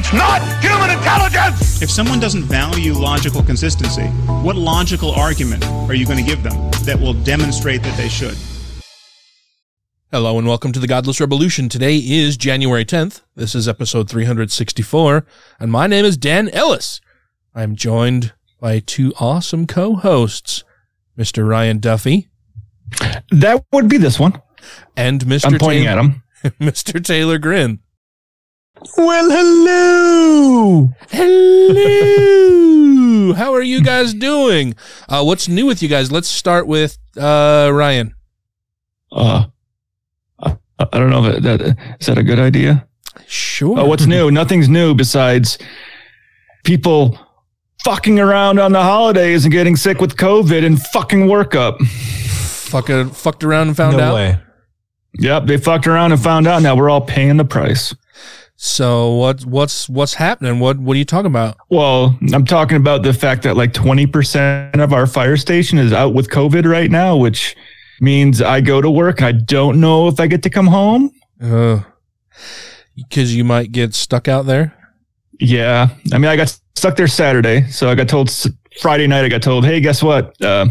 It's 0.00 0.12
not 0.12 0.40
human 0.62 0.90
intelligence! 0.96 1.82
If 1.82 1.90
someone 1.90 2.20
doesn't 2.20 2.44
value 2.44 2.92
logical 2.92 3.42
consistency, 3.42 4.04
what 4.44 4.54
logical 4.54 5.10
argument 5.10 5.64
are 5.66 5.94
you 5.94 6.06
going 6.06 6.18
to 6.18 6.22
give 6.24 6.44
them 6.44 6.70
that 6.84 6.96
will 7.00 7.14
demonstrate 7.14 7.82
that 7.82 7.96
they 7.96 8.08
should? 8.08 8.36
Hello 10.12 10.38
and 10.38 10.46
welcome 10.46 10.70
to 10.70 10.78
the 10.78 10.86
Godless 10.86 11.20
Revolution. 11.20 11.68
Today 11.68 11.96
is 11.96 12.36
January 12.36 12.84
10th. 12.84 13.22
This 13.34 13.56
is 13.56 13.66
episode 13.66 14.08
364, 14.08 15.26
and 15.58 15.72
my 15.72 15.88
name 15.88 16.04
is 16.04 16.16
Dan 16.16 16.48
Ellis. 16.50 17.00
I'm 17.52 17.74
joined 17.74 18.34
by 18.60 18.78
two 18.78 19.12
awesome 19.18 19.66
co-hosts, 19.66 20.62
Mr. 21.18 21.44
Ryan 21.44 21.80
Duffy 21.80 22.28
That 23.32 23.64
would 23.72 23.88
be 23.88 23.98
this 23.98 24.20
one. 24.20 24.40
and 24.96 25.22
Mr. 25.22 25.46
I'm 25.52 25.58
pointing 25.58 25.86
Taylor, 25.86 25.98
at 25.98 26.04
him. 26.04 26.22
Mr. 26.60 27.04
Taylor 27.04 27.38
Grin. 27.38 27.80
Well, 28.96 29.28
hello. 29.30 30.88
Hello. 31.10 32.52
How 33.34 33.52
are 33.52 33.62
you 33.62 33.82
guys 33.82 34.14
doing? 34.14 34.76
Uh, 35.08 35.24
what's 35.24 35.48
new 35.48 35.66
with 35.66 35.82
you 35.82 35.88
guys? 35.88 36.12
Let's 36.12 36.28
start 36.28 36.68
with 36.68 36.96
uh, 37.16 37.70
Ryan. 37.72 38.14
Uh, 39.10 39.46
I, 40.38 40.56
I 40.78 40.86
don't 40.98 41.10
know 41.10 41.24
if 41.24 41.42
that 41.42 41.60
is 42.00 42.06
that 42.06 42.18
a 42.18 42.22
good 42.22 42.38
idea. 42.38 42.86
Sure. 43.26 43.80
Oh, 43.80 43.86
what's 43.86 44.06
new? 44.06 44.30
Nothing's 44.30 44.68
new 44.68 44.94
besides 44.94 45.58
people 46.64 47.18
fucking 47.84 48.20
around 48.20 48.60
on 48.60 48.70
the 48.72 48.82
holidays 48.82 49.44
and 49.44 49.50
getting 49.52 49.74
sick 49.74 50.00
with 50.00 50.16
COVID 50.16 50.64
and 50.64 50.80
fucking 50.80 51.26
work 51.28 51.56
up. 51.56 51.80
Fucking 51.82 53.10
fucked 53.10 53.42
around 53.42 53.68
and 53.68 53.76
found 53.76 53.96
no 53.96 54.04
out. 54.04 54.14
way. 54.14 54.38
Yep, 55.18 55.46
they 55.46 55.56
fucked 55.56 55.88
around 55.88 56.12
and 56.12 56.22
found 56.22 56.46
out. 56.46 56.62
Now 56.62 56.76
we're 56.76 56.90
all 56.90 57.00
paying 57.00 57.38
the 57.38 57.44
price. 57.44 57.92
So 58.60 59.12
what 59.14 59.46
what's 59.46 59.88
what's 59.88 60.14
happening? 60.14 60.58
What 60.58 60.78
what 60.78 60.94
are 60.94 60.98
you 60.98 61.04
talking 61.04 61.30
about? 61.30 61.56
Well, 61.70 62.18
I'm 62.34 62.44
talking 62.44 62.76
about 62.76 63.04
the 63.04 63.12
fact 63.12 63.44
that 63.44 63.56
like 63.56 63.72
20% 63.72 64.80
of 64.82 64.92
our 64.92 65.06
fire 65.06 65.36
station 65.36 65.78
is 65.78 65.92
out 65.92 66.12
with 66.12 66.28
COVID 66.28 66.68
right 66.68 66.90
now, 66.90 67.16
which 67.16 67.54
means 68.00 68.42
I 68.42 68.60
go 68.60 68.80
to 68.80 68.90
work. 68.90 69.22
I 69.22 69.30
don't 69.30 69.80
know 69.80 70.08
if 70.08 70.18
I 70.18 70.26
get 70.26 70.42
to 70.42 70.50
come 70.50 70.66
home. 70.66 71.12
Uh, 71.40 71.82
because 72.96 73.32
you 73.32 73.44
might 73.44 73.70
get 73.70 73.94
stuck 73.94 74.26
out 74.26 74.46
there. 74.46 74.74
Yeah. 75.38 75.90
I 76.12 76.18
mean, 76.18 76.28
I 76.28 76.34
got 76.34 76.58
stuck 76.74 76.96
there 76.96 77.06
Saturday. 77.06 77.62
So 77.68 77.88
I 77.88 77.94
got 77.94 78.08
told 78.08 78.28
Friday 78.80 79.06
night, 79.06 79.24
I 79.24 79.28
got 79.28 79.42
told, 79.42 79.66
hey, 79.66 79.80
guess 79.80 80.02
what? 80.02 80.40
Uh, 80.42 80.66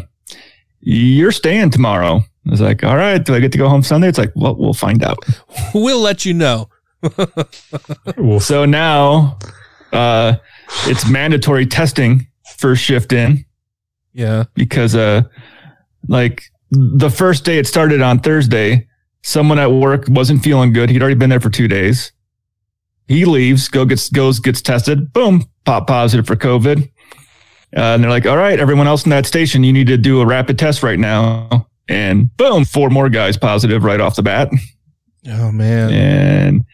you're 0.81 1.31
staying 1.31 1.69
tomorrow. 1.69 2.17
I 2.17 2.49
was 2.49 2.59
like, 2.59 2.83
all 2.83 2.97
right. 2.97 3.23
Do 3.23 3.33
I 3.33 3.39
get 3.39 3.53
to 3.53 3.57
go 3.57 3.69
home 3.69 3.81
Sunday? 3.81 4.09
It's 4.09 4.17
like, 4.17 4.33
well, 4.35 4.57
we'll 4.57 4.73
find 4.73 5.03
out. 5.05 5.19
We'll 5.73 5.99
let 6.01 6.25
you 6.25 6.33
know. 6.33 6.69
So 8.39 8.65
now 8.65 9.37
uh, 9.93 10.35
it's 10.85 11.09
mandatory 11.09 11.65
testing 11.65 12.27
first 12.57 12.83
shift 12.83 13.13
in 13.13 13.45
Yeah. 14.13 14.45
because, 14.55 14.95
uh, 14.95 15.23
like, 16.07 16.43
the 16.71 17.09
first 17.09 17.45
day 17.45 17.57
it 17.59 17.67
started 17.67 18.01
on 18.01 18.19
Thursday, 18.19 18.87
someone 19.23 19.59
at 19.59 19.71
work 19.71 20.05
wasn't 20.09 20.43
feeling 20.43 20.73
good. 20.73 20.89
He'd 20.89 21.01
already 21.01 21.15
been 21.15 21.29
there 21.29 21.39
for 21.39 21.49
two 21.49 21.67
days. 21.67 22.11
He 23.07 23.23
leaves, 23.25 23.69
go 23.69 23.85
gets 23.85 24.09
goes 24.09 24.39
gets 24.39 24.61
tested. 24.61 25.13
Boom, 25.13 25.45
pop 25.65 25.87
positive 25.87 26.27
for 26.27 26.35
COVID. 26.35 26.83
Uh, 27.75 27.79
and 27.79 28.03
they're 28.03 28.09
like, 28.11 28.25
"All 28.25 28.35
right, 28.35 28.59
everyone 28.59 28.87
else 28.87 29.05
in 29.05 29.09
that 29.11 29.25
station, 29.25 29.63
you 29.63 29.71
need 29.71 29.87
to 29.87 29.97
do 29.97 30.19
a 30.19 30.25
rapid 30.25 30.59
test 30.59 30.83
right 30.83 30.99
now." 30.99 31.67
And 31.87 32.35
boom, 32.35 32.65
four 32.65 32.89
more 32.89 33.07
guys 33.07 33.37
positive 33.37 33.83
right 33.85 34.01
off 34.01 34.15
the 34.17 34.23
bat. 34.23 34.49
Oh 35.27 35.51
man. 35.51 35.91
And 35.91 36.65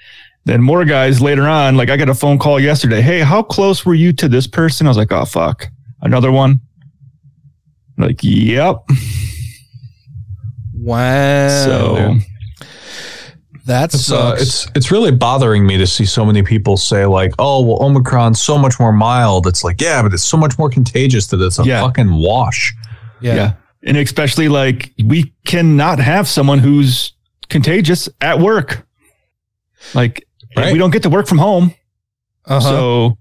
then 0.46 0.62
more 0.62 0.86
guys 0.86 1.22
later 1.22 1.48
on. 1.48 1.76
Like 1.78 1.90
I 1.90 1.98
got 1.98 2.10
a 2.10 2.14
phone 2.16 2.38
call 2.38 2.60
yesterday. 2.60 3.02
Hey, 3.02 3.20
how 3.22 3.42
close 3.44 3.86
were 3.86 3.94
you 3.96 4.14
to 4.14 4.28
this 4.30 4.46
person? 4.48 4.88
I 4.88 4.90
was 4.90 4.98
like, 4.98 5.12
"Oh 5.12 5.26
fuck, 5.26 5.70
another 6.02 6.32
one." 6.32 6.60
Like, 7.98 8.20
yep. 8.24 8.84
Wow. 10.74 11.48
So 11.66 12.18
that 13.66 13.94
It's, 13.94 14.12
uh, 14.12 14.36
sucks. 14.38 14.42
it's 14.42 14.68
it's 14.76 14.92
really 14.92 15.12
bothering 15.12 15.66
me 15.66 15.78
to 15.78 15.88
see 15.88 16.06
so 16.06 16.26
many 16.26 16.44
people 16.44 16.76
say 16.78 17.06
like, 17.06 17.34
"Oh, 17.40 17.64
well, 17.64 17.82
Omicron's 17.82 18.42
so 18.42 18.58
much 18.58 18.80
more 18.80 18.92
mild." 18.92 19.48
It's 19.48 19.64
like, 19.64 19.80
yeah, 19.82 20.02
but 20.02 20.14
it's 20.14 20.24
so 20.24 20.38
much 20.38 20.58
more 20.60 20.70
contagious 20.70 21.28
that 21.28 21.42
it's 21.42 21.60
a 21.60 21.64
Yeah. 21.64 21.82
fucking 21.82 22.14
wash. 22.14 22.74
yeah. 23.22 23.36
Yeah. 23.36 23.54
And 23.86 23.98
especially 23.98 24.48
like 24.50 24.94
we 25.06 25.34
cannot 25.46 26.00
have 26.00 26.28
someone 26.28 26.60
who's 26.60 27.13
contagious 27.54 28.10
at 28.20 28.40
work. 28.40 28.86
Like 29.94 30.28
Right. 30.58 30.74
we 30.74 30.78
don't 30.78 30.92
get 30.92 31.04
to 31.04 31.10
work 31.10 31.28
from 31.28 31.38
home. 31.38 31.74
Uh-huh. 32.46 32.60
So 32.60 33.18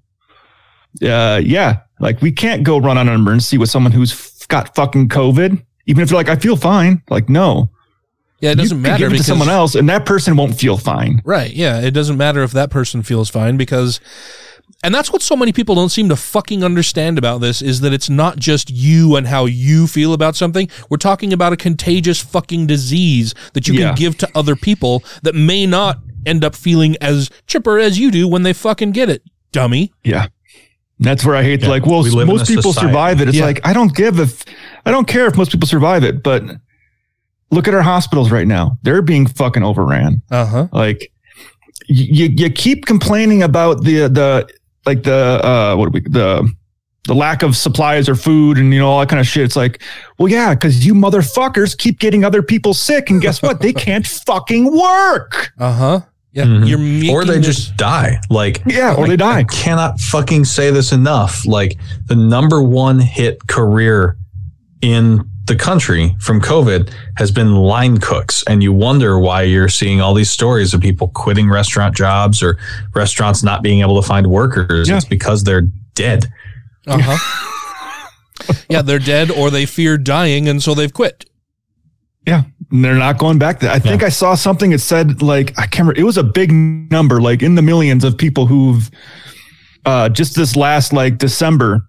uh 1.07 1.41
yeah, 1.43 1.81
like 2.01 2.21
we 2.21 2.33
can't 2.33 2.65
go 2.65 2.79
run 2.79 2.99
on 2.99 3.09
an 3.09 3.15
emergency 3.15 3.57
with 3.59 3.71
someone 3.71 3.93
who's 3.93 4.13
f- 4.13 4.49
got 4.49 4.75
fucking 4.75 5.09
COVID. 5.09 5.65
Even 5.87 6.03
if 6.03 6.11
you're 6.11 6.19
like, 6.21 6.29
I 6.29 6.37
feel 6.37 6.57
fine. 6.57 7.03
Like, 7.11 7.29
no. 7.29 7.71
yeah, 8.41 8.51
it 8.53 8.57
doesn't 8.57 8.77
you 8.79 8.83
matter 8.83 8.99
give 9.05 9.13
it 9.15 9.17
to 9.19 9.25
someone 9.25 9.49
else 9.49 9.75
and 9.75 9.89
that 9.89 10.05
person 10.07 10.37
won't 10.37 10.55
feel 10.59 10.77
fine. 10.77 11.21
Right. 11.25 11.53
Yeah. 11.53 11.81
It 11.81 11.91
doesn't 11.93 12.17
matter 12.17 12.43
if 12.43 12.53
that 12.53 12.71
person 12.71 13.03
feels 13.03 13.29
fine 13.31 13.57
because, 13.57 14.01
and 14.83 14.95
that's 14.95 15.13
what 15.13 15.23
so 15.23 15.37
many 15.37 15.53
people 15.53 15.75
don't 15.75 15.89
seem 15.91 16.09
to 16.09 16.17
fucking 16.17 16.65
understand 16.65 17.19
about 17.19 17.41
this 17.41 17.63
is 17.63 17.81
that 17.81 17.93
it's 17.93 18.11
not 18.11 18.37
just 18.39 18.71
you 18.71 19.17
and 19.17 19.29
how 19.29 19.45
you 19.47 19.87
feel 19.87 20.13
about 20.13 20.35
something. 20.37 20.69
We're 20.91 20.97
talking 20.97 21.33
about 21.33 21.53
a 21.53 21.57
contagious 21.57 22.21
fucking 22.21 22.67
disease 22.67 23.35
that 23.55 23.69
you 23.69 23.75
Yeah. 23.75 23.89
can 23.89 23.95
give 23.97 24.19
to 24.19 24.29
other 24.35 24.57
people 24.57 25.03
that 25.23 25.35
may 25.35 25.67
not 25.67 25.99
end 26.27 26.45
up 26.45 26.55
feeling 26.55 26.97
as 27.01 27.31
chipper 27.47 27.79
as 27.79 27.99
you 27.99 28.11
do 28.11 28.27
when 28.29 28.43
they 28.43 28.53
fucking 28.53 28.93
get 28.93 29.09
it, 29.09 29.23
dummy. 29.53 29.93
Yeah. 30.05 30.27
That's 30.99 31.25
where 31.25 31.35
I 31.35 31.43
hate 31.43 31.63
Yeah, 31.63 31.69
like, 31.69 31.85
well, 31.87 32.03
we 32.05 32.25
most 32.25 32.47
people 32.47 32.73
society. 32.73 32.89
survive 32.89 33.21
it. 33.21 33.29
It's 33.29 33.37
Yeah. 33.39 33.47
like, 33.47 33.61
I 33.65 33.73
don't 33.73 33.95
give 33.95 34.21
if 34.21 34.45
I 34.87 34.91
don't 34.93 35.07
care 35.09 35.27
if 35.27 35.37
most 35.37 35.51
people 35.51 35.67
survive 35.67 36.05
it, 36.05 36.23
but 36.23 36.45
look 37.51 37.67
at 37.69 37.75
our 37.75 37.83
hospitals 37.83 38.31
right 38.31 38.47
now. 38.47 38.79
They're 38.83 39.03
being 39.03 39.27
fucking 39.27 39.63
overran. 39.65 40.23
Uh 40.31 40.47
huh. 40.47 40.69
Like 40.73 41.11
you 41.89 42.27
you 42.37 42.51
keep 42.51 42.87
complaining 42.87 43.43
about 43.43 43.83
the 43.85 44.09
the 44.09 44.47
like 44.87 45.03
the 45.05 45.41
uh 45.45 45.77
what 45.77 45.93
we 45.93 46.01
the 46.01 46.51
the 47.05 47.15
lack 47.15 47.43
of 47.43 47.57
supplies 47.57 48.09
or 48.09 48.15
food 48.15 48.59
and 48.59 48.73
you 48.73 48.79
know 48.79 48.89
all 48.89 49.01
that 49.01 49.09
kind 49.09 49.19
of 49.21 49.27
shit. 49.27 49.43
It's 49.45 49.57
like, 49.57 49.83
well, 50.19 50.29
yeah, 50.29 50.55
because 50.55 50.87
you 50.87 50.95
motherfuckers 50.95 51.77
keep 51.77 51.99
getting 51.99 52.25
other 52.25 52.43
people 52.43 52.75
sick, 52.75 53.11
and 53.11 53.21
guess 53.21 53.43
what? 53.43 53.61
They 53.61 53.73
can't 53.73 54.07
fucking 54.07 54.67
work. 54.77 55.53
Uh 55.59 55.73
huh. 55.73 56.01
Yeah. 56.33 56.45
Mhm. 56.45 56.69
You're 56.69 56.79
making 56.79 57.11
or 57.15 57.25
they 57.25 57.39
this- 57.39 57.47
just 57.47 57.77
die. 57.77 58.19
Like, 58.31 58.63
Yeah, 58.67 58.95
or 58.95 59.05
I- 59.05 59.09
they 59.09 59.17
die. 59.17 59.39
I 59.41 59.45
cannot 59.45 59.99
fucking 60.01 60.45
say 60.47 60.71
this 60.71 60.93
enough. 60.93 61.45
Like, 61.45 61.77
the 62.07 62.15
number 62.17 62.63
one 62.63 63.01
hit 63.01 63.47
career 63.49 64.17
in 64.81 65.29
the 65.47 65.57
country 65.57 66.17
from 66.21 66.41
COVID 66.41 66.95
has 67.17 67.31
been 67.31 67.55
line 67.55 67.99
cooks. 67.99 68.45
And 68.47 68.63
you 68.63 68.73
wonder 68.73 69.19
why 69.19 69.43
you're 69.43 69.69
seeing 69.69 70.01
all 70.01 70.15
these 70.15 70.31
stories 70.31 70.73
of 70.73 70.81
people 70.81 71.09
quitting 71.09 71.49
restaurant 71.49 71.97
jobs 71.97 72.43
or 72.43 72.59
restaurants 72.95 73.43
not 73.43 73.63
being 73.63 73.81
able 73.81 74.01
to 74.01 74.07
find 74.07 74.29
workers. 74.29 74.89
Yeah. 74.89 74.97
It's 74.97 75.05
because 75.05 75.45
they're 75.45 75.69
dead. 75.95 76.27
Uh 76.87 76.99
huh. 77.03 78.55
yeah, 78.69 78.83
they're 78.83 78.99
dead 78.99 79.31
or 79.31 79.51
they 79.51 79.67
fear 79.67 79.99
dying 79.99 80.49
and 80.49 80.63
so 80.63 80.75
they've 80.75 80.93
quit. 80.93 81.25
Yeah, 82.27 82.45
and 82.71 82.85
they're 82.85 82.95
not 82.95 83.19
going 83.19 83.39
back. 83.39 83.61
There. 83.61 83.71
I 83.71 83.81
think 83.81 84.05
I 84.05 84.09
saw 84.09 84.37
something 84.37 84.71
that 84.71 84.79
said 84.79 85.23
like 85.23 85.59
I 85.59 85.63
can't 85.63 85.89
remember. 85.89 86.01
It 86.01 86.05
was 86.05 86.17
a 86.17 86.23
big 86.23 86.53
number, 86.53 87.21
like 87.21 87.43
in 87.43 87.57
the 87.57 87.63
millions 87.63 88.05
of 88.05 88.17
people 88.17 88.47
who've 88.47 88.89
uh, 89.85 90.09
just 90.09 90.37
this 90.37 90.55
last 90.55 90.93
like 90.93 91.19
December 91.19 91.83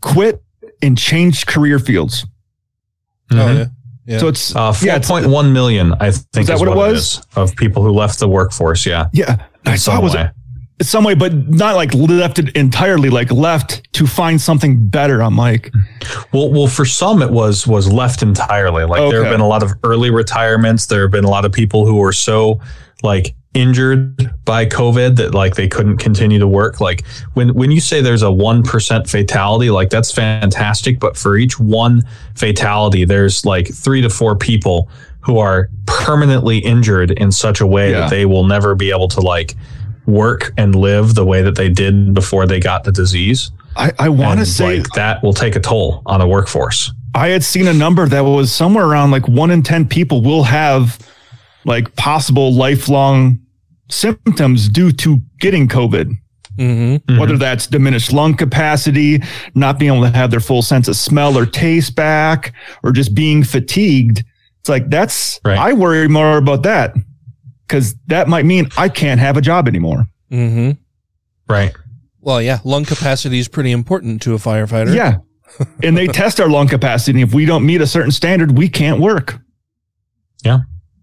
quit 0.00 0.42
and 0.80 0.96
changed 0.96 1.48
career 1.48 1.80
fields. 1.80 2.24
Oh 3.32 3.34
Mhm. 3.36 3.56
yeah. 3.58 3.64
Yeah. 4.06 4.18
So 4.18 4.28
it's 4.28 4.54
Uh, 4.54 4.74
yeah, 4.82 4.96
it's, 4.96 5.08
4.1 5.10 5.52
million, 5.52 5.94
I 5.98 6.10
think, 6.10 6.46
that 6.48 6.54
is 6.54 6.60
what 6.60 6.68
it 6.68 6.76
was? 6.76 6.98
is 7.18 7.22
of 7.36 7.56
people 7.56 7.82
who 7.82 7.90
left 7.90 8.18
the 8.18 8.28
workforce. 8.28 8.84
Yeah. 8.84 9.06
yeah. 9.12 9.36
I 9.64 9.72
In 9.72 9.78
saw 9.78 9.92
some 9.92 10.00
it 10.00 10.02
was 10.04 10.14
way. 10.14 10.30
it's 10.78 10.90
some 10.90 11.04
way, 11.04 11.14
but 11.14 11.32
not 11.48 11.74
like 11.74 11.94
left 11.94 12.38
it 12.38 12.54
entirely, 12.54 13.08
like 13.08 13.32
left 13.32 13.90
to 13.94 14.06
find 14.06 14.38
something 14.38 14.88
better. 14.88 15.22
I'm 15.22 15.36
like, 15.38 15.72
Well, 16.34 16.50
well, 16.52 16.66
for 16.66 16.84
some 16.84 17.22
it 17.22 17.30
was 17.30 17.66
was 17.66 17.90
left 17.90 18.22
entirely. 18.22 18.84
Like 18.84 19.10
there 19.10 19.22
have 19.24 19.32
been 19.32 19.40
a 19.40 19.48
lot 19.48 19.62
of 19.62 19.72
early 19.84 20.10
retirements. 20.10 20.84
There 20.84 21.00
have 21.02 21.10
been 21.10 21.24
a 21.24 21.30
lot 21.30 21.46
of 21.46 21.52
people 21.52 21.86
who 21.86 21.94
were 21.96 22.12
so 22.12 22.60
like 23.02 23.34
injured 23.54 24.34
by 24.44 24.66
COVID 24.66 25.16
that 25.16 25.32
like 25.34 25.54
they 25.54 25.68
couldn't 25.68 25.98
continue 25.98 26.38
to 26.38 26.46
work. 26.48 26.80
Like 26.80 27.04
when 27.34 27.54
when 27.54 27.70
you 27.70 27.80
say 27.80 28.00
there's 28.00 28.22
a 28.22 28.30
one 28.30 28.62
percent 28.62 29.08
fatality, 29.08 29.70
like 29.70 29.90
that's 29.90 30.12
fantastic. 30.12 30.98
But 31.00 31.16
for 31.16 31.36
each 31.36 31.58
one 31.58 32.02
fatality, 32.34 33.04
there's 33.04 33.46
like 33.46 33.72
three 33.72 34.02
to 34.02 34.10
four 34.10 34.36
people 34.36 34.88
who 35.20 35.38
are 35.38 35.70
permanently 35.86 36.58
injured 36.58 37.12
in 37.12 37.32
such 37.32 37.60
a 37.60 37.66
way 37.66 37.92
Yeah. 37.92 38.00
that 38.00 38.10
they 38.10 38.26
will 38.26 38.44
never 38.44 38.74
be 38.74 38.90
able 38.90 39.08
to 39.08 39.20
like 39.20 39.54
work 40.06 40.52
and 40.58 40.74
live 40.74 41.14
the 41.14 41.24
way 41.24 41.40
that 41.42 41.54
they 41.54 41.70
did 41.70 42.12
before 42.12 42.46
they 42.46 42.60
got 42.60 42.84
the 42.84 42.92
disease. 42.92 43.50
I, 43.76 43.90
I 43.98 44.08
want 44.10 44.38
to 44.40 44.46
say 44.46 44.78
like 44.80 44.88
that 44.90 45.22
will 45.22 45.32
take 45.32 45.56
a 45.56 45.60
toll 45.60 46.02
on 46.06 46.20
a 46.20 46.28
workforce. 46.28 46.92
I 47.14 47.28
had 47.28 47.42
seen 47.42 47.66
a 47.68 47.72
number 47.72 48.06
that 48.06 48.20
was 48.20 48.52
somewhere 48.52 48.84
around 48.84 49.12
like 49.12 49.26
one 49.26 49.50
in 49.50 49.62
10 49.62 49.88
people 49.88 50.20
will 50.22 50.42
have 50.44 50.98
like 51.64 51.94
possible 51.96 52.52
lifelong 52.52 53.40
symptoms 53.94 54.68
due 54.68 54.92
to 54.92 55.20
getting 55.40 55.68
COVID. 55.68 56.12
Mm-hmm. 56.58 57.18
Whether 57.18 57.36
that's 57.36 57.66
diminished 57.66 58.12
lung 58.12 58.36
capacity, 58.36 59.20
not 59.54 59.78
being 59.78 59.92
able 59.92 60.04
to 60.04 60.16
have 60.16 60.30
their 60.30 60.40
full 60.40 60.62
sense 60.62 60.86
of 60.86 60.94
smell 60.94 61.36
or 61.36 61.46
taste 61.46 61.96
back, 61.96 62.52
or 62.84 62.92
just 62.92 63.14
being 63.14 63.42
fatigued. 63.42 64.24
It's 64.60 64.68
like 64.68 64.88
that's, 64.88 65.40
Right. 65.44 65.58
I 65.58 65.72
worry 65.72 66.08
more 66.08 66.36
about 66.36 66.62
that 66.62 66.94
because 67.66 67.94
that 68.06 68.28
might 68.28 68.44
mean 68.44 68.68
I 68.76 68.88
can't 68.88 69.20
have 69.20 69.36
a 69.36 69.40
job 69.40 69.66
anymore. 69.66 70.06
Mm-hmm. 70.30 70.72
Right. 71.52 71.74
Well, 72.20 72.40
yeah, 72.40 72.60
lung 72.64 72.84
capacity 72.84 73.38
is 73.38 73.48
pretty 73.48 73.72
important 73.72 74.22
to 74.22 74.34
a 74.34 74.38
firefighter. 74.38 74.94
Yeah. 74.94 75.18
and 75.82 75.96
they 75.96 76.06
test 76.06 76.40
our 76.40 76.48
lung 76.48 76.68
capacity. 76.68 77.20
And 77.20 77.28
if 77.28 77.34
we 77.34 77.44
don't 77.44 77.66
meet 77.66 77.80
a 77.80 77.86
certain 77.86 78.12
standard, 78.12 78.56
we 78.56 78.68
can't 78.68 79.00
work. 79.00 79.38
Yeah. 80.44 80.60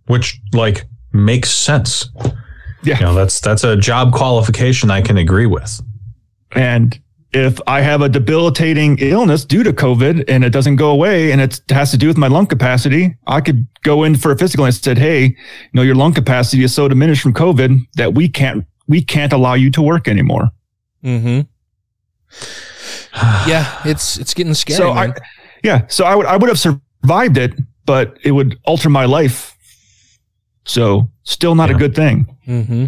Which 0.07 0.39
like 0.53 0.85
makes 1.13 1.51
sense. 1.51 2.09
Yeah. 2.83 3.00
You 3.00 3.06
know, 3.06 3.13
that's 3.13 3.39
that's 3.39 3.63
a 3.63 3.75
job 3.78 4.13
qualification 4.13 4.89
I 4.92 5.01
can 5.01 5.18
agree 5.18 5.45
with. 5.45 5.81
And 6.54 7.00
if 7.33 7.60
I 7.66 7.81
have 7.81 8.01
a 8.01 8.10
debilitating 8.10 8.98
illness 9.00 9.45
due 9.45 9.63
to 9.63 9.72
COVID 9.72 10.25
and 10.28 10.44
it 10.44 10.50
doesn't 10.50 10.75
go 10.75 10.89
away 10.92 11.31
and 11.31 11.39
it 11.39 11.62
has 11.69 11.92
to 11.92 11.98
do 11.98 12.07
with 12.07 12.18
my 12.18 12.28
lung 12.28 12.45
capacity, 12.45 13.16
I 13.25 13.39
could 13.39 13.68
go 13.83 14.04
in 14.04 14.16
for 14.16 14.31
a 14.31 14.38
physical 14.38 14.66
and 14.66 14.74
said, 14.74 14.98
Hey, 14.98 15.24
you 15.25 15.36
know, 15.74 15.81
your 15.81 15.95
lung 15.95 16.13
capacity 16.13 16.63
is 16.63 16.74
so 16.74 16.88
diminished 16.88 17.22
from 17.22 17.33
COVID 17.33 17.88
that 17.95 18.13
we 18.13 18.28
can't, 18.28 18.66
we 18.88 19.01
can't 19.01 19.31
allow 19.31 19.54
you 19.54 19.72
to 19.72 19.81
work 19.81 20.07
anymore. 20.07 20.50
Mm-hmm. 21.04 21.42
yeah, 23.50 23.81
it's 23.86 24.18
it's 24.18 24.34
getting 24.34 24.54
scary. 24.54 24.77
so 24.77 24.94
man. 24.94 25.12
I, 25.12 25.16
yeah, 25.63 25.88
so 25.88 26.06
I 26.06 26.16
would, 26.16 26.25
I 26.25 26.38
would 26.38 26.50
have 26.50 26.60
survived 26.60 27.38
it, 27.38 27.54
but 27.86 28.18
it 28.24 28.31
would 28.31 28.57
alter 28.66 28.89
my 28.89 29.06
life. 29.06 29.57
So 30.63 31.10
still 31.24 31.56
not 31.56 31.69
a 31.69 31.74
good 31.74 31.96
thing. 31.96 32.38
Mm-hmm. 32.48 32.86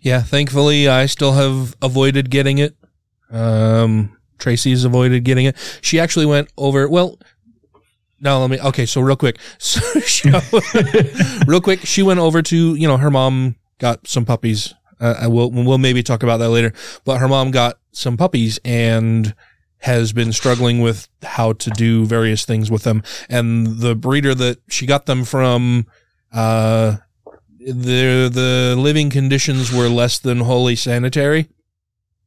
Yeah, 0.00 0.22
thankfully 0.22 0.88
I 0.88 1.06
still 1.06 1.32
have 1.32 1.76
avoided 1.82 2.30
getting 2.30 2.58
it. 2.58 2.74
Um, 3.30 4.16
Tracy's 4.38 4.84
avoided 4.84 5.24
getting 5.24 5.44
it. 5.44 5.56
She 5.82 6.00
actually 6.00 6.26
went 6.26 6.48
over. 6.56 6.88
Well, 6.88 7.18
no, 8.20 8.40
let 8.40 8.50
me. 8.50 8.60
Okay, 8.60 8.86
so 8.86 9.00
real 9.00 9.16
quick, 9.16 9.38
so 9.58 10.00
she, 10.00 10.30
real 11.46 11.60
quick, 11.60 11.80
she 11.80 12.02
went 12.02 12.20
over 12.20 12.42
to 12.42 12.74
you 12.74 12.88
know 12.88 12.96
her 12.96 13.10
mom 13.10 13.56
got 13.78 14.06
some 14.06 14.24
puppies. 14.24 14.74
Uh, 15.00 15.14
I 15.20 15.26
will 15.28 15.50
we'll 15.50 15.78
maybe 15.78 16.02
talk 16.02 16.22
about 16.22 16.38
that 16.38 16.50
later. 16.50 16.72
But 17.04 17.18
her 17.18 17.28
mom 17.28 17.50
got 17.50 17.78
some 17.92 18.16
puppies 18.16 18.58
and 18.64 19.34
has 19.78 20.12
been 20.12 20.32
struggling 20.32 20.80
with 20.80 21.08
how 21.22 21.54
to 21.54 21.70
do 21.70 22.04
various 22.04 22.44
things 22.44 22.70
with 22.70 22.84
them. 22.84 23.02
And 23.28 23.78
the 23.78 23.94
breeder 23.94 24.34
that 24.34 24.58
she 24.68 24.84
got 24.84 25.06
them 25.06 25.24
from, 25.24 25.86
uh, 26.32 26.96
the 27.58 28.30
the 28.32 28.74
living 28.78 29.10
conditions 29.10 29.72
were 29.72 29.88
less 29.88 30.18
than 30.18 30.40
wholly 30.40 30.76
sanitary, 30.76 31.48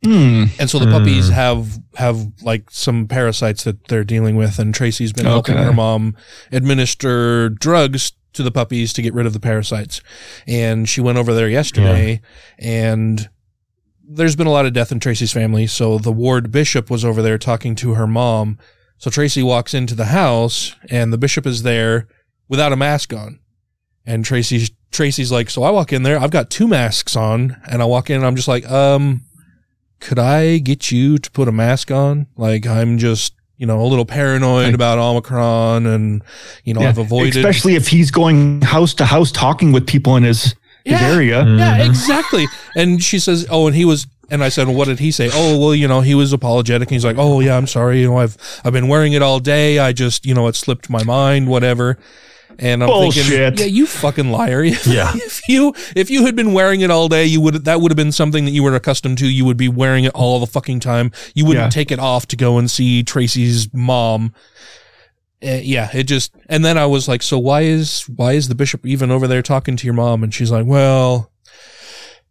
Hmm. 0.04 0.46
and 0.60 0.70
so 0.70 0.80
the 0.80 0.88
puppies 0.92 1.30
have 1.30 1.80
have 1.96 2.28
like 2.44 2.70
some 2.70 3.08
parasites 3.08 3.64
that 3.64 3.88
they're 3.88 4.04
dealing 4.04 4.36
with. 4.36 4.60
And 4.60 4.74
Tracy's 4.76 5.14
been 5.14 5.26
helping 5.26 5.56
Okay. 5.56 5.64
her 5.64 5.74
mom 5.74 6.16
administer 6.52 7.50
drugs 7.50 8.12
to 8.34 8.44
the 8.44 8.52
puppies 8.52 8.94
to 8.94 9.02
get 9.02 9.14
rid 9.14 9.26
of 9.26 9.34
the 9.34 9.40
parasites. 9.40 10.02
And 10.48 10.90
she 10.90 11.02
went 11.02 11.18
over 11.20 11.34
there 11.34 11.50
yesterday, 11.50 12.20
and 12.60 13.30
there's 14.08 14.36
been 14.36 14.48
a 14.48 14.52
lot 14.52 14.66
of 14.66 14.74
death 14.74 14.92
in 14.92 15.00
Tracy's 15.00 15.32
family. 15.32 15.68
So 15.68 15.98
the 15.98 16.12
ward 16.12 16.52
bishop 16.52 16.90
was 16.90 17.06
over 17.06 17.22
there 17.22 17.38
talking 17.38 17.74
to 17.76 17.94
her 17.94 18.08
mom. 18.08 18.58
So 18.98 19.10
Tracy 19.10 19.44
walks 19.44 19.74
into 19.74 19.96
the 19.96 20.06
house, 20.06 20.76
and 20.90 21.14
the 21.14 21.18
bishop 21.18 21.46
is 21.46 21.64
there 21.64 22.08
without 22.50 22.74
a 22.74 22.76
mask 22.76 23.14
on. 23.14 23.40
And 24.06 24.26
Tracy's 24.26 24.72
Tracy's 24.92 25.32
like, 25.32 25.50
so 25.50 25.64
I 25.64 25.72
walk 25.72 25.92
in 25.94 26.04
there, 26.04 26.20
I've 26.20 26.30
got 26.32 26.50
two 26.50 26.68
masks 26.68 27.16
on, 27.16 27.58
and 27.70 27.82
I 27.82 27.86
walk 27.86 28.10
in 28.10 28.18
and 28.18 28.26
I'm 28.26 28.36
just 28.36 28.48
like, 28.48 28.70
um, 28.70 29.22
could 30.00 30.20
I 30.20 30.58
get 30.60 30.92
you 30.92 31.18
to 31.18 31.32
put 31.32 31.48
a 31.48 31.52
mask 31.52 31.90
on? 31.90 32.28
Like 32.38 32.68
I'm 32.68 32.98
just, 32.98 33.34
you 33.58 33.66
know, 33.66 33.82
a 33.82 33.88
little 33.88 34.06
paranoid 34.06 34.74
about 34.76 35.00
Omicron 35.00 35.86
and, 35.86 36.22
you 36.66 36.74
know, 36.74 36.82
Yeah, 36.82 36.90
I've 36.90 36.98
avoided 36.98 37.38
especially 37.38 37.76
if 37.76 37.88
he's 37.88 38.12
going 38.12 38.62
house 38.62 38.94
to 38.96 39.06
house 39.06 39.32
talking 39.32 39.72
with 39.72 39.88
people 39.88 40.16
in 40.18 40.24
his, 40.24 40.44
his 40.84 41.00
Yeah. 41.00 41.08
area. 41.08 41.46
Yeah, 41.46 41.86
exactly. 41.86 42.46
And 42.76 43.02
she 43.02 43.18
says, 43.20 43.48
"Oh, 43.50 43.68
and 43.68 43.76
he 43.76 43.86
was." 43.86 44.06
And 44.30 44.44
I 44.44 44.50
said, 44.50 44.68
well, 44.68 44.76
"What 44.76 44.88
did 44.90 45.00
he 45.00 45.12
say?" 45.12 45.30
Oh, 45.32 45.58
well, 45.58 45.74
you 45.76 45.88
know, 45.88 46.02
he 46.02 46.14
was 46.16 46.34
apologetic. 46.34 46.90
And 46.90 46.96
he's 46.96 47.06
like, 47.06 47.18
"Oh, 47.18 47.40
yeah, 47.40 47.56
I'm 47.56 47.68
sorry. 47.68 48.02
You 48.02 48.08
know, 48.10 48.18
I've 48.18 48.36
I've 48.66 48.74
been 48.74 48.90
wearing 48.90 49.14
it 49.14 49.22
all 49.22 49.40
day. 49.40 49.80
I 49.80 49.94
just, 49.94 50.26
you 50.26 50.34
know, 50.34 50.48
it 50.48 50.56
slipped 50.58 50.90
my 50.90 51.04
mind, 51.04 51.48
whatever." 51.48 51.98
And 52.60 52.84
I'm 52.84 52.90
thinking, 52.90 53.24
Bullshit. 53.24 53.60
"Yeah, 53.60 53.66
you 53.66 53.86
fucking 53.88 54.32
liar. 54.32 54.64
Yeah. 54.86 55.12
if 55.16 55.48
you 55.50 55.74
if 55.96 56.10
you 56.10 56.26
had 56.26 56.36
been 56.36 56.54
wearing 56.54 56.82
it 56.82 56.92
all 56.92 57.08
day, 57.10 57.26
you 57.26 57.42
would 57.42 57.66
that 57.66 57.82
would 57.82 57.92
have 57.92 57.98
been 57.98 58.12
something 58.12 58.46
that 58.46 58.52
you 58.52 58.64
were 58.64 58.76
accustomed 58.76 59.18
to. 59.20 59.28
You 59.28 59.46
would 59.46 59.58
be 59.58 59.68
wearing 59.70 60.04
it 60.04 60.12
all 60.14 60.40
the 60.40 60.48
fucking 60.48 60.80
time. 60.82 61.12
You 61.34 61.46
wouldn't 61.46 61.66
Yeah. 61.66 61.70
take 61.70 61.92
it 61.92 62.00
off 62.00 62.28
to 62.28 62.36
go 62.36 62.58
and 62.58 62.70
see 62.70 63.04
Tracy's 63.04 63.74
mom." 63.74 64.34
Uh, 65.46 65.60
yeah, 65.62 65.90
it 65.94 66.04
just 66.04 66.34
and 66.48 66.64
then 66.64 66.78
I 66.78 66.86
was 66.86 67.08
like, 67.10 67.22
so 67.22 67.38
why 67.38 67.62
is 67.64 68.04
why 68.04 68.32
is 68.34 68.48
the 68.48 68.56
bishop 68.56 68.86
even 68.86 69.12
over 69.12 69.28
there 69.28 69.42
talking 69.42 69.76
to 69.76 69.86
your 69.86 69.94
mom? 69.94 70.24
And 70.24 70.34
she's 70.34 70.50
like, 70.52 70.66
well, 70.66 71.32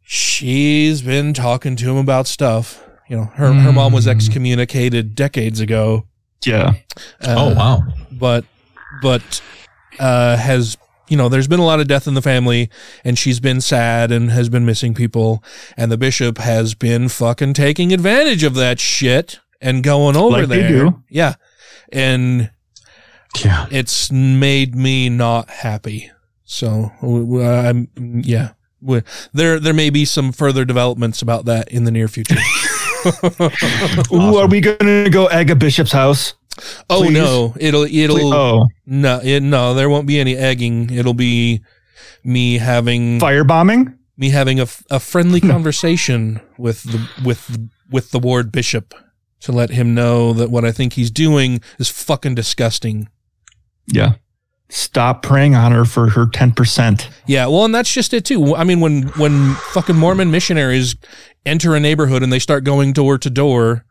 she's 0.00 1.02
been 1.02 1.34
talking 1.34 1.76
to 1.76 1.90
him 1.90 1.96
about 1.96 2.26
stuff. 2.26 2.82
You 3.08 3.16
know, 3.18 3.24
her 3.34 3.52
her 3.52 3.72
mom 3.72 3.92
was 3.92 4.06
excommunicated 4.08 5.14
decades 5.14 5.60
ago. 5.60 6.06
Yeah. 6.46 6.72
Uh, 7.20 7.34
oh 7.36 7.54
wow. 7.54 7.82
but 8.10 8.44
but 9.02 9.42
uh 9.98 10.36
has 10.36 10.76
you 11.08 11.16
know 11.16 11.28
there's 11.28 11.48
been 11.48 11.60
a 11.60 11.64
lot 11.64 11.80
of 11.80 11.86
death 11.88 12.06
in 12.06 12.14
the 12.14 12.22
family 12.22 12.70
and 13.04 13.18
she's 13.18 13.40
been 13.40 13.60
sad 13.60 14.10
and 14.10 14.30
has 14.30 14.48
been 14.48 14.64
missing 14.64 14.94
people. 14.94 15.42
And 15.76 15.90
the 15.92 15.98
bishop 15.98 16.38
has 16.38 16.74
been 16.74 17.08
fucking 17.08 17.54
taking 17.54 17.92
advantage 17.92 18.42
of 18.44 18.54
that 18.54 18.80
shit 18.80 19.40
and 19.60 19.82
going 19.82 20.16
over 20.16 20.40
Like 20.46 20.48
there. 20.48 20.94
yeah. 21.10 21.34
And 21.92 22.50
Yeah. 23.44 23.66
it's 23.70 24.10
made 24.10 24.74
me 24.74 25.08
not 25.10 25.50
happy. 25.50 26.10
So 26.44 26.92
w- 27.00 27.42
i'm 27.44 27.88
yeah. 28.24 28.52
There 29.32 29.60
there 29.60 29.74
may 29.74 29.90
be 29.90 30.04
some 30.04 30.32
further 30.32 30.64
developments 30.64 31.22
about 31.22 31.44
that 31.44 31.68
in 31.68 31.84
the 31.84 31.90
near 31.90 32.08
future. 32.08 32.36
Ooh, 34.12 34.36
are 34.38 34.46
we 34.46 34.60
going 34.60 34.78
to 35.04 35.10
go 35.10 35.26
egg 35.26 35.50
a 35.50 35.56
bishop's 35.56 35.92
house? 35.92 36.34
Oh 36.90 37.02
Please? 37.02 37.12
no 37.14 37.54
it'll 37.58 37.84
it'll 37.84 38.32
Oh, 38.34 38.66
No, 38.86 39.20
it, 39.22 39.42
no, 39.42 39.74
there 39.74 39.88
won't 39.88 40.06
be 40.06 40.18
any 40.20 40.36
egging. 40.36 40.90
It'll 40.90 41.14
be 41.14 41.62
me 42.24 42.58
having 42.58 43.18
firebombing? 43.18 43.96
me 44.16 44.30
having 44.30 44.60
a, 44.60 44.66
a 44.90 45.00
friendly 45.00 45.40
conversation 45.52 46.40
with 46.58 46.82
the 46.84 47.08
with 47.24 47.68
with 47.90 48.10
the 48.10 48.18
ward 48.18 48.52
bishop 48.52 48.94
to 49.40 49.52
let 49.52 49.70
him 49.70 49.94
know 49.94 50.32
that 50.32 50.50
what 50.50 50.64
I 50.64 50.70
think 50.72 50.92
he's 50.92 51.10
doing 51.10 51.60
is 51.78 51.88
fucking 51.88 52.34
disgusting. 52.36 53.08
Yeah. 53.86 54.14
Stop 54.68 55.22
preying 55.22 55.54
on 55.54 55.72
her 55.72 55.84
for 55.84 56.08
her 56.10 56.24
10%. 56.26 57.06
Yeah, 57.26 57.46
well, 57.46 57.66
and 57.66 57.74
that's 57.74 57.92
just 57.92 58.14
it 58.14 58.24
too. 58.24 58.54
I 58.54 58.64
mean, 58.64 58.80
when 58.80 59.02
when 59.18 59.54
fucking 59.72 59.96
Mormon 59.96 60.30
missionaries 60.30 60.94
enter 61.44 61.74
a 61.74 61.80
neighborhood 61.80 62.22
and 62.22 62.32
they 62.32 62.38
start 62.38 62.64
going 62.64 62.92
door 62.94 63.18
to 63.18 63.28
door, 63.28 63.84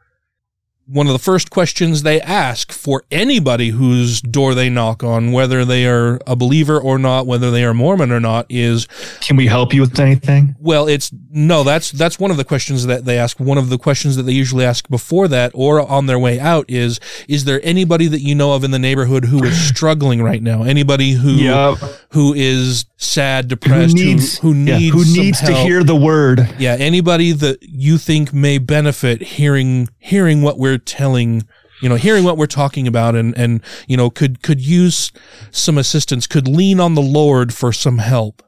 one 0.85 1.07
of 1.07 1.13
the 1.13 1.19
first 1.19 1.50
questions 1.50 2.03
they 2.03 2.19
ask 2.21 2.71
for 2.71 3.03
anybody 3.11 3.69
whose 3.69 4.21
door 4.21 4.53
they 4.53 4.69
knock 4.69 5.03
on, 5.03 5.31
whether 5.31 5.63
they 5.63 5.85
are 5.85 6.19
a 6.27 6.35
believer 6.35 6.79
or 6.79 6.97
not, 7.00 7.25
whether 7.25 7.50
they 7.50 7.63
are 7.63 7.73
Mormon 7.73 8.11
or 8.11 8.19
not, 8.19 8.45
is 8.50 8.88
Can 9.21 9.38
we 9.38 9.47
help 9.47 9.73
you 9.73 9.81
with 9.81 9.97
anything? 10.00 10.55
Well, 10.59 10.88
it's 10.88 11.11
no, 11.29 11.63
that's 11.63 11.91
that's 11.91 12.19
one 12.19 12.31
of 12.31 12.38
the 12.38 12.43
questions 12.43 12.85
that 12.88 13.05
they 13.05 13.17
ask. 13.17 13.39
One 13.39 13.57
of 13.57 13.69
the 13.69 13.77
questions 13.77 14.15
that 14.17 14.23
they 14.23 14.33
usually 14.33 14.65
ask 14.65 14.89
before 14.89 15.27
that 15.29 15.51
or 15.53 15.79
on 15.81 16.07
their 16.07 16.19
way 16.19 16.39
out 16.39 16.65
is 16.67 17.00
is 17.27 17.45
there 17.45 17.61
anybody 17.63 18.07
that 18.07 18.19
you 18.21 18.35
know 18.35 18.53
of 18.53 18.63
in 18.63 18.71
the 18.71 18.79
neighborhood 18.79 19.25
who 19.25 19.43
is 19.43 19.57
struggling 19.67 20.21
right 20.21 20.41
now? 20.43 20.63
Anybody 20.63 21.11
who 21.11 21.31
Yep. 21.31 21.77
who 22.09 22.33
is 22.33 22.85
sad, 23.01 23.48
depressed, 23.48 23.98
who 23.98 24.03
needs, 24.05 24.38
who, 24.39 24.53
yeah, 24.53 24.77
needs 24.77 24.93
who 24.93 25.03
some 25.03 25.24
needs 25.24 25.41
to 25.41 25.53
hear 25.53 25.84
the 25.84 25.96
word? 25.96 26.48
Yeah, 26.60 26.75
anybody 26.79 27.31
that 27.34 27.58
you 27.63 27.98
think 27.98 28.34
may 28.34 28.58
benefit 28.60 29.22
hearing 29.22 29.89
hearing 30.00 30.41
what 30.41 30.58
we're 30.58 30.77
telling, 30.77 31.43
you 31.81 31.89
know, 31.89 31.96
hearing 31.96 32.24
what 32.24 32.38
we're 32.38 32.46
talking 32.48 32.88
about 32.88 33.15
and 33.15 33.36
and 33.38 33.62
you 33.88 33.98
know 33.98 34.10
could 34.10 34.41
could 34.41 34.62
use 34.62 35.12
some 35.51 35.77
assistance, 35.77 36.27
could 36.27 36.48
lean 36.48 36.79
on 36.79 36.96
the 36.96 37.01
Lord 37.01 37.53
for 37.53 37.74
some 37.74 37.98
help. 37.98 38.43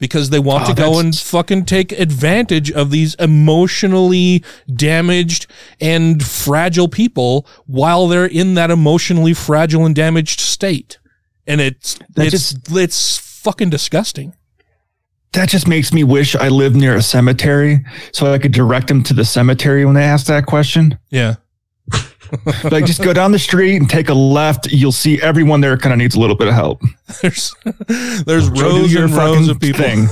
because 0.00 0.30
they 0.30 0.38
want 0.40 0.64
Oh, 0.64 0.68
to 0.68 0.74
go 0.74 0.98
and 0.98 1.14
fucking 1.14 1.66
take 1.66 1.92
advantage 1.92 2.72
of 2.72 2.90
these 2.90 3.14
emotionally 3.16 4.42
damaged 4.74 5.46
and 5.78 6.24
fragile 6.24 6.88
people 6.88 7.46
while 7.66 8.08
they're 8.08 8.24
in 8.24 8.54
that 8.54 8.70
emotionally 8.70 9.34
fragile 9.34 9.84
and 9.84 9.94
damaged 9.94 10.40
state. 10.40 10.98
And 11.46 11.60
it's 11.60 11.98
it's 12.16 12.54
it's 12.74 12.96
fucking 13.42 13.70
disgusting. 13.70 14.34
That 15.32 15.48
just 15.48 15.68
makes 15.68 15.92
me 15.92 16.02
wish 16.04 16.34
I 16.34 16.48
lived 16.48 16.76
near 16.76 16.96
a 16.96 17.02
cemetery 17.02 17.84
so 18.12 18.32
I 18.32 18.38
could 18.38 18.52
direct 18.52 18.88
them 18.88 19.02
to 19.04 19.14
the 19.14 19.24
cemetery 19.24 19.84
when 19.84 19.94
they 19.94 20.02
ask 20.02 20.26
that 20.26 20.46
question. 20.46 20.98
Yeah. 21.10 21.36
like 22.70 22.84
just 22.84 23.02
go 23.02 23.12
down 23.12 23.32
the 23.32 23.38
street 23.38 23.76
and 23.76 23.88
take 23.88 24.08
a 24.08 24.14
left. 24.14 24.66
You'll 24.70 24.92
see 24.92 25.20
everyone 25.22 25.60
there 25.60 25.76
kind 25.76 25.92
of 25.92 25.98
needs 25.98 26.14
a 26.14 26.20
little 26.20 26.36
bit 26.36 26.48
of 26.48 26.54
help. 26.54 26.80
There's 27.22 27.52
there's 28.24 28.48
do 28.50 28.62
rows 28.62 28.94
and 28.94 29.10
rows 29.12 29.48
of 29.48 29.58
people. 29.58 29.84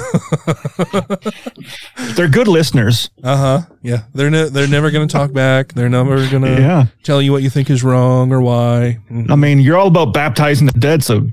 They're 2.17 2.29
good 2.29 2.49
listeners. 2.49 3.11
Uh 3.23 3.37
huh. 3.37 3.61
Yeah. 3.83 4.03
They're 4.15 4.31
ne- 4.31 4.49
they're 4.49 4.67
never 4.67 4.91
gonna 4.91 5.07
talk 5.07 5.33
back. 5.33 5.75
They're 5.75 5.89
never 5.89 6.29
gonna 6.29 6.59
Yeah. 6.59 6.87
tell 7.05 7.23
you 7.23 7.31
what 7.31 7.43
you 7.45 7.51
think 7.51 7.71
is 7.71 7.85
wrong 7.85 8.33
or 8.33 8.41
why. 8.41 8.99
Mm. 9.11 9.31
I 9.31 9.37
mean, 9.37 9.61
you're 9.61 9.77
all 9.77 9.87
about 9.87 10.13
baptizing 10.13 10.67
the 10.67 10.73
dead, 10.79 11.05
so 11.05 11.29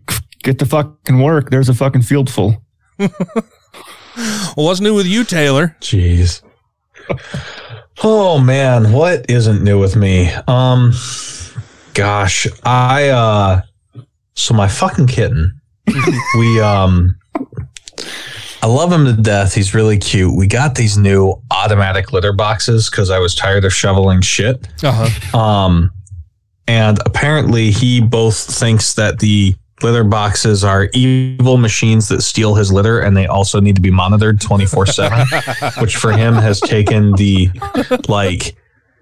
get 0.46 0.60
to 0.60 0.66
fucking 0.66 1.20
work. 1.20 1.50
There's 1.50 1.68
a 1.68 1.74
fucking 1.74 2.04
field 2.04 2.30
full. 2.30 2.64
Well, 4.56 4.68
what's 4.68 4.80
new 4.80 4.94
with 4.96 5.08
you, 5.08 5.25
Taylor? 5.25 5.75
Jeez. 5.82 6.42
Oh 8.02 8.40
man, 8.40 8.94
what 8.94 9.30
isn't 9.30 9.62
new 9.62 9.78
with 9.80 9.98
me? 9.98 10.32
Um 10.48 10.94
gosh, 11.94 12.48
I 12.64 13.10
uh 13.10 13.62
so 14.36 14.54
my 14.54 14.70
fucking 14.70 15.08
kitten. 15.08 15.60
we 16.38 16.62
um 16.62 17.18
I 18.62 18.68
love 18.68 18.92
him 18.92 19.06
to 19.06 19.14
death. 19.14 19.54
He's 19.54 19.74
really 19.74 19.98
cute. 19.98 20.34
We 20.34 20.48
got 20.48 20.75
these 20.75 20.98
new 20.98 21.42
automatic 21.52 22.14
litter 22.14 22.32
boxes 22.32 22.90
cuz 22.90 23.10
I 23.10 23.20
was 23.20 23.36
tired 23.36 23.66
of 23.66 23.74
shoveling 23.74 24.22
shit. 24.22 24.66
Uh 24.82 25.10
huh. 25.10 25.38
Um, 25.38 25.92
and 26.68 27.00
apparently 27.06 27.72
he 27.72 28.00
both 28.00 28.38
thinks 28.38 28.94
that 28.94 29.20
the 29.20 29.56
litter 29.86 30.04
boxes 30.04 30.63
are 30.63 30.89
evil 30.94 31.58
machines 31.58 32.08
that 32.10 32.22
steal 32.22 32.56
his 32.56 32.72
litter 32.72 33.00
and 33.00 33.15
they 33.15 33.27
also 33.27 33.60
need 33.60 33.75
to 33.75 33.82
be 33.82 33.92
monitored 33.92 34.42
24 34.42 34.86
7 34.88 35.25
which 35.80 35.96
for 35.98 36.12
him 36.12 36.34
has 36.34 36.60
taken 36.60 37.12
the 37.13 37.50
like 38.10 38.56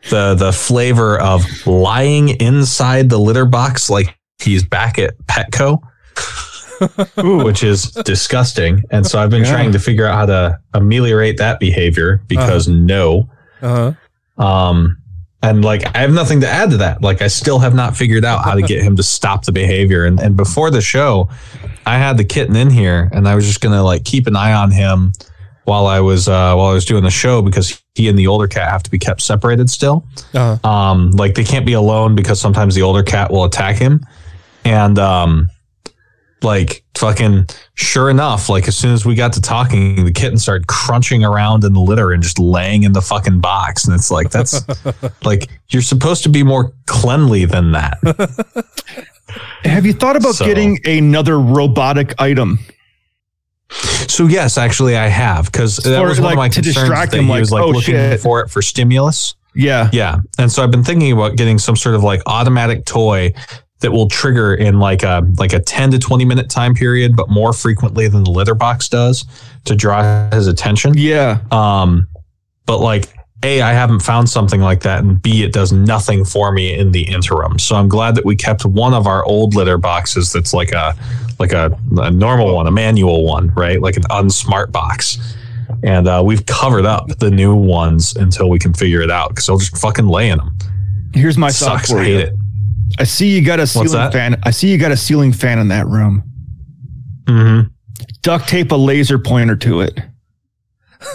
the 0.10 0.36
the 0.36 0.52
flavor 0.52 1.18
of 1.20 1.42
lying 1.66 2.30
inside 2.42 3.10
the 3.10 3.18
litter 3.18 3.46
box 3.46 3.90
like 3.90 4.18
he's 4.40 4.64
back 4.66 5.00
at 5.00 5.18
petco 5.28 5.80
which 7.46 7.64
is 7.64 7.92
disgusting 7.92 8.82
and 8.92 9.06
so 9.08 9.20
i've 9.20 9.30
been 9.30 9.44
Yeah. 9.44 9.52
trying 9.52 9.72
to 9.72 9.80
figure 9.80 10.06
out 10.06 10.16
how 10.18 10.26
to 10.26 10.60
ameliorate 10.74 11.38
that 11.38 11.60
behavior 11.60 12.22
because 12.28 12.68
no 12.68 13.30
Uh 13.62 13.94
huh. 14.38 14.44
um, 14.44 14.98
and 15.44 15.64
like 15.64 15.84
I 15.96 16.00
have 16.00 16.12
nothing 16.12 16.42
to 16.42 16.48
add 16.48 16.72
to 16.72 16.78
that. 16.78 17.02
Like 17.02 17.22
I 17.22 17.28
still 17.28 17.60
have 17.60 17.76
not 17.76 17.96
figured 17.96 18.26
out 18.26 18.44
how 18.44 18.56
to 18.56 18.62
get 18.62 18.82
him 18.82 18.96
to 18.96 19.04
stop 19.04 19.46
the 19.46 19.52
behavior. 19.52 20.06
And 20.06 20.20
and 20.20 20.36
before 20.36 20.72
the 20.72 20.82
show, 20.82 21.30
I 21.86 21.98
had 21.98 22.18
the 22.18 22.24
kitten 22.24 22.56
in 22.56 22.70
here, 22.70 23.10
and 23.12 23.28
I 23.28 23.36
was 23.36 23.46
just 23.46 23.62
gonna 23.62 23.84
like 23.84 24.06
keep 24.06 24.26
an 24.26 24.36
eye 24.36 24.54
on 24.54 24.72
him 24.72 25.12
while 25.66 25.86
I 25.86 26.00
was 26.00 26.28
uh, 26.28 26.56
while 26.56 26.68
I 26.68 26.74
was 26.74 26.86
doing 26.86 27.04
the 27.04 27.12
show 27.12 27.42
because 27.42 27.82
he 27.94 28.08
and 28.08 28.18
the 28.18 28.28
older 28.28 28.48
cat 28.48 28.72
have 28.72 28.84
to 28.84 28.90
be 28.90 28.98
kept 28.98 29.22
separated 29.22 29.70
still. 29.70 30.08
Uh 30.34 30.58
huh. 30.64 30.70
Um, 30.70 31.12
like 31.12 31.36
they 31.36 31.44
can't 31.44 31.66
be 31.66 31.74
alone 31.74 32.16
because 32.16 32.40
sometimes 32.40 32.74
the 32.74 32.82
older 32.82 33.04
cat 33.04 33.30
will 33.30 33.44
attack 33.44 33.76
him. 33.76 34.06
And 34.66 34.98
um, 34.98 35.50
like 36.44 36.84
fucking 36.96 37.48
sure 37.76 38.10
enough, 38.10 38.50
like 38.50 38.68
as 38.68 38.78
soon 38.78 38.94
as 38.94 39.06
we 39.06 39.16
got 39.16 39.34
to 39.34 39.42
talking, 39.42 40.06
the 40.06 40.12
kitten 40.12 40.38
started 40.38 40.68
crunching 40.68 41.24
around 41.24 41.64
in 41.64 41.74
the 41.74 41.80
litter 41.80 42.12
and 42.12 42.22
just 42.22 42.40
laying 42.40 42.84
in 42.84 42.94
the 42.94 43.02
fucking 43.02 43.40
box. 43.40 43.86
And 43.86 43.96
it's 43.96 44.12
like 44.12 44.30
that's 44.30 44.62
like 45.26 45.50
you're 45.70 45.82
supposed 45.82 46.24
to 46.24 46.30
be 46.30 46.44
more 46.44 46.72
cleanly 46.86 47.46
than 47.46 47.72
that. 47.74 47.98
Have 49.64 49.86
you 49.86 49.94
thought 49.94 50.16
about 50.16 50.36
So- 50.36 50.46
getting 50.46 50.80
another 50.86 51.40
robotic 51.40 52.14
item? 52.20 52.60
So 54.08 54.28
yes, 54.28 54.58
actually 54.58 54.96
I 54.98 55.08
have 55.08 55.46
because 55.52 55.78
that 55.78 56.00
Or, 56.00 56.08
was 56.10 56.22
one 56.22 56.34
of 56.34 56.38
my 56.38 56.48
to 56.50 56.62
concerns 56.62 56.76
distract 56.76 57.12
that 57.12 57.18
him, 57.18 57.26
he 57.26 57.32
like, 57.32 57.40
was 57.40 57.52
like 57.52 57.64
oh, 57.64 57.70
looking 57.70 57.96
shit. 57.96 58.20
for 58.20 58.42
it 58.42 58.50
for 58.50 58.62
stimulus. 58.62 59.36
Yeah. 59.56 59.90
Yeah. 59.92 60.18
And 60.38 60.52
so 60.52 60.64
I've 60.64 60.72
been 60.72 60.84
thinking 60.84 61.12
about 61.12 61.38
getting 61.38 61.58
some 61.58 61.76
sort 61.76 61.96
of 61.96 62.04
like 62.04 62.22
automatic 62.28 62.86
toy 62.86 63.34
that 63.84 63.92
will 63.92 64.08
trigger 64.08 64.56
in 64.56 64.80
like 64.80 65.04
a 65.04 65.30
like 65.38 65.54
a 65.54 65.60
10 65.60 65.92
to 65.92 66.00
20 66.00 66.26
minute 66.26 66.50
time 66.50 66.74
period, 66.74 67.16
but 67.16 67.30
more 67.30 67.52
frequently 67.52 68.08
than 68.08 68.24
the 68.24 68.32
litter 68.32 68.56
box 68.56 68.88
does 68.88 69.26
to 69.66 69.76
draw 69.76 70.30
his 70.32 70.48
attention. 70.48 70.94
Yeah. 70.96 71.42
Um, 71.52 72.08
but 72.66 72.80
like 72.80 73.14
A, 73.44 73.62
I 73.62 73.74
haven't 73.74 74.00
found 74.00 74.30
something 74.30 74.62
like 74.62 74.82
that, 74.84 75.04
and 75.04 75.22
B, 75.22 75.44
it 75.44 75.52
does 75.52 75.74
nothing 75.74 76.24
for 76.24 76.54
me 76.54 76.74
in 76.74 76.94
the 76.94 77.04
interim. 77.04 77.60
So 77.60 77.76
I'm 77.76 77.90
glad 77.90 78.16
that 78.16 78.26
we 78.26 78.38
kept 78.38 78.66
one 78.66 78.94
of 78.94 79.06
our 79.06 79.24
old 79.26 79.54
litter 79.54 79.78
boxes 79.78 80.32
that's 80.32 80.54
like 80.54 80.72
a 80.72 80.96
like 81.38 81.52
a, 81.52 81.78
a 81.98 82.10
normal 82.10 82.56
one, 82.56 82.68
a 82.68 82.72
manual 82.72 83.26
one, 83.26 83.54
right? 83.54 83.82
Like 83.82 83.98
an 83.98 84.04
unsmart 84.04 84.72
box. 84.72 85.36
And 85.84 86.08
uh, 86.08 86.24
we've 86.26 86.46
covered 86.46 86.86
up 86.86 87.10
the 87.20 87.30
new 87.30 87.54
ones 87.54 88.16
until 88.16 88.50
we 88.50 88.60
can 88.60 88.74
figure 88.74 89.02
it 89.02 89.12
out 89.12 89.30
because 89.30 89.48
they'll 89.48 89.58
just 89.58 89.78
fucking 89.78 90.08
lay 90.08 90.30
in 90.30 90.38
them. 90.38 90.58
Here's 91.14 91.38
my 91.38 91.50
thought 91.50 91.80
Sucks. 91.80 91.92
for 91.92 92.00
I 92.00 92.08
you. 92.08 92.43
Hate 92.98 93.00
it. 93.00 93.02
I 93.02 93.04
see 93.06 93.36
you 93.36 93.46
got 93.46 93.60
a 93.60 93.68
ceiling 93.68 94.12
fan. 94.12 94.40
I 94.44 94.52
see 94.52 94.72
you 94.72 94.78
got 94.78 94.92
a 94.92 94.98
ceiling 94.98 95.34
fan 95.34 95.60
in 95.60 95.68
that 95.70 95.88
room. 95.88 96.24
Mm-hmm. 97.26 97.70
Duct 98.22 98.48
tape 98.48 98.72
a 98.72 98.76
laser 98.76 99.20
pointer 99.20 99.56
to 99.58 99.82
it. 99.82 100.00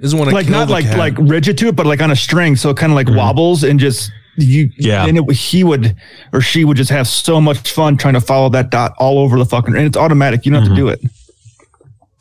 Doesn't 0.00 0.18
want 0.18 0.28
to 0.30 0.34
like 0.34 0.46
kill 0.46 0.58
not 0.58 0.68
like 0.68 0.84
cat. 0.84 0.98
like 0.98 1.14
rigid 1.18 1.56
to 1.58 1.68
it, 1.68 1.76
but 1.76 1.86
like 1.86 2.02
on 2.02 2.10
a 2.10 2.16
string, 2.16 2.56
so 2.56 2.70
it 2.70 2.76
kind 2.76 2.92
of 2.92 2.96
like 2.96 3.08
wobbles 3.08 3.62
and 3.62 3.78
just 3.78 4.10
you. 4.36 4.70
Yeah. 4.76 5.06
and 5.06 5.16
it, 5.16 5.32
he 5.32 5.64
would 5.64 5.96
or 6.32 6.40
she 6.40 6.64
would 6.64 6.76
just 6.76 6.90
have 6.90 7.06
so 7.06 7.40
much 7.40 7.70
fun 7.70 7.96
trying 7.96 8.14
to 8.14 8.20
follow 8.20 8.48
that 8.50 8.70
dot 8.70 8.94
all 8.98 9.18
over 9.18 9.38
the 9.38 9.46
fucking. 9.46 9.76
And 9.76 9.86
it's 9.86 9.96
automatic. 9.96 10.44
You 10.44 10.52
don't 10.52 10.62
have 10.62 10.70
to 10.70 10.76
do 10.76 10.88
it. 10.88 11.00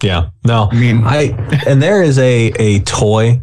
Yeah. 0.02 0.30
No. 0.46 0.70
I 0.72 0.76
mean, 0.76 1.04
I 1.04 1.32
and 1.66 1.82
there 1.82 2.04
is 2.04 2.20
a 2.20 2.52
a 2.60 2.80
toy, 2.82 3.42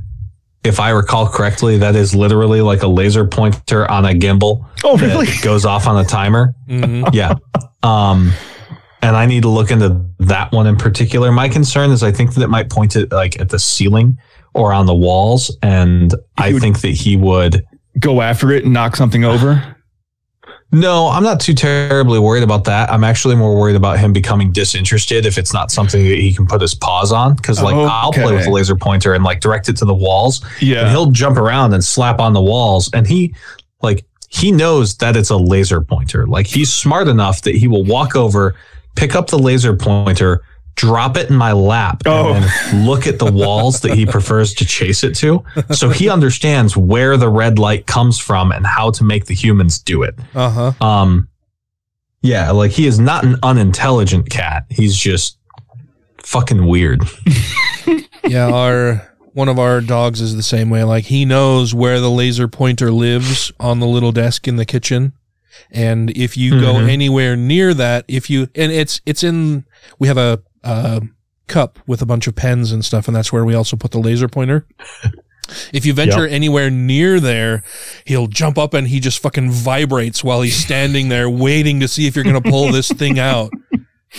if 0.64 0.78
I 0.80 0.90
recall 0.90 1.26
correctly, 1.28 1.78
that 1.78 1.96
is 1.96 2.14
literally 2.14 2.60
like 2.60 2.82
a 2.82 2.86
laser 2.86 3.24
pointer 3.26 3.90
on 3.90 4.04
a 4.04 4.10
gimbal. 4.10 4.66
Oh, 4.84 4.96
that 4.96 5.06
really? 5.06 5.26
goes 5.42 5.64
off 5.64 5.86
on 5.86 5.96
a 5.98 6.04
timer. 6.04 6.54
Mhm. 6.68 7.08
Yeah. 7.14 7.34
Um, 7.82 8.32
and 9.02 9.16
I 9.16 9.24
need 9.26 9.42
to 9.42 9.48
look 9.48 9.70
into 9.70 10.04
that 10.18 10.52
one 10.52 10.66
in 10.66 10.76
particular. 10.76 11.32
My 11.32 11.48
concern 11.48 11.90
is 11.90 12.02
I 12.02 12.12
think 12.12 12.34
that 12.34 12.42
it 12.42 12.48
might 12.50 12.68
point 12.68 12.96
it 12.96 13.10
like 13.10 13.40
at 13.40 13.48
the 13.48 13.58
ceiling 13.58 14.18
or 14.52 14.72
on 14.74 14.84
the 14.86 14.94
walls, 14.94 15.56
and 15.62 16.14
I 16.36 16.58
think 16.58 16.80
that 16.82 16.90
he 16.90 17.16
would. 17.16 17.64
go 17.98 18.20
after 18.20 18.50
it 18.52 18.64
and 18.64 18.72
knock 18.74 18.96
something 18.96 19.24
over. 19.24 19.76
No, 20.72 21.08
I'm 21.08 21.24
not 21.24 21.40
too 21.40 21.52
terribly 21.54 22.20
worried 22.20 22.44
about 22.44 22.64
that. 22.64 22.90
I'm 22.92 23.02
actually 23.02 23.34
more 23.34 23.58
worried 23.58 23.74
about 23.74 23.98
him 23.98 24.12
becoming 24.12 24.52
disinterested 24.52 25.26
if 25.26 25.36
it's 25.36 25.52
not 25.52 25.72
something 25.72 26.00
that 26.04 26.18
he 26.18 26.32
can 26.32 26.46
put 26.46 26.60
his 26.60 26.74
paws 26.74 27.10
on. 27.10 27.34
Because 27.34 27.60
like 27.60 27.74
I'll 27.74 28.12
play 28.12 28.24
with 28.26 28.34
Okay. 28.34 28.44
the 28.44 28.50
laser 28.50 28.76
pointer 28.76 29.12
and 29.14 29.24
like 29.24 29.40
direct 29.40 29.68
it 29.68 29.76
to 29.78 29.84
the 29.84 29.94
walls, 29.94 30.42
and 30.60 30.68
Yeah, 30.68 30.88
he'll 30.90 31.10
jump 31.10 31.38
around 31.38 31.74
and 31.74 31.82
slap 31.82 32.20
on 32.20 32.34
the 32.34 32.40
walls, 32.42 32.88
and 32.94 33.06
he 33.06 33.34
like 33.82 34.04
he 34.28 34.52
knows 34.52 34.96
that 34.98 35.16
it's 35.16 35.30
a 35.30 35.36
laser 35.36 35.80
pointer. 35.80 36.24
Like 36.26 36.46
he's 36.46 36.72
smart 36.72 37.08
enough 37.08 37.42
that 37.42 37.56
he 37.56 37.66
will 37.66 37.84
walk 37.84 38.14
over, 38.14 38.54
pick 38.94 39.16
up 39.16 39.26
the 39.28 39.38
laser 39.40 39.74
pointer, 39.74 40.40
drop 40.76 41.16
it 41.16 41.28
in 41.30 41.36
my 41.36 41.52
lap, 41.52 42.02
Oh. 42.06 42.32
and 42.34 42.44
then 42.44 42.86
look 42.86 43.06
at 43.06 43.18
the 43.18 43.30
walls 43.30 43.80
that 43.80 43.94
he 43.94 44.06
prefers 44.06 44.54
to 44.54 44.64
chase 44.64 45.04
it 45.04 45.14
to. 45.16 45.44
So 45.72 45.90
he 45.90 46.08
understands 46.08 46.76
where 46.76 47.16
the 47.16 47.28
red 47.28 47.58
light 47.58 47.86
comes 47.86 48.18
from 48.18 48.50
and 48.52 48.66
how 48.66 48.90
to 48.92 49.04
make 49.04 49.26
the 49.26 49.34
humans 49.34 49.78
do 49.78 50.02
it. 50.02 50.14
uh-huh. 50.34 50.72
Um, 50.80 51.28
yeah, 52.22 52.50
like 52.50 52.70
he 52.72 52.86
is 52.86 52.98
not 52.98 53.24
an 53.24 53.36
unintelligent 53.42 54.28
cat. 54.30 54.66
He's 54.70 54.96
just 54.96 55.38
fucking 56.22 56.66
weird. 56.66 57.02
yeah, 58.26 58.46
our 58.50 59.06
one 59.32 59.48
of 59.48 59.58
our 59.58 59.80
dogs 59.80 60.20
is 60.20 60.34
the 60.36 60.42
same 60.42 60.70
way. 60.70 60.84
Like 60.84 61.04
he 61.04 61.24
knows 61.24 61.74
where 61.74 62.00
the 62.00 62.10
laser 62.10 62.48
pointer 62.48 62.90
lives 62.90 63.52
on 63.60 63.80
the 63.80 63.86
little 63.86 64.12
desk 64.12 64.46
in 64.48 64.56
the 64.56 64.64
kitchen. 64.66 65.12
And 65.70 66.10
if 66.16 66.36
you 66.36 66.60
go 66.60 66.74
Mhm. 66.74 66.88
anywhere 66.90 67.36
near 67.36 67.72
that, 67.74 68.04
if 68.08 68.28
you 68.28 68.48
and 68.54 68.70
it's 68.72 69.00
it's 69.06 69.22
in 69.24 69.64
we 69.98 70.08
have 70.08 70.18
a 70.18 70.40
uh, 70.64 71.00
cup 71.46 71.78
with 71.86 72.00
a 72.02 72.06
bunch 72.06 72.26
of 72.26 72.34
pens 72.36 72.72
and 72.72 72.84
stuff, 72.84 73.06
and 73.08 73.16
that's 73.16 73.32
where 73.32 73.44
we 73.44 73.54
also 73.54 73.76
put 73.76 73.90
the 73.90 73.98
laser 74.00 74.28
pointer. 74.28 74.66
If 75.72 75.84
you 75.84 75.92
venture 75.94 76.28
anywhere 76.28 76.70
near 76.70 77.18
there, 77.18 77.64
he'll 78.04 78.28
jump 78.28 78.56
up 78.56 78.72
and 78.72 78.86
he 78.86 79.00
just 79.00 79.18
fucking 79.20 79.50
vibrates 79.50 80.22
while 80.22 80.42
he's 80.42 80.54
standing 80.54 81.08
there 81.08 81.28
waiting 81.46 81.80
to 81.80 81.88
see 81.88 82.06
if 82.06 82.14
you're 82.14 82.22
going 82.22 82.40
to 82.40 82.50
pull 82.50 82.70
this 82.70 82.86
thing 82.88 83.18
out. 83.18 83.50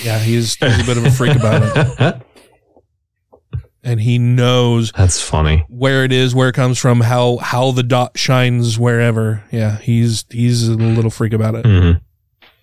Yeah, 0.03 0.19
he's, 0.19 0.55
he's 0.55 0.81
a 0.81 0.83
bit 0.83 0.97
of 0.97 1.05
a 1.05 1.11
freak 1.11 1.37
about 1.37 1.61
it. 1.63 2.21
And 3.83 3.99
he 4.01 4.19
knows 4.19 4.91
That's 4.91 5.21
funny. 5.21 5.65
where 5.69 6.03
it 6.03 6.11
is, 6.11 6.35
where 6.35 6.49
it 6.49 6.53
comes 6.53 6.77
from, 6.77 6.99
how 7.01 7.37
how 7.37 7.71
the 7.71 7.81
dot 7.81 8.15
shines 8.17 8.77
wherever. 8.77 9.43
Yeah, 9.51 9.77
he's 9.79 10.25
he's 10.29 10.67
a 10.67 10.73
little 10.75 11.09
freak 11.09 11.33
about 11.33 11.55
it. 11.55 11.65
Mhm. 11.65 12.01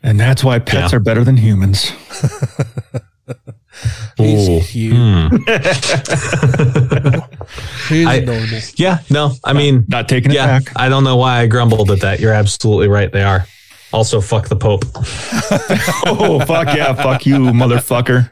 And 0.02 0.20
that's 0.20 0.44
why 0.44 0.58
pets 0.61 0.92
Yeah. 0.92 0.99
are 0.99 1.00
better 1.00 1.25
than 1.25 1.37
humans. 1.38 1.90
He's 4.18 4.48
Ooh. 4.48 4.60
cute. 4.60 4.94
Hmm. 4.96 5.28
He's 7.88 8.06
I- 8.06 8.14
adorable. 8.22 8.58
Yeah, 8.76 8.98
no, 9.10 9.32
I 9.44 9.52
mean, 9.52 9.84
Not 9.88 10.08
taking 10.08 10.32
it 10.32 10.34
yeah, 10.34 10.58
back. 10.58 10.72
I 10.76 10.88
don't 10.88 11.04
know 11.04 11.16
why 11.16 11.40
I 11.40 11.46
grumbled 11.46 11.90
at 11.90 12.00
that. 12.00 12.20
You're 12.20 12.32
absolutely 12.32 12.88
right. 12.88 13.10
They 13.12 13.22
are. 13.22 13.46
Also, 13.92 14.20
fuck 14.20 14.48
the 14.48 14.56
Pope. 14.56 14.84
Oh 16.10 16.40
fuck 16.44 16.76
yeah, 16.76 16.92
fuck 16.94 17.25
you, 17.26 17.37
motherfucker. 17.37 18.30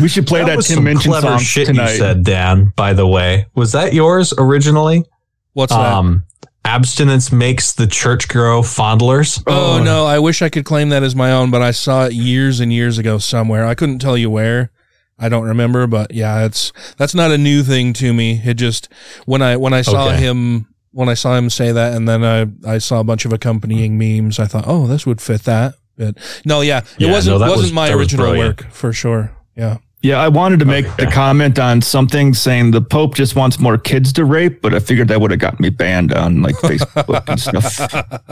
We 0.00 0.08
should 0.08 0.26
play 0.26 0.44
that, 0.44 0.56
was 0.56 0.66
Tim 0.68 0.76
some 0.76 0.84
Minchin 0.84 1.10
clever 1.12 1.26
song 1.28 1.38
shit 1.40 1.66
tonight. 1.66 1.92
you 1.92 1.98
said, 1.98 2.24
Dan. 2.24 2.72
By 2.76 2.92
the 2.92 3.06
way, 3.06 3.46
was 3.54 3.72
that 3.72 3.92
yours 3.92 4.32
originally? 4.36 5.04
What's 5.52 5.72
that? 5.72 6.22
Abstinence 6.64 7.32
makes 7.32 7.72
the 7.72 7.86
church 7.86 8.28
grow 8.28 8.62
fondlers. 8.62 9.42
Oh, 9.46 9.78
oh 9.78 9.82
no, 9.82 10.04
I 10.06 10.18
wish 10.18 10.42
I 10.42 10.48
could 10.48 10.64
claim 10.64 10.90
that 10.90 11.02
as 11.02 11.16
my 11.16 11.32
own, 11.32 11.50
but 11.50 11.62
I 11.62 11.70
saw 11.70 12.04
it 12.06 12.12
years 12.12 12.60
and 12.60 12.72
years 12.72 12.98
ago 12.98 13.18
somewhere. 13.18 13.64
I 13.66 13.74
couldn't 13.74 13.98
tell 13.98 14.16
you 14.16 14.30
where. 14.30 14.70
I 15.18 15.28
don't 15.28 15.44
remember, 15.46 15.86
but 15.86 16.12
yeah, 16.14 16.44
it's 16.44 16.72
that's 16.96 17.14
not 17.14 17.30
a 17.30 17.38
new 17.38 17.62
thing 17.62 17.92
to 17.94 18.12
me. 18.12 18.40
It 18.44 18.54
just 18.54 18.88
when 19.26 19.42
I 19.42 19.56
when 19.56 19.72
I 19.74 19.82
saw 19.82 20.08
Okay. 20.08 20.16
him 20.18 20.66
when 20.92 21.08
I 21.08 21.14
saw 21.14 21.36
him 21.36 21.50
say 21.50 21.72
that 21.72 21.94
and 21.94 22.08
then 22.08 22.24
I 22.24 22.46
I 22.74 22.78
saw 22.78 23.00
a 23.00 23.04
bunch 23.04 23.24
of 23.24 23.32
accompanying 23.32 23.98
memes, 23.98 24.38
I 24.38 24.46
thought, 24.46 24.64
"Oh, 24.66 24.86
this 24.86 25.06
would 25.06 25.20
fit 25.20 25.42
that." 25.44 25.74
But 25.98 26.16
no, 26.46 26.62
yeah, 26.62 26.78
it 26.78 26.84
Yeah, 26.98 27.10
wasn't 27.12 27.38
no, 27.40 27.46
wasn't 27.46 27.62
was- 27.64 27.72
my 27.72 27.88
that 27.88 27.96
was 27.96 28.12
original 28.14 28.36
work 28.38 28.66
for 28.70 28.92
sure. 28.92 29.32
Yeah. 29.56 29.78
Yeah, 30.02 30.18
I 30.18 30.28
wanted 30.28 30.60
to 30.60 30.64
make 30.64 30.86
the 30.96 31.06
comment 31.06 31.58
on 31.58 31.82
something 31.82 32.32
saying 32.32 32.70
the 32.70 32.80
Pope 32.80 33.14
just 33.14 33.36
wants 33.36 33.58
more 33.58 33.76
kids 33.76 34.12
to 34.14 34.24
rape, 34.24 34.62
but 34.62 34.72
I 34.74 34.78
figured 34.78 35.08
that 35.08 35.20
would 35.20 35.30
have 35.30 35.40
got 35.40 35.60
me 35.60 35.68
banned 35.68 36.14
on 36.14 36.40
like 36.40 36.54
Facebook 36.56 37.28
and 37.28 37.38
stuff. 37.40 37.76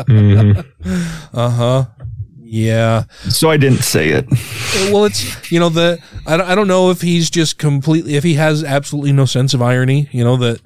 Mhm. 0.06 0.64
Uh-huh. 1.34 1.84
Yeah. 2.42 3.04
So 3.28 3.50
I 3.50 3.58
didn't 3.58 3.82
say 3.82 4.08
it. 4.08 4.26
well 4.90 5.04
it's 5.04 5.52
you 5.52 5.60
know 5.60 5.68
the 5.68 5.98
I 6.26 6.38
don't, 6.38 6.48
I 6.48 6.54
don't 6.54 6.68
know 6.68 6.90
if 6.90 7.02
he's 7.02 7.28
just 7.28 7.58
completely 7.58 8.14
if 8.14 8.24
he 8.24 8.34
has 8.34 8.64
absolutely 8.64 9.12
no 9.12 9.26
sense 9.26 9.52
of 9.52 9.60
irony 9.60 10.08
you 10.12 10.24
know 10.24 10.36
that 10.38 10.62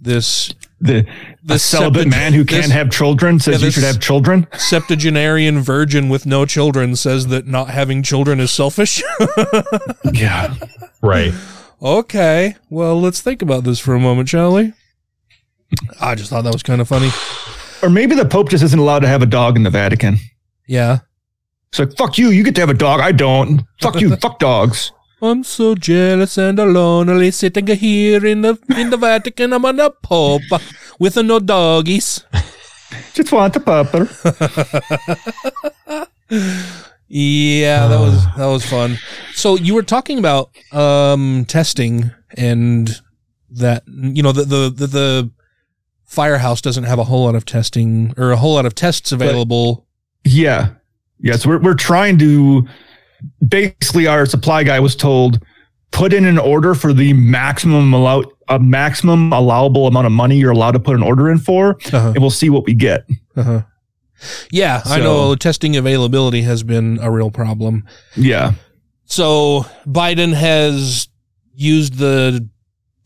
this 0.00 0.54
The, 0.80 1.02
the 1.42 1.54
This 1.54 1.62
celibate 1.62 2.06
septu- 2.06 2.10
man 2.10 2.32
who 2.32 2.44
can't 2.44 2.72
have 2.72 2.90
children 2.90 3.38
says 3.38 3.60
yeah, 3.60 3.66
you 3.66 3.70
should 3.70 3.82
have 3.84 4.00
children. 4.00 4.46
septuagenarian 4.56 5.60
virgin 5.60 6.08
with 6.08 6.24
no 6.26 6.46
children 6.46 6.96
says 6.96 7.26
that 7.28 7.46
not 7.46 7.68
having 7.70 8.02
children 8.02 8.40
is 8.40 8.50
selfish 8.50 9.02
Yeah. 10.12 10.54
Right. 11.02 11.32
okay 11.82 12.56
well 12.70 13.00
let's 13.00 13.20
think 13.20 13.42
about 13.42 13.64
this 13.64 13.78
for 13.78 13.94
a 13.94 14.00
moment 14.00 14.28
shall 14.28 14.54
we 14.54 14.72
i 16.00 16.14
just 16.14 16.30
thought 16.30 16.44
that 16.44 16.52
was 16.52 16.62
kind 16.62 16.80
of 16.80 16.88
funny 16.88 17.10
Or 17.82 17.88
maybe 17.90 18.14
the 18.14 18.24
Pope 18.26 18.50
just 18.50 18.62
isn't 18.64 18.78
allowed 18.78 19.00
to 19.00 19.08
have 19.08 19.22
a 19.22 19.26
dog 19.26 19.56
in 19.56 19.62
the 19.62 19.70
Vatican. 19.70 20.16
yeah 20.66 20.98
It's 21.70 21.78
like, 21.78 21.96
fuck 21.96 22.18
you, 22.18 22.28
you 22.30 22.42
get 22.42 22.54
to 22.56 22.60
have 22.60 22.68
a 22.70 22.74
dog. 22.74 23.00
I 23.00 23.12
don't. 23.12 23.62
Fuck 23.80 24.00
you, 24.00 24.14
fuck 24.24 24.38
dogs. 24.38 24.92
I'm 25.22 25.42
so 25.44 25.74
jealous 25.74 26.38
and 26.38 26.58
lonely 26.58 27.30
sitting 27.30 27.66
here 27.66 28.24
in 28.24 28.42
the 28.42 28.58
in 28.76 28.90
the 28.90 28.96
vatican 28.96 29.52
i'm 29.52 29.64
on 29.64 29.78
a 29.80 29.90
pope 29.90 30.42
with 30.98 31.16
no 31.16 31.38
doggies 31.38 32.24
Just 33.14 33.32
want 33.32 33.54
a 33.56 33.60
pupper. 33.60 34.06
Yeah, 37.12 37.88
that 37.88 37.98
was 37.98 38.24
that 38.36 38.46
was 38.46 38.64
fun. 38.64 38.96
So 39.34 39.56
you 39.56 39.74
were 39.74 39.82
talking 39.82 40.20
about 40.20 40.50
um 40.70 41.44
testing 41.46 42.12
and 42.36 42.88
that 43.50 43.82
you 43.88 44.22
know 44.22 44.30
the 44.30 44.44
the 44.44 44.70
the, 44.70 44.86
the 44.86 45.30
firehouse 46.04 46.60
doesn't 46.60 46.84
have 46.84 47.00
a 47.00 47.04
whole 47.04 47.24
lot 47.24 47.34
of 47.34 47.44
testing 47.44 48.14
or 48.16 48.30
a 48.30 48.36
whole 48.36 48.54
lot 48.54 48.64
of 48.64 48.76
tests 48.76 49.10
available. 49.10 49.88
Yeah. 50.24 50.74
Yes, 51.18 51.44
we're 51.44 51.58
we're 51.58 51.74
trying 51.74 52.16
to 52.18 52.68
basically 53.46 54.06
our 54.06 54.26
supply 54.26 54.62
guy 54.64 54.80
was 54.80 54.94
told 54.96 55.40
put 55.92 56.12
in 56.12 56.24
an 56.24 56.38
order 56.38 56.74
for 56.74 56.92
the 56.92 57.12
maximum 57.14 57.92
allow 57.92 58.22
a 58.48 58.58
maximum 58.58 59.32
allowable 59.32 59.86
amount 59.86 60.06
of 60.06 60.12
money 60.12 60.36
you're 60.36 60.52
allowed 60.52 60.72
to 60.72 60.80
put 60.80 60.94
an 60.96 61.02
order 61.02 61.30
in 61.30 61.38
for 61.38 61.76
Uh-huh. 61.92 62.08
and 62.14 62.18
we'll 62.20 62.30
see 62.30 62.48
what 62.50 62.64
we 62.64 62.74
get. 62.74 63.04
Uh-huh. 63.36 63.62
Yeah, 64.50 64.82
I 64.84 65.00
know 65.00 65.34
testing 65.34 65.76
availability 65.76 66.42
has 66.42 66.62
been 66.62 66.98
a 67.00 67.10
real 67.10 67.30
problem. 67.30 67.86
Yeah. 68.16 68.52
So 69.06 69.64
Biden 69.86 70.34
has 70.34 71.08
used 71.54 71.94
the 71.94 72.46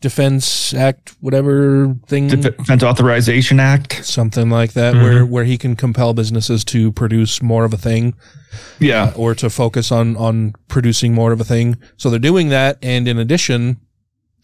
Defense 0.05 0.71
Act, 0.75 1.15
whatever 1.19 1.95
thing, 2.05 2.27
Defense 2.27 2.83
Authorization 2.83 3.59
Act. 3.59 4.05
something 4.05 4.51
like 4.51 4.73
that, 4.73 4.93
Mhm. 4.93 5.01
where 5.01 5.25
where 5.25 5.45
he 5.45 5.57
can 5.57 5.75
compel 5.75 6.13
businesses 6.13 6.63
to 6.65 6.91
produce 6.91 7.41
more 7.41 7.65
of 7.65 7.73
a 7.73 7.77
thing. 7.77 8.13
Yeah. 8.79 9.11
or 9.15 9.33
to 9.33 9.49
focus 9.49 9.91
on 9.91 10.15
on 10.15 10.53
producing 10.67 11.13
more 11.15 11.31
of 11.31 11.41
a 11.41 11.43
thing. 11.43 11.77
So 11.97 12.11
they're 12.11 12.19
doing 12.19 12.49
that, 12.49 12.77
and 12.83 13.07
in 13.07 13.17
addition, 13.17 13.77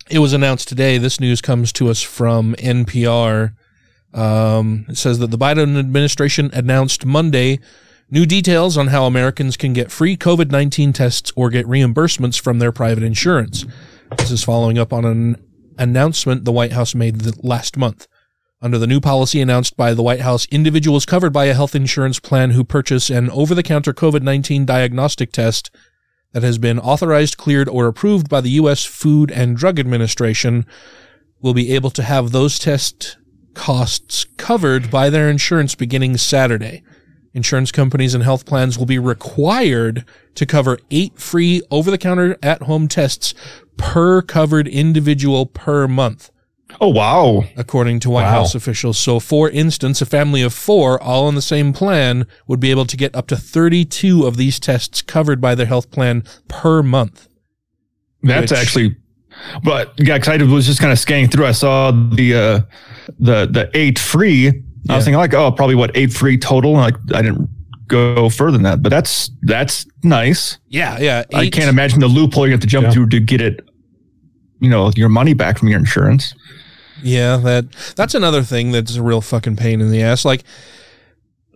it 0.10 0.18
was 0.18 0.34
announced 0.34 0.68
today. 0.68 0.98
This 0.98 1.20
news 1.20 1.42
comes 1.42 1.72
to 1.74 1.90
us 1.92 2.02
from 2.02 2.56
NPR. 2.58 3.54
Um, 4.16 4.86
it 4.90 4.98
says 4.98 5.20
that 5.20 5.30
the 5.30 5.38
Biden 5.38 5.78
administration 5.78 6.50
announced 6.54 7.06
Monday 7.06 7.60
new 8.10 8.26
details 8.26 8.78
on 8.78 8.88
how 8.88 9.06
Americans 9.06 9.56
can 9.58 9.74
get 9.74 9.92
free 9.92 10.18
COVID 10.18 10.50
nineteen 10.50 10.92
tests 10.92 11.32
or 11.36 11.52
get 11.52 11.68
reimbursements 11.68 12.42
from 12.42 12.58
their 12.58 12.72
private 12.72 13.04
insurance. 13.04 13.64
This 14.18 14.32
is 14.32 14.44
following 14.44 14.78
up 14.78 14.92
on 14.92 15.06
an 15.06 15.38
announcement 15.78 16.46
the 16.46 16.52
White 16.52 16.74
House 16.74 16.96
made 16.96 17.44
last 17.44 17.78
month. 17.78 18.08
Under 18.62 18.78
the 18.78 18.88
new 18.88 19.00
policy 19.00 19.42
announced 19.42 19.76
by 19.76 19.94
the 19.94 20.04
White 20.04 20.22
House, 20.22 20.46
individuals 20.52 21.06
covered 21.06 21.34
by 21.34 21.46
a 21.46 21.54
health 21.54 21.74
insurance 21.74 22.20
plan 22.20 22.52
who 22.52 22.64
purchase 22.64 23.10
an 23.10 23.30
over 23.32 23.56
the 23.56 23.64
counter 23.64 23.92
COVID 23.92 24.22
19 24.22 24.66
diagnostic 24.66 25.32
test 25.32 25.72
that 26.34 26.44
has 26.44 26.58
been 26.58 26.80
authorized, 26.80 27.38
cleared, 27.38 27.68
or 27.68 27.88
approved 27.88 28.30
by 28.30 28.40
the 28.40 28.52
U.S. 28.52 28.86
Food 28.86 29.32
and 29.32 29.58
Drug 29.58 29.80
Administration 29.80 30.66
will 31.42 31.54
be 31.54 31.74
able 31.74 31.90
to 31.90 32.04
have 32.04 32.32
those 32.32 32.60
test 32.60 33.18
costs 33.54 34.26
covered 34.38 34.92
by 34.92 35.10
their 35.10 35.30
insurance 35.30 35.76
beginning 35.76 36.18
Saturday. 36.18 36.84
Insurance 37.34 37.72
companies 37.72 38.14
and 38.14 38.24
health 38.24 38.46
plans 38.46 38.78
will 38.78 38.86
be 38.86 39.00
required 39.00 40.06
to 40.36 40.46
cover 40.46 40.78
eight 40.90 41.18
free 41.18 41.62
over 41.72 41.90
the 41.90 41.98
counter 41.98 42.38
at 42.44 42.64
home 42.64 42.88
tests 42.88 43.34
per 43.78 44.22
covered 44.22 44.68
individual 44.68 45.46
per 45.46 45.88
month 45.88 46.30
Oh 46.80 46.88
wow. 46.88 47.44
according 47.58 48.00
to 48.02 48.10
White 48.10 48.24
Wow. 48.24 48.32
House 48.32 48.56
officials. 48.56 48.98
So, 48.98 49.20
for 49.20 49.50
instance, 49.50 50.02
a 50.02 50.06
family 50.06 50.42
of 50.42 50.54
four, 50.54 51.02
all 51.04 51.28
on 51.28 51.36
the 51.36 51.42
same 51.42 51.74
plan, 51.74 52.26
would 52.48 52.62
be 52.62 52.72
able 52.72 52.86
to 52.86 52.96
get 52.96 53.14
up 53.14 53.28
to 53.28 53.36
32 53.36 54.26
of 54.26 54.38
these 54.38 54.58
tests 54.58 55.02
covered 55.02 55.42
by 55.42 55.54
their 55.54 55.66
health 55.66 55.92
plan 55.92 56.24
per 56.48 56.82
month. 56.82 57.28
That's 58.24 58.52
Which- 58.52 58.60
actually 58.60 58.96
but 59.64 59.94
yeah, 59.98 60.18
cause 60.20 60.28
I 60.30 60.38
was 60.44 60.68
just 60.68 60.80
kind 60.80 60.92
of 60.92 61.00
scanning 61.00 61.30
through. 61.30 61.46
I 61.46 61.52
saw 61.54 61.92
the 61.92 62.36
uh 62.36 62.60
the 63.20 63.48
the 63.48 63.70
eight 63.74 63.98
free. 63.98 64.48
I 64.48 64.54
Yeah. 64.84 64.96
was 64.96 65.06
thinking 65.06 65.18
like, 65.20 65.34
oh, 65.34 65.52
probably 65.52 65.76
what 65.76 65.92
eight 65.96 66.14
free 66.14 66.38
total. 66.38 66.72
And 66.78 66.82
like 66.82 66.96
I 67.18 67.22
didn't 67.22 67.50
go 67.92 68.30
further 68.30 68.54
than 68.54 68.64
that, 68.64 68.82
but 68.82 68.90
that's 68.90 69.30
that's 69.44 69.86
nice. 70.04 70.58
Yeah, 70.68 70.98
yeah. 71.00 71.24
I 71.34 71.50
can't 71.50 71.70
imagine 71.70 72.00
the 72.00 72.08
loophole 72.08 72.46
you 72.48 72.52
have 72.54 72.62
to 72.62 72.68
jump 72.68 72.86
Yeah. 72.86 72.92
through 72.92 73.10
to 73.10 73.20
get 73.20 73.42
it, 73.42 73.68
you 74.60 74.70
know, 74.70 74.92
your 74.96 75.10
money 75.10 75.34
back 75.34 75.58
from 75.60 75.68
your 75.68 75.80
insurance. 75.80 76.34
Yeah, 77.04 77.38
that 77.38 77.66
that's 77.96 78.14
another 78.16 78.44
thing 78.44 78.72
that's 78.72 78.96
a 78.96 79.02
real 79.04 79.22
fucking 79.22 79.56
pain 79.56 79.82
in 79.82 79.92
the 79.92 80.02
ass. 80.04 80.24
Like 80.26 80.44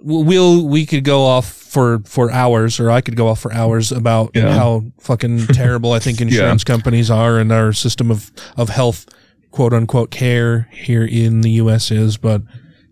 we'll 0.01 0.67
we 0.67 0.85
could 0.85 1.03
go 1.03 1.23
off 1.23 1.51
for 1.51 1.99
for 2.05 2.31
hours 2.31 2.79
or 2.79 2.91
I 2.91 3.01
could 3.01 3.15
go 3.15 3.27
off 3.27 3.39
for 3.39 3.51
hours 3.53 3.91
about 3.91 4.31
Yeah. 4.35 4.53
how 4.53 4.83
fucking 4.99 5.47
terrible 5.53 5.93
I 5.93 5.99
think 5.99 6.21
insurance 6.21 6.63
companies 6.63 7.09
are 7.11 7.37
and 7.39 7.51
our 7.51 7.73
system 7.73 8.11
of 8.11 8.31
of 8.57 8.69
health 8.69 9.05
quote 9.51 9.73
unquote 9.73 10.11
care 10.11 10.67
here 10.71 11.05
in 11.05 11.41
the 11.41 11.51
US 11.61 11.91
is, 11.91 12.17
but 12.17 12.41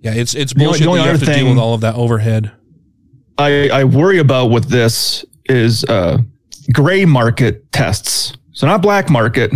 yeah, 0.01 0.13
it's 0.13 0.33
it's 0.33 0.53
only- 0.53 0.65
bullshit 0.65 0.83
the 0.83 0.87
only 0.89 0.99
that 1.01 1.05
you 1.05 1.11
have 1.11 1.19
to 1.21 1.25
other 1.31 1.39
deal 1.39 1.49
with 1.49 1.57
all 1.59 1.73
of 1.73 1.81
that 1.81 1.95
overhead. 1.95 2.51
I, 3.37 3.69
I 3.69 3.83
worry 3.83 4.19
about 4.19 4.47
with 4.47 4.69
this 4.69 5.25
is 5.45 5.83
uh, 5.85 6.19
gray 6.71 7.05
market 7.05 7.71
tests. 7.71 8.33
So 8.51 8.67
not 8.67 8.81
black 8.81 9.09
market, 9.09 9.51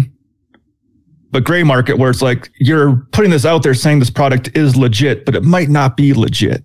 but 1.32 1.44
gray 1.44 1.64
market 1.64 1.98
where 1.98 2.10
it's 2.10 2.22
like 2.22 2.52
you're 2.60 3.08
putting 3.12 3.32
this 3.32 3.46
out 3.46 3.64
there 3.64 3.74
saying 3.74 4.00
this 4.00 4.10
product 4.10 4.50
is 4.56 4.76
legit, 4.76 5.26
but 5.26 5.36
it 5.36 5.44
might 5.44 5.70
not 5.70 5.96
be 5.96 6.14
legit. 6.14 6.64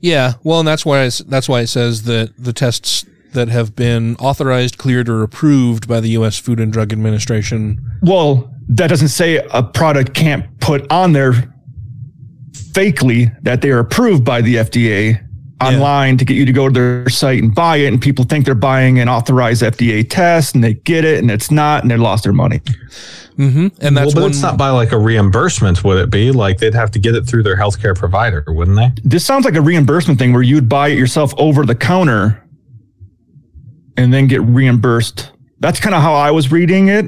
Yeah, 0.00 0.34
well, 0.42 0.60
and 0.60 0.68
that's 0.68 0.84
why 0.84 1.02
it's, 1.02 1.18
that's 1.18 1.48
why 1.48 1.60
it 1.60 1.68
says 1.68 2.02
that 2.04 2.32
the 2.36 2.52
tests 2.52 3.06
that 3.32 3.48
have 3.48 3.76
been 3.76 4.16
authorized, 4.16 4.78
cleared, 4.78 5.08
or 5.08 5.22
approved 5.22 5.86
by 5.86 6.00
the 6.00 6.10
U.S. 6.10 6.38
Food 6.38 6.60
and 6.60 6.72
Drug 6.72 6.92
Administration. 6.92 7.78
Well, 8.02 8.52
that 8.68 8.88
doesn't 8.88 9.08
say 9.08 9.36
a 9.52 9.62
product 9.62 10.14
can't 10.14 10.58
put 10.60 10.90
on 10.90 11.12
there 11.12 11.32
fakely 12.52 13.34
that 13.42 13.60
they 13.60 13.70
are 13.70 13.78
approved 13.78 14.24
by 14.24 14.40
the 14.40 14.56
FDA 14.56 15.27
online 15.60 16.16
to 16.18 16.24
get 16.24 16.36
you 16.36 16.44
to 16.44 16.52
go 16.52 16.68
to 16.68 16.72
their 16.72 17.08
site 17.08 17.42
and 17.42 17.54
buy 17.54 17.76
it. 17.78 17.88
And 17.88 18.00
people 18.00 18.24
think 18.24 18.44
they're 18.44 18.54
buying 18.54 18.98
an 19.00 19.08
authorized 19.08 19.62
FDA 19.62 20.08
test 20.08 20.54
and 20.54 20.62
they 20.62 20.74
get 20.74 21.04
it 21.04 21.18
and 21.18 21.30
it's 21.30 21.50
not 21.50 21.82
and 21.82 21.90
they 21.90 21.96
lost 21.96 22.24
their 22.24 22.32
money. 22.32 22.60
Mm-hmm. 23.38 23.68
And 23.80 23.96
that's 23.96 24.06
well, 24.06 24.14
but 24.14 24.20
one, 24.22 24.30
it's 24.30 24.42
not 24.42 24.56
by 24.56 24.70
like 24.70 24.92
a 24.92 24.98
reimbursement, 24.98 25.84
would 25.84 25.98
it 25.98 26.10
be? 26.10 26.32
Like 26.32 26.58
they'd 26.58 26.74
have 26.74 26.90
to 26.92 26.98
get 26.98 27.14
it 27.14 27.24
through 27.24 27.44
their 27.44 27.56
healthcare 27.56 27.96
provider, 27.96 28.44
wouldn't 28.48 28.76
they? 28.76 28.90
This 29.04 29.24
sounds 29.24 29.44
like 29.44 29.54
a 29.54 29.60
reimbursement 29.60 30.18
thing 30.18 30.32
where 30.32 30.42
you'd 30.42 30.68
buy 30.68 30.88
it 30.88 30.98
yourself 30.98 31.32
over 31.38 31.64
the 31.64 31.74
counter 31.74 32.42
and 33.96 34.12
then 34.12 34.26
get 34.26 34.42
reimbursed. 34.42 35.32
That's 35.60 35.80
kind 35.80 35.94
of 35.94 36.02
how 36.02 36.14
I 36.14 36.30
was 36.30 36.50
reading 36.50 36.88
it. 36.88 37.04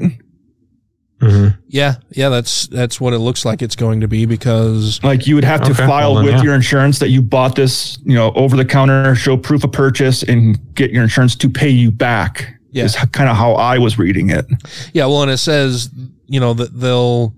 Mm-hmm. 1.20 1.60
yeah, 1.68 1.96
yeah, 2.10 2.30
that's 2.30 2.66
that's 2.68 3.00
what 3.00 3.12
it 3.12 3.18
looks 3.18 3.44
like 3.44 3.60
it's 3.60 3.76
going 3.76 4.00
to 4.00 4.08
be 4.08 4.24
because 4.24 5.02
Like 5.04 5.26
you 5.26 5.34
would 5.34 5.44
have 5.44 5.62
to 5.64 5.72
Okay, 5.72 5.86
file 5.86 6.14
well 6.14 6.22
then, 6.22 6.24
with 6.24 6.34
yeah. 6.36 6.42
your 6.42 6.54
insurance 6.54 6.98
that 7.00 7.10
you 7.10 7.20
bought 7.20 7.56
this, 7.56 7.98
you 8.04 8.14
know, 8.14 8.32
over 8.32 8.56
the 8.56 8.64
counter, 8.64 9.14
show 9.14 9.36
proof 9.36 9.62
of 9.62 9.72
purchase, 9.72 10.22
and 10.22 10.58
get 10.74 10.90
your 10.92 11.02
insurance 11.02 11.36
to 11.36 11.48
pay 11.50 11.68
you 11.68 11.90
back. 11.90 12.54
Yeah. 12.72 12.84
Is 12.84 12.96
kind 13.12 13.28
of 13.28 13.36
how 13.36 13.54
I 13.54 13.78
was 13.78 13.98
reading 13.98 14.30
it. 14.30 14.46
yeah, 14.94 15.04
well, 15.06 15.22
and 15.22 15.30
it 15.30 15.38
says 15.38 15.90
you 16.26 16.40
know 16.40 16.54
that 16.54 16.78
they'll. 16.80 17.34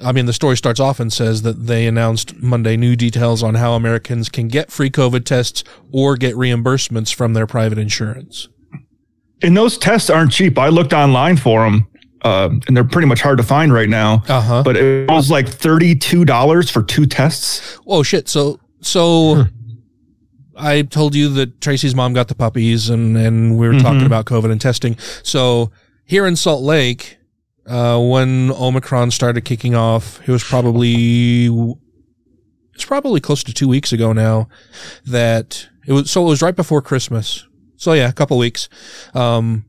I 0.00 0.12
mean, 0.12 0.26
the 0.26 0.32
story 0.32 0.56
starts 0.56 0.78
off 0.78 1.00
and 1.00 1.12
says 1.12 1.42
that 1.42 1.66
they 1.66 1.88
announced 1.88 2.36
Monday 2.40 2.76
new 2.76 2.94
details 2.94 3.42
on 3.42 3.56
how 3.56 3.72
Americans 3.72 4.28
can 4.28 4.46
get 4.46 4.70
free 4.70 4.90
COVID 4.90 5.24
tests 5.24 5.64
or 5.92 6.16
get 6.16 6.36
reimbursements 6.36 7.12
from 7.12 7.34
their 7.34 7.48
private 7.48 7.78
insurance. 7.78 8.46
And 9.42 9.56
those 9.56 9.76
tests 9.76 10.08
aren't 10.08 10.30
cheap. 10.30 10.56
I 10.56 10.68
looked 10.68 10.92
online 10.92 11.36
for 11.36 11.64
them, 11.64 11.88
uh, 12.22 12.50
and 12.66 12.76
they're 12.76 12.84
pretty 12.84 13.08
much 13.08 13.20
hard 13.20 13.38
to 13.38 13.44
find 13.44 13.72
right 13.72 13.88
now. 13.88 14.22
Uh 14.28 14.40
huh. 14.40 14.62
But 14.62 14.76
it 14.76 15.10
was 15.10 15.30
like 15.30 15.48
thirty-two 15.48 16.24
dollars 16.24 16.70
for 16.70 16.82
two 16.82 17.06
tests. 17.06 17.78
Oh 17.86 18.02
shit! 18.02 18.28
So 18.28 18.60
so. 18.80 19.46
I 20.60 20.82
told 20.82 21.14
you 21.14 21.28
that 21.34 21.60
Tracy's 21.60 21.94
mom 21.94 22.14
got 22.14 22.26
the 22.26 22.34
puppies 22.34 22.90
and, 22.90 23.16
and 23.16 23.56
we 23.56 23.68
were 23.68 23.78
talking 23.78 24.04
about 24.04 24.24
COVID 24.24 24.50
and 24.50 24.60
testing. 24.60 24.98
So 25.22 25.70
here 26.04 26.26
in 26.26 26.34
Salt 26.34 26.64
Lake, 26.64 27.16
uh, 27.64 28.04
when 28.04 28.50
Omicron 28.50 29.12
started 29.12 29.42
kicking 29.42 29.76
off, 29.76 30.20
it 30.28 30.32
was 30.32 30.42
probably, 30.42 31.46
it's 32.74 32.84
probably 32.84 33.20
close 33.20 33.44
to 33.44 33.54
two 33.54 33.68
weeks 33.68 33.92
ago 33.92 34.12
now 34.12 34.48
that 35.06 35.68
it 35.86 35.92
was, 35.92 36.10
so 36.10 36.22
it 36.22 36.28
was 36.28 36.42
right 36.42 36.56
before 36.56 36.82
Christmas. 36.82 37.46
So 37.76 37.92
yeah, 37.92 38.08
a 38.08 38.12
couple 38.12 38.36
weeks. 38.36 38.68
Um, 39.14 39.64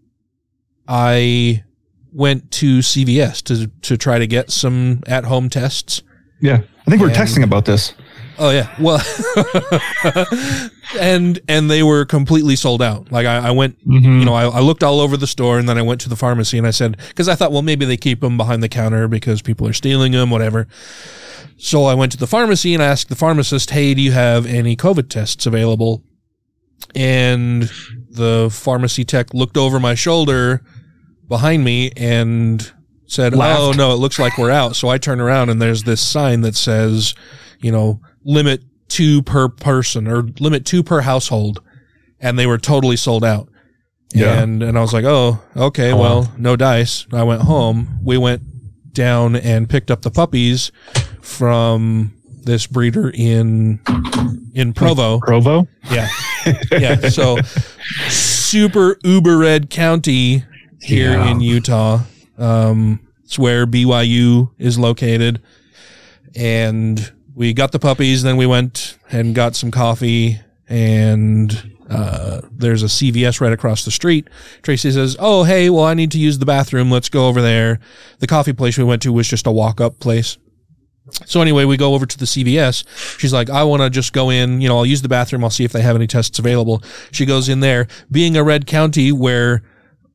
I 0.87 1.65
went 2.11 2.51
to 2.51 2.79
CVS 2.79 3.43
to, 3.43 3.67
to 3.81 3.97
try 3.97 4.19
to 4.19 4.27
get 4.27 4.51
some 4.51 5.01
at 5.07 5.25
home 5.25 5.49
tests. 5.49 6.01
Yeah, 6.41 6.61
I 6.87 6.89
think 6.89 7.01
we 7.01 7.07
we're 7.07 7.13
And- 7.13 7.17
texting 7.17 7.43
about 7.43 7.65
this. 7.65 7.93
Oh 8.41 8.51
yeah. 8.51 8.73
Well, 8.79 9.01
and 10.99 11.39
and 11.49 11.69
they 11.69 11.83
were 11.83 12.05
completely 12.05 12.55
sold 12.55 12.81
out. 12.81 13.11
Like 13.11 13.27
I, 13.27 13.49
I 13.49 13.51
went, 13.51 13.77
mm-hmm. 13.85 14.19
you 14.19 14.25
know, 14.25 14.33
I, 14.33 14.45
I 14.45 14.59
looked 14.61 14.81
all 14.81 15.01
over 15.01 15.17
the 15.17 15.27
store, 15.27 15.59
and 15.59 15.67
then 15.67 15.77
I 15.77 15.81
went 15.81 15.99
to 16.01 16.09
the 16.09 16.15
pharmacy, 16.15 16.57
and 16.57 16.65
I 16.65 16.71
said, 16.71 16.97
because 17.09 17.27
I 17.27 17.35
thought, 17.35 17.51
well, 17.51 17.61
maybe 17.61 17.85
they 17.85 17.97
keep 17.97 18.21
them 18.21 18.37
behind 18.37 18.63
the 18.63 18.69
counter 18.69 19.09
because 19.09 19.41
people 19.41 19.67
are 19.67 19.73
stealing 19.73 20.13
them, 20.13 20.29
whatever. 20.29 20.69
So 21.57 21.83
I 21.83 21.93
went 21.95 22.13
to 22.13 22.17
the 22.17 22.27
pharmacy 22.27 22.73
and 22.73 22.81
I 22.81 22.85
asked 22.85 23.09
the 23.09 23.15
pharmacist, 23.17 23.71
"Hey, 23.71 23.93
do 23.93 24.01
you 24.01 24.13
have 24.13 24.45
any 24.45 24.77
COVID 24.77 25.09
tests 25.09 25.45
available?" 25.45 26.01
And 26.95 27.69
the 28.09 28.47
pharmacy 28.49 29.03
tech 29.03 29.33
looked 29.33 29.57
over 29.57 29.81
my 29.81 29.95
shoulder 29.95 30.63
behind 31.29 31.63
me 31.63 31.91
and 31.95 32.71
said, 33.05 33.33
oh, 33.33 33.37
Laughed. 33.37 33.59
"Oh 33.61 33.71
no, 33.71 33.93
it 33.93 33.97
looks 33.97 34.19
like 34.19 34.37
we're 34.37 34.51
out." 34.51 34.75
So 34.75 34.89
I 34.89 34.97
turn 34.97 35.21
around 35.21 35.49
and 35.49 35.61
there's 35.61 35.83
this 35.83 36.01
sign 36.01 36.41
that 36.41 36.55
says, 36.55 37.15
you 37.59 37.71
know, 37.71 38.01
limit 38.25 38.63
two 38.89 39.21
per 39.21 39.47
person 39.47 40.07
or 40.07 40.23
limit 40.39 40.65
two 40.65 40.83
per 40.83 41.01
household, 41.01 41.61
and 42.19 42.37
they 42.37 42.47
were 42.47 42.57
totally 42.57 42.97
sold 42.97 43.23
out. 43.23 43.47
Yeah. 44.13 44.41
And 44.41 44.61
and 44.63 44.77
I 44.77 44.81
was 44.81 44.91
like, 44.91 45.05
oh, 45.05 45.39
okay, 45.55 45.93
well, 45.93 46.33
no 46.37 46.55
dice. 46.55 47.05
I 47.13 47.23
went 47.23 47.43
home. 47.43 47.99
We 48.03 48.17
went 48.17 48.41
down 48.93 49.35
and 49.35 49.69
picked 49.69 49.91
up 49.91 50.01
the 50.01 50.11
puppies 50.11 50.71
from 51.21 52.13
this 52.43 52.65
breeder 52.65 53.11
in 53.13 53.79
in 54.55 54.73
Provo. 54.73 55.19
Provo. 55.19 55.67
Yeah. 55.91 56.09
Yeah. 56.71 57.09
So 57.09 57.37
super 58.07 58.97
uber 59.03 59.37
red 59.37 59.69
county 59.69 60.43
here 60.81 61.11
Yeah. 61.11 61.31
in 61.31 61.41
Utah. 61.41 61.99
Um, 62.37 62.99
it's 63.23 63.37
where 63.37 63.65
BYU 63.67 64.49
is 64.57 64.77
located. 64.79 65.41
And 66.35 67.11
we 67.35 67.53
got 67.53 67.71
the 67.71 67.79
puppies, 67.79 68.23
then 68.23 68.37
we 68.37 68.45
went 68.45 68.97
and 69.11 69.33
got 69.33 69.55
some 69.55 69.71
coffee 69.71 70.39
and 70.67 71.73
uh, 71.89 72.41
there's 72.51 72.83
a 72.83 72.87
CVS 72.87 73.41
right 73.41 73.51
across 73.51 73.83
the 73.83 73.89
street. 73.91 74.27
Tracy 74.61 74.91
says, 74.91 75.15
Oh, 75.19 75.43
hey, 75.43 75.69
well, 75.71 75.85
I 75.85 75.95
need 75.95 76.11
to 76.11 76.19
use 76.19 76.37
the 76.37 76.45
bathroom. 76.45 76.91
Let's 76.91 77.09
go 77.09 77.27
over 77.27 77.41
there. 77.41 77.79
The 78.19 78.27
coffee 78.27 78.53
place 78.53 78.77
we 78.77 78.83
went 78.83 79.01
to 79.03 79.11
was 79.11 79.27
just 79.27 79.47
a 79.47 79.51
walk 79.51 79.81
up 79.81 79.99
place. 79.99 80.37
So 81.25 81.41
anyway, 81.41 81.65
we 81.65 81.75
go 81.77 81.95
over 81.95 82.05
to 82.05 82.17
the 82.19 82.25
CVS. 82.25 82.83
She's 83.19 83.33
like, 83.33 83.49
I 83.49 83.63
want 83.63 83.81
to 83.81 83.89
just 83.89 84.13
go 84.13 84.29
in, 84.29 84.61
you 84.61 84.69
know, 84.69 84.77
I'll 84.77 84.85
use 84.85 85.01
the 85.01 85.09
bathroom. 85.09 85.43
I'll 85.43 85.49
see 85.49 85.63
if 85.63 85.71
they 85.71 85.81
have 85.81 85.95
any 85.95 86.05
tests 86.05 86.37
available. 86.37 86.83
She 87.11 87.25
goes 87.25 87.49
in 87.49 87.61
there 87.61 87.87
being 88.11 88.37
a 88.37 88.43
red 88.43 88.67
county 88.67 89.11
where 89.11 89.63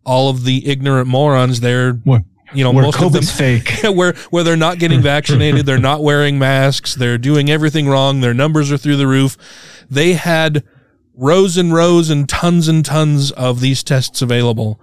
all 0.05 0.29
of 0.29 0.45
the 0.45 0.67
ignorant 0.69 1.09
morons 1.09 1.61
there, 1.61 1.95
Where- 2.05 2.25
you 2.53 2.63
know, 2.63 2.71
Where 2.73 2.85
most 2.85 3.03
of 3.03 3.13
them, 3.13 3.23
fake. 3.23 3.81
where, 3.83 4.13
where 4.31 4.45
they're 4.45 4.57
not 4.57 4.79
getting 4.79 5.01
vaccinated. 5.15 5.67
They're 5.67 5.79
not 5.79 6.03
wearing 6.03 6.39
masks. 6.39 6.95
They're 6.95 7.19
doing 7.19 7.51
everything 7.51 7.89
wrong. 7.89 8.21
Their 8.21 8.35
numbers 8.35 8.71
are 8.71 8.79
through 8.79 8.97
the 8.97 9.09
roof. 9.09 9.37
They 9.91 10.13
had 10.13 10.63
rows 11.17 11.57
and 11.57 11.73
rows 11.73 12.11
and 12.11 12.29
tons 12.29 12.69
and 12.69 12.85
tons 12.85 13.33
of 13.33 13.61
these 13.61 13.83
tests 13.83 14.23
available. 14.23 14.81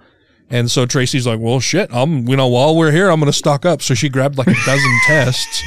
And 0.52 0.70
so 0.70 0.84
Tracy's 0.86 1.26
like, 1.26 1.40
well, 1.40 1.58
shit, 1.60 1.88
I'm, 1.92 2.28
you 2.28 2.36
know, 2.36 2.46
while 2.46 2.76
we're 2.76 2.92
here, 2.92 3.08
I'm 3.08 3.18
going 3.18 3.32
to 3.32 3.36
stock 3.36 3.64
up. 3.64 3.80
So 3.82 3.94
she 3.94 4.08
grabbed 4.10 4.36
like 4.36 4.46
a 4.48 4.54
dozen 4.66 4.98
tests, 5.06 5.62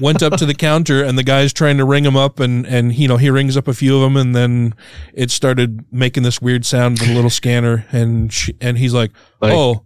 went 0.00 0.22
up 0.24 0.36
to 0.38 0.44
the 0.44 0.54
counter 0.54 1.04
and 1.04 1.16
the 1.16 1.22
guy's 1.22 1.52
trying 1.52 1.76
to 1.78 1.84
ring 1.84 2.02
them 2.02 2.16
up 2.16 2.40
and, 2.40 2.66
and, 2.66 2.92
you 2.94 3.06
know, 3.06 3.16
he 3.16 3.30
rings 3.30 3.56
up 3.56 3.68
a 3.68 3.72
few 3.72 3.94
of 3.96 4.02
them 4.02 4.16
and 4.16 4.34
then 4.34 4.74
it 5.14 5.30
started 5.30 5.84
making 5.92 6.24
this 6.24 6.42
weird 6.42 6.66
sound 6.66 6.98
with 6.98 7.08
a 7.10 7.14
little 7.14 7.30
scanner. 7.30 7.86
And 7.92 8.32
she, 8.32 8.56
and 8.60 8.76
he's 8.76 8.92
like, 8.92 9.12
Like- 9.40 9.52
oh, 9.54 9.84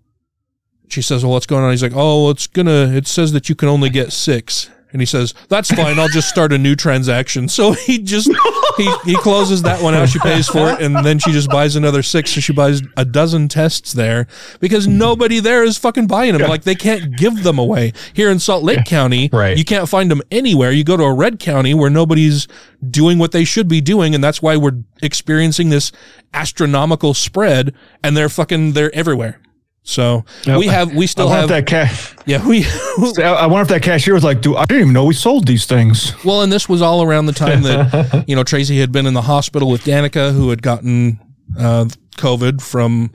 she 0.89 1.03
says, 1.03 1.23
well, 1.23 1.35
what's 1.35 1.45
going 1.45 1.63
on? 1.63 1.71
He's 1.71 1.83
like, 1.83 1.93
oh, 1.95 2.31
it's 2.31 2.47
gonna, 2.47 2.91
it 2.95 3.07
says 3.07 3.33
that 3.33 3.51
you 3.51 3.55
can 3.55 3.69
only 3.69 3.91
get 3.91 4.11
six. 4.13 4.71
And 4.91 5.03
he 5.03 5.07
says, 5.07 5.35
that's 5.49 5.71
fine. 5.71 5.99
I'll 5.99 6.09
just 6.09 6.31
start 6.31 6.53
a 6.53 6.59
new 6.59 6.75
transaction. 6.75 7.49
So 7.49 7.73
he 7.73 7.99
just, 7.99 8.31
he, 8.79 8.91
he 9.05 9.17
closes 9.17 9.63
that 9.63 9.83
one 9.83 9.95
out. 9.95 10.09
She 10.09 10.19
pays 10.19 10.49
for 10.49 10.71
it. 10.71 10.81
And 10.81 10.97
then 11.05 11.19
she 11.19 11.31
just 11.31 11.51
buys 11.51 11.77
another 11.77 12.03
six. 12.03 12.31
So 12.31 12.41
she 12.41 12.55
buys 12.55 12.81
a 12.97 13.05
dozen 13.05 13.49
tests 13.49 13.93
there 13.93 14.27
because 14.61 14.87
nobody 14.87 15.41
there 15.41 15.63
is 15.63 15.77
fucking 15.77 16.07
buying 16.07 16.37
them. 16.37 16.49
Like 16.49 16.63
they 16.63 16.75
can't 16.75 17.17
give 17.19 17.43
them 17.43 17.59
away 17.59 17.93
here 18.15 18.31
in 18.31 18.39
Salt 18.39 18.65
Lake 18.65 18.87
County. 18.87 19.29
Right. 19.31 19.59
You 19.59 19.65
can't 19.65 19.89
find 19.89 20.11
them 20.11 20.23
anywhere. 20.31 20.71
You 20.71 20.85
go 20.85 20.97
to 20.97 21.03
a 21.03 21.15
red 21.15 21.39
county 21.39 21.75
where 21.75 21.91
nobody's 21.91 22.49
doing 22.89 23.19
what 23.19 23.33
they 23.33 23.45
should 23.45 23.69
be 23.69 23.83
doing. 23.83 24.15
And 24.15 24.25
that's 24.25 24.41
why 24.41 24.57
we're 24.57 24.83
experiencing 25.03 25.69
this 25.69 25.93
astronomical 26.33 27.13
spread 27.13 27.75
and 28.03 28.17
they're 28.17 28.31
fucking, 28.31 28.73
they're 28.73 28.95
everywhere. 28.95 29.41
So 29.89 30.27
we 30.47 30.67
have, 30.67 30.95
we 30.95 31.07
still 31.07 31.31
have, 31.31 31.49
that 31.49 31.67
cash. 31.67 32.15
yeah, 32.27 32.47
we, 32.47 32.67
I 33.23 33.47
wonder 33.47 33.63
if 33.63 33.69
that 33.69 33.81
cashier 33.83 34.13
was 34.13 34.23
like, 34.23 34.43
"Dude, 34.43 34.57
I 34.57 34.67
didn't 34.67 34.83
even 34.83 34.93
know 34.93 35.07
we 35.07 35.15
sold 35.15 35.47
these 35.47 35.65
things." 35.65 36.13
Well, 36.27 36.43
and 36.43 36.53
this 36.53 36.69
was 36.69 36.83
all 36.83 37.03
around 37.03 37.25
the 37.25 37.33
time 37.33 37.63
that 37.63 38.25
you 38.29 38.37
know 38.37 38.45
Tracy 38.45 38.79
had 38.81 38.93
been 38.93 39.07
in 39.07 39.15
the 39.15 39.23
hospital 39.23 39.71
with 39.71 39.85
Danica, 39.85 40.35
who 40.35 40.51
had 40.51 40.61
gotten 40.61 41.19
uh, 41.59 41.87
COVID 42.19 42.61
from 42.61 43.13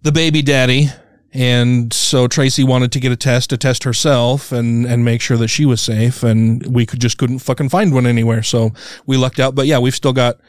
the 0.00 0.12
baby 0.12 0.40
daddy, 0.40 0.88
and 1.34 1.92
so 1.92 2.26
Tracy 2.26 2.64
wanted 2.64 2.90
to 2.92 2.98
get 2.98 3.12
a 3.12 3.16
test 3.16 3.50
to 3.50 3.58
test 3.58 3.84
herself 3.84 4.50
and 4.50 4.86
and 4.86 5.04
make 5.04 5.20
sure 5.20 5.36
that 5.36 5.48
she 5.48 5.66
was 5.66 5.82
safe, 5.82 6.22
and 6.22 6.66
we 6.74 6.86
could 6.86 7.02
just 7.02 7.18
couldn't 7.18 7.40
fucking 7.40 7.68
find 7.68 7.92
one 7.92 8.06
anywhere, 8.06 8.42
so 8.42 8.72
we 9.04 9.18
lucked 9.18 9.38
out. 9.38 9.54
But 9.54 9.66
yeah, 9.66 9.78
we've 9.78 9.94
still 9.94 10.14
got. 10.14 10.40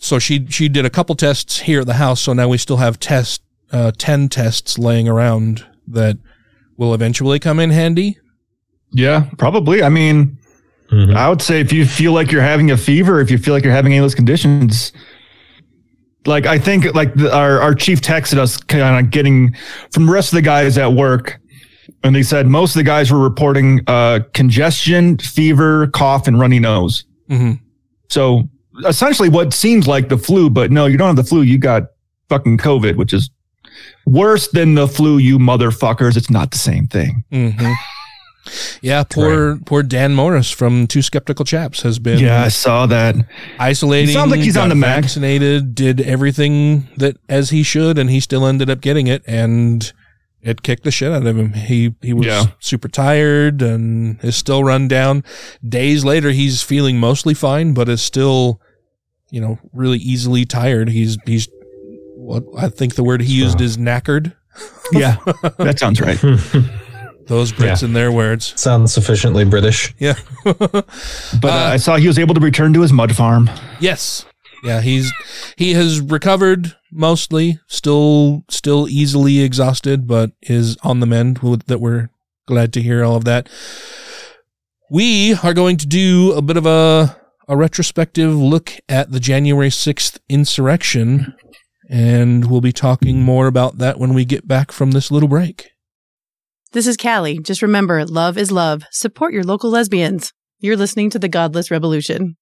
So 0.00 0.20
she 0.20 0.46
she 0.46 0.68
did 0.68 0.86
a 0.86 0.90
couple 0.90 1.16
tests 1.16 1.58
here 1.58 1.80
at 1.80 1.88
the 1.88 1.94
house, 1.94 2.20
so 2.20 2.32
now 2.34 2.46
we 2.46 2.56
still 2.56 2.76
have 2.76 3.00
test 3.00 3.42
uh, 3.72 3.92
ten 3.98 4.28
tests 4.28 4.78
laying 4.78 5.08
around 5.08 5.66
that 5.88 6.16
will 6.76 6.94
eventually 6.94 7.38
come 7.38 7.58
in 7.60 7.70
handy. 7.70 8.18
Yeah, 8.92 9.28
probably. 9.36 9.82
I 9.82 9.88
mean, 9.88 10.38
I 10.90 11.28
would 11.28 11.42
say 11.42 11.60
if 11.60 11.72
you 11.72 11.84
feel 11.84 12.12
like 12.12 12.32
you're 12.32 12.40
having 12.40 12.70
a 12.70 12.76
fever, 12.76 13.20
if 13.20 13.30
you 13.30 13.36
feel 13.36 13.52
like 13.52 13.62
you're 13.64 13.72
having 13.72 13.92
any 13.92 13.98
of 13.98 14.04
those 14.04 14.14
conditions, 14.14 14.92
like 16.26 16.46
I 16.46 16.58
think 16.58 16.94
like 16.94 17.14
the, 17.14 17.34
our 17.34 17.60
our 17.60 17.74
chief 17.74 18.00
texted 18.00 18.38
us 18.38 18.56
kind 18.56 19.04
of 19.04 19.10
getting 19.10 19.54
from 19.92 20.06
the 20.06 20.12
rest 20.12 20.32
of 20.32 20.36
the 20.36 20.42
guys 20.42 20.78
at 20.78 20.92
work, 20.92 21.38
and 22.04 22.14
they 22.14 22.22
said 22.22 22.46
most 22.46 22.70
of 22.74 22.80
the 22.80 22.84
guys 22.84 23.12
were 23.12 23.18
reporting 23.18 23.80
uh, 23.86 24.20
congestion, 24.32 25.18
fever, 25.18 25.88
cough, 25.88 26.26
and 26.26 26.38
runny 26.40 26.58
nose. 26.58 27.04
Mhm. 27.30 27.60
So 28.08 28.48
essentially, 28.86 29.28
what 29.28 29.52
seems 29.52 29.86
like 29.86 30.08
the 30.08 30.18
flu, 30.18 30.48
but 30.48 30.70
no, 30.70 30.86
you 30.86 30.96
don't 30.96 31.08
have 31.08 31.16
the 31.16 31.24
flu. 31.24 31.42
You 31.42 31.58
got 31.58 31.84
fucking 32.30 32.58
COVID, 32.58 32.96
which 32.96 33.12
is 33.12 33.28
worse 34.08 34.48
than 34.48 34.74
the 34.74 34.88
flu. 34.88 35.18
You 35.18 35.38
motherfuckers! 35.38 36.16
It's 36.16 36.30
not 36.30 36.50
the 36.50 36.58
same 36.58 36.86
thing. 36.86 37.24
hmm 37.30 37.50
Yeah, 38.80 39.04
poor 39.04 39.58
poor 39.66 39.82
Dan 39.82 40.14
Morris 40.14 40.50
from 40.50 40.86
Two 40.86 41.02
Skeptical 41.02 41.44
Chaps 41.44 41.82
has 41.82 41.98
been 41.98 42.18
Yeah, 42.18 42.42
I 42.44 42.48
saw 42.48 42.86
that. 42.86 43.14
isolating. 43.58 44.08
He 44.08 44.14
sounds 44.14 44.30
like 44.30 44.40
he's 44.40 44.56
on 44.56 44.70
the 44.70 44.74
Mac. 44.74 45.02
vaccinated, 45.02 45.74
did 45.74 46.00
everything 46.00 46.88
that 46.96 47.18
as 47.28 47.50
he 47.50 47.62
should, 47.62 47.98
and 47.98 48.08
he 48.08 48.20
still 48.20 48.46
ended 48.46 48.70
up 48.70 48.80
getting 48.80 49.06
it, 49.06 49.22
and 49.26 49.92
it 50.40 50.62
kicked 50.62 50.84
the 50.84 50.90
shit 50.90 51.12
out 51.12 51.26
of 51.26 51.36
him. 51.36 51.52
He 51.52 51.94
he 52.00 52.14
was 52.14 52.26
Yeah. 52.26 52.46
super 52.58 52.88
tired 52.88 53.60
and 53.60 54.18
is 54.24 54.36
still 54.36 54.64
run 54.64 54.88
down. 54.88 55.24
Days 55.68 56.02
later, 56.02 56.30
he's 56.30 56.62
feeling 56.62 56.98
mostly 56.98 57.34
fine, 57.34 57.74
but 57.74 57.86
is 57.90 58.00
still, 58.00 58.62
you 59.30 59.42
know, 59.42 59.58
really 59.74 59.98
easily 59.98 60.46
tired. 60.46 60.88
He's 60.88 61.18
he's 61.26 61.48
what 62.28 62.44
I 62.56 62.68
think 62.68 62.94
the 62.94 63.02
word 63.04 63.22
he 63.22 63.32
used 63.34 63.60
is 63.60 63.76
knackered. 63.76 64.34
Yeah, 64.92 65.16
that 65.58 65.78
sounds 65.78 66.00
right. 66.00 66.18
Those 67.28 67.52
Brits 67.52 67.82
Yeah. 67.82 67.88
in 67.88 67.92
their 67.92 68.10
words. 68.10 68.54
Sounds 68.60 68.92
sufficiently 68.92 69.44
British. 69.44 69.94
Yeah. 69.98 70.14
But 70.44 71.44
uh, 71.44 71.72
I 71.74 71.76
saw 71.76 71.96
he 71.96 72.06
was 72.08 72.18
able 72.18 72.34
to 72.34 72.40
return 72.40 72.72
to 72.72 72.80
his 72.80 72.92
mud 72.92 73.14
farm. 73.14 73.50
Yes. 73.80 74.24
Yeah, 74.64 74.80
he's 74.80 75.12
he 75.56 75.74
has 75.74 76.00
recovered 76.00 76.74
mostly, 76.90 77.60
still 77.68 78.44
still 78.48 78.88
easily 78.88 79.40
exhausted, 79.40 80.06
but 80.08 80.32
is 80.42 80.76
on 80.82 81.00
the 81.00 81.06
mend. 81.06 81.38
With, 81.40 81.66
that 81.66 81.80
we're 81.80 82.08
glad 82.46 82.72
to 82.72 82.82
hear 82.82 83.04
all 83.04 83.14
of 83.16 83.24
that. 83.24 83.48
We 84.90 85.34
are 85.42 85.54
going 85.54 85.76
to 85.76 85.86
do 85.86 86.32
a 86.32 86.42
bit 86.42 86.56
of 86.56 86.66
a 86.66 87.14
a 87.46 87.56
retrospective 87.56 88.34
look 88.34 88.72
at 88.88 89.12
the 89.12 89.20
January 89.20 89.70
6th 89.70 90.18
insurrection 90.28 91.34
and 91.88 92.50
we'll 92.50 92.60
be 92.60 92.72
talking 92.72 93.22
more 93.22 93.46
about 93.46 93.78
that 93.78 93.98
when 93.98 94.12
we 94.14 94.24
get 94.24 94.46
back 94.46 94.70
from 94.70 94.90
this 94.90 95.10
little 95.10 95.28
break. 95.28 95.70
This 96.72 96.86
is 96.86 96.98
Callie. 96.98 97.38
Just 97.38 97.62
remember, 97.62 98.04
love 98.04 98.36
is 98.36 98.52
love. 98.52 98.82
Support 98.90 99.32
your 99.32 99.42
local 99.42 99.70
lesbians. 99.70 100.32
You're 100.60 100.76
listening 100.76 101.08
to 101.10 101.18
the 101.18 101.28
Godless 101.28 101.70
Revolution. 101.70 102.36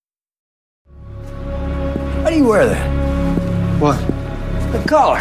Why 2.22 2.30
do 2.30 2.36
you 2.36 2.48
wear 2.48 2.66
that? 2.66 3.80
What? 3.80 3.98
The 4.72 4.82
collar. 4.88 5.20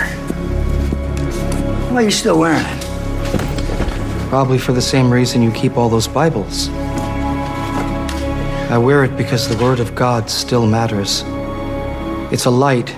Why 1.92 2.02
are 2.02 2.06
you 2.06 2.12
still 2.12 2.40
wearing 2.40 2.66
it? 2.66 2.82
Probably 4.30 4.58
for 4.58 4.74
the 4.74 4.82
same 4.82 5.12
reason 5.12 5.44
you 5.44 5.52
keep 5.52 5.78
all 5.78 5.88
those 5.88 6.08
Bibles. 6.08 6.70
I 8.72 8.80
wear 8.80 9.04
it 9.04 9.16
because 9.16 9.48
the 9.48 9.64
Word 9.64 9.80
of 9.80 9.94
God 9.94 10.32
still 10.32 10.66
matters. 10.66 11.24
It's 12.34 12.46
a 12.46 12.50
light 12.50 12.96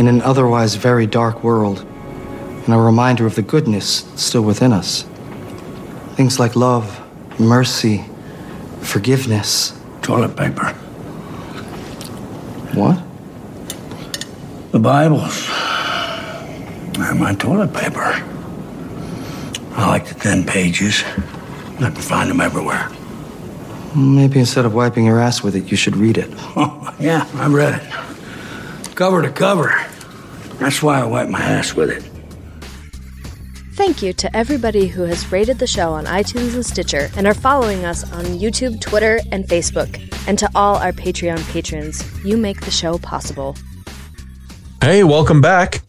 in 0.00 0.08
an 0.08 0.22
otherwise 0.22 0.76
very 0.76 1.06
dark 1.06 1.44
world, 1.44 1.80
and 2.64 2.72
a 2.72 2.78
reminder 2.78 3.26
of 3.26 3.34
the 3.34 3.42
goodness 3.42 4.10
still 4.16 4.40
within 4.40 4.72
us. 4.72 5.04
Things 6.14 6.40
like 6.40 6.56
love, 6.56 6.98
mercy, 7.38 8.06
forgiveness. 8.80 9.78
Toilet 10.00 10.34
paper. 10.34 10.68
What? 12.72 13.02
The 14.72 14.78
Bibles. 14.78 15.46
And 16.98 17.20
my 17.20 17.34
toilet 17.34 17.74
paper. 17.74 18.24
I 19.76 19.86
like 19.86 20.06
the 20.06 20.14
thin 20.14 20.46
pages. 20.46 21.04
I 21.78 21.90
can 21.90 21.94
find 21.96 22.30
them 22.30 22.40
everywhere. 22.40 22.88
Maybe 23.94 24.38
instead 24.40 24.64
of 24.64 24.72
wiping 24.72 25.04
your 25.04 25.20
ass 25.20 25.42
with 25.42 25.54
it, 25.54 25.70
you 25.70 25.76
should 25.76 25.96
read 25.98 26.16
it. 26.16 26.30
Oh, 26.56 26.94
yeah, 27.00 27.28
I 27.34 27.48
read 27.48 27.82
it. 27.82 28.10
Cover 29.00 29.22
to 29.22 29.30
cover. 29.30 29.68
That's 30.58 30.82
why 30.82 31.00
I 31.00 31.06
wipe 31.06 31.30
my 31.30 31.40
ass 31.40 31.72
with 31.72 31.88
it. 31.88 32.02
Thank 33.72 34.02
you 34.02 34.12
to 34.12 34.36
everybody 34.36 34.88
who 34.88 35.04
has 35.04 35.32
rated 35.32 35.58
the 35.58 35.66
show 35.66 35.94
on 35.94 36.04
iTunes 36.04 36.54
and 36.54 36.66
Stitcher 36.66 37.08
and 37.16 37.26
are 37.26 37.32
following 37.32 37.86
us 37.86 38.04
on 38.12 38.26
YouTube, 38.26 38.78
Twitter, 38.78 39.18
and 39.32 39.46
Facebook. 39.46 39.98
And 40.28 40.38
to 40.38 40.50
all 40.54 40.76
our 40.76 40.92
Patreon 40.92 41.50
patrons, 41.50 42.04
you 42.26 42.36
make 42.36 42.60
the 42.60 42.70
show 42.70 42.98
possible. 42.98 43.56
Hey, 44.82 45.02
welcome 45.02 45.40
back. 45.40 45.80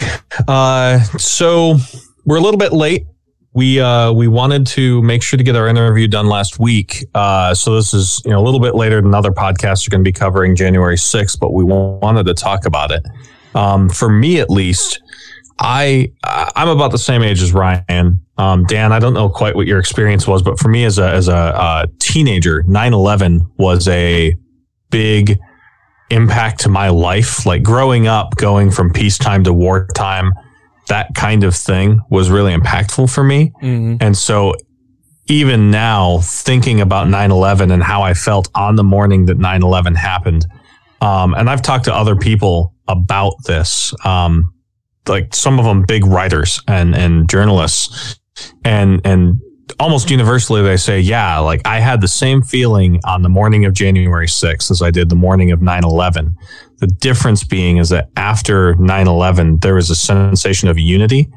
Uh, 0.47 1.00
so 1.17 1.76
we're 2.24 2.38
a 2.38 2.41
little 2.41 2.58
bit 2.58 2.71
late. 2.71 3.08
We 3.54 3.82
uh, 3.82 4.14
we 4.14 4.28
wanted 4.30 4.66
to 4.68 5.02
make 5.02 5.22
sure 5.22 5.38
to 5.38 5.44
get 5.44 5.56
our 5.58 5.68
interview 5.68 6.08
done 6.08 6.28
last 6.28 6.60
week. 6.60 7.06
Uh, 7.14 7.54
so 7.54 7.76
this 7.76 7.94
is 7.94 8.22
you 8.24 8.32
know 8.32 8.40
a 8.40 8.46
little 8.46 8.62
bit 8.62 8.76
later 8.76 9.02
than 9.02 9.14
other 9.14 9.32
podcasts 9.32 9.86
are 9.86 9.92
going 9.92 10.04
to 10.04 10.08
be 10.08 10.14
covering 10.14 10.56
January 10.56 10.96
6th, 10.96 11.38
but 11.40 11.52
we 11.52 11.64
wanted 11.64 12.26
to 12.28 12.34
talk 12.34 12.66
about 12.66 12.92
it. 12.92 13.06
Um, 13.54 13.90
for 13.90 14.10
me, 14.10 14.40
at 14.40 14.50
least, 14.50 15.02
I 15.60 16.12
I'm 16.24 16.70
about 16.70 16.92
the 16.92 16.98
same 16.98 17.22
age 17.24 17.42
as 17.42 17.54
Ryan. 17.54 18.26
Um, 18.38 18.64
Dan, 18.66 18.94
I 18.94 19.00
don't 19.00 19.14
know 19.14 19.30
quite 19.30 19.56
what 19.56 19.68
your 19.68 19.80
experience 19.80 20.28
was, 20.28 20.42
but 20.42 20.58
for 20.58 20.70
me 20.70 20.86
as 20.86 20.98
a 20.98 21.10
as 21.10 21.28
a 21.28 21.36
uh, 21.36 21.86
teenager, 22.00 22.64
9/11 22.64 23.42
was 23.58 23.88
a 23.90 24.36
big 24.90 25.40
impact 26.10 26.62
to 26.62 26.70
my 26.70 26.90
life. 26.90 27.46
Like 27.46 27.64
growing 27.64 28.08
up, 28.08 28.36
going 28.38 28.72
from 28.72 28.94
peacetime 28.94 29.44
to 29.44 29.54
wartime, 29.54 30.32
that 30.88 31.13
kind 31.15 31.44
of 31.44 31.56
thing 31.56 32.00
was 32.10 32.30
really 32.30 32.54
impactful 32.54 33.13
for 33.13 33.24
me. 33.24 33.52
Mm-hmm. 33.62 33.98
And 34.02 34.17
so 34.17 34.56
even 35.28 35.72
now, 35.72 36.20
thinking 36.22 36.82
about 36.82 37.08
9 37.08 37.32
11 37.32 37.72
and 37.72 37.82
how 37.82 38.02
I 38.02 38.13
felt 38.13 38.50
on 38.56 38.76
the 38.76 38.84
morning 38.84 39.26
that 39.26 39.38
9 39.38 39.63
11 39.63 39.96
happened, 39.96 40.46
um, 41.00 41.34
and 41.34 41.50
I've 41.50 41.62
talked 41.62 41.86
to 41.86 41.96
other 41.96 42.15
people 42.15 42.74
about 42.88 43.34
this, 43.46 43.94
um, 44.06 44.54
like 45.08 45.34
some 45.34 45.60
of 45.60 45.65
them 45.65 45.84
big 45.84 46.06
writers 46.06 46.62
and, 46.67 46.96
and 46.96 47.30
journalists, 47.30 48.20
and, 48.65 49.02
and 49.06 49.39
almost 49.80 50.10
universally 50.10 50.62
they 50.62 50.78
say, 50.78 51.00
yeah, 51.00 51.40
like 51.40 51.62
I 51.66 51.80
had 51.80 52.02
the 52.02 52.08
same 52.08 52.42
feeling 52.42 53.00
on 53.06 53.22
the 53.22 53.30
morning 53.30 53.66
of 53.66 53.74
January 53.74 54.28
6th 54.28 54.72
as 54.72 54.82
I 54.82 54.92
did 54.92 55.10
the 55.10 55.16
morning 55.16 55.52
of 55.52 55.62
9 55.62 55.84
11. 55.84 56.36
The 56.78 56.88
difference 56.88 57.44
being 57.44 57.78
is 57.78 57.90
that 57.90 58.10
after 58.18 58.76
9 58.76 59.08
11, 59.08 59.58
there 59.58 59.76
was 59.76 59.90
a 59.90 59.96
sensation 59.96 60.68
of 60.70 60.78
unity. 60.78 61.28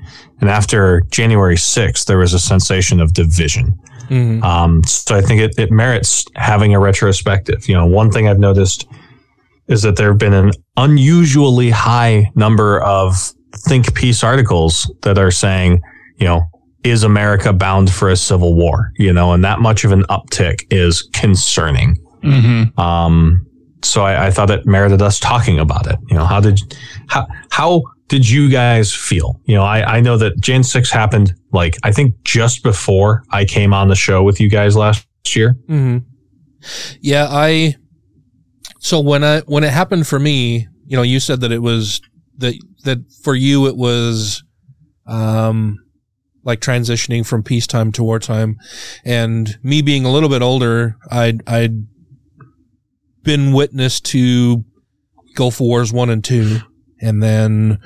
And 0.41 0.49
after 0.51 1.03
January 1.11 1.57
6th, 1.57 2.07
there 2.07 2.19
was 2.19 2.35
a 2.35 2.39
sensation 2.39 3.01
of 3.01 3.13
division. 3.13 3.79
Mhm. 4.09 4.43
Um, 4.43 4.85
so 4.85 5.17
I 5.17 5.21
think 5.21 5.41
it, 5.41 5.59
it 5.59 5.71
merits 5.71 6.25
having 6.35 6.75
a 6.75 6.81
retrospective. 6.81 7.69
You 7.69 7.75
know, 7.75 7.87
one 7.87 8.11
thing 8.11 8.29
I've 8.29 8.39
noticed 8.39 8.87
is 9.69 9.83
that 9.83 9.97
there 9.97 10.09
have 10.09 10.19
been 10.19 10.35
an 10.35 10.53
unusually 10.77 11.71
high 11.71 12.31
number 12.35 12.81
of 12.83 13.33
think 13.67 13.95
piece 13.95 14.23
articles 14.23 14.91
that 15.03 15.19
are 15.19 15.31
saying, 15.31 15.81
you 16.19 16.27
know, 16.27 16.43
is 16.85 17.03
America 17.03 17.53
bound 17.53 17.91
for 17.91 18.09
a 18.09 18.17
civil 18.17 18.55
war? 18.55 18.93
You 18.97 19.13
know, 19.13 19.33
and 19.33 19.45
that 19.45 19.61
much 19.61 19.85
of 19.85 19.93
an 19.93 20.03
uptick 20.05 20.67
is 20.71 21.03
concerning. 21.13 21.97
Mm-hmm. 22.23 22.79
Um, 22.79 23.47
so 23.83 24.03
I, 24.03 24.27
I 24.27 24.31
thought 24.31 24.51
it 24.51 24.67
merited 24.67 25.03
us 25.03 25.19
talking 25.19 25.59
about 25.59 25.87
it. 25.87 25.99
You 26.09 26.17
know, 26.17 26.25
how 26.25 26.41
did 26.41 26.61
how 27.09 27.27
how 27.51 27.83
did 28.09 28.29
you 28.29 28.51
guys 28.51 28.95
feel? 28.95 29.41
You 29.45 29.57
know, 29.57 29.65
I, 29.65 29.97
I 29.97 30.01
know 30.01 30.17
that 30.19 30.41
Jan 30.41 30.63
six 30.63 30.91
happened 30.91 31.35
like 31.53 31.77
I 31.83 31.93
think 31.93 32.15
just 32.25 32.63
before 32.63 33.25
I 33.31 33.45
came 33.45 33.73
on 33.73 33.89
the 33.89 33.95
show 33.95 34.23
with 34.23 34.41
you 34.41 34.49
guys 34.49 34.77
last 34.77 35.07
year. 35.35 35.57
hmm 35.67 35.99
Yeah, 37.01 37.27
I. 37.31 37.77
So 38.79 39.01
when 39.01 39.25
I 39.25 39.41
when 39.41 39.65
it 39.65 39.71
happened 39.71 40.07
for 40.07 40.19
me, 40.19 40.69
you 40.87 40.97
know, 40.97 41.03
you 41.03 41.21
said 41.21 41.41
that 41.41 41.53
it 41.53 41.61
was 41.63 42.01
that 42.39 42.55
that 42.85 42.99
for 43.23 43.35
you 43.35 43.67
it 43.67 43.77
was, 43.77 44.43
um, 45.07 45.79
like 46.45 46.61
transitioning 46.61 47.27
from 47.27 47.43
peacetime 47.43 47.91
to 47.93 48.03
wartime, 48.05 48.59
and 49.05 49.59
me 49.63 49.83
being 49.83 50.05
a 50.05 50.13
little 50.13 50.29
bit 50.29 50.43
older, 50.43 50.97
I'd 51.11 51.43
I'd 51.49 51.87
been 53.23 53.53
witness 53.53 54.01
to 54.01 54.65
Gulf 55.35 55.61
Wars 55.61 55.93
one 55.93 56.11
and 56.11 56.23
two, 56.23 56.59
and 57.01 57.23
then 57.23 57.79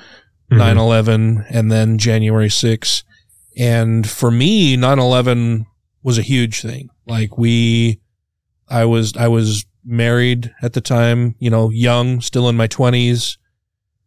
Mhm. 0.51 0.59
9-11 0.59 1.45
and 1.51 1.71
then 1.71 1.99
January 1.99 2.49
6th. 2.49 3.03
And 3.59 4.09
for 4.09 4.31
me, 4.31 4.77
9-11 4.77 5.67
was 6.03 6.17
a 6.19 6.23
huge 6.23 6.63
thing. 6.63 6.89
Like 7.07 7.37
we, 7.37 8.01
I 8.69 8.85
was, 8.87 9.15
I 9.17 9.29
was 9.29 9.67
married 9.85 10.51
at 10.63 10.73
the 10.73 10.81
time, 10.81 11.35
you 11.39 11.51
know, 11.51 11.69
young, 11.71 12.21
still 12.23 12.49
in 12.49 12.57
my 12.57 12.67
twenties. 12.67 13.37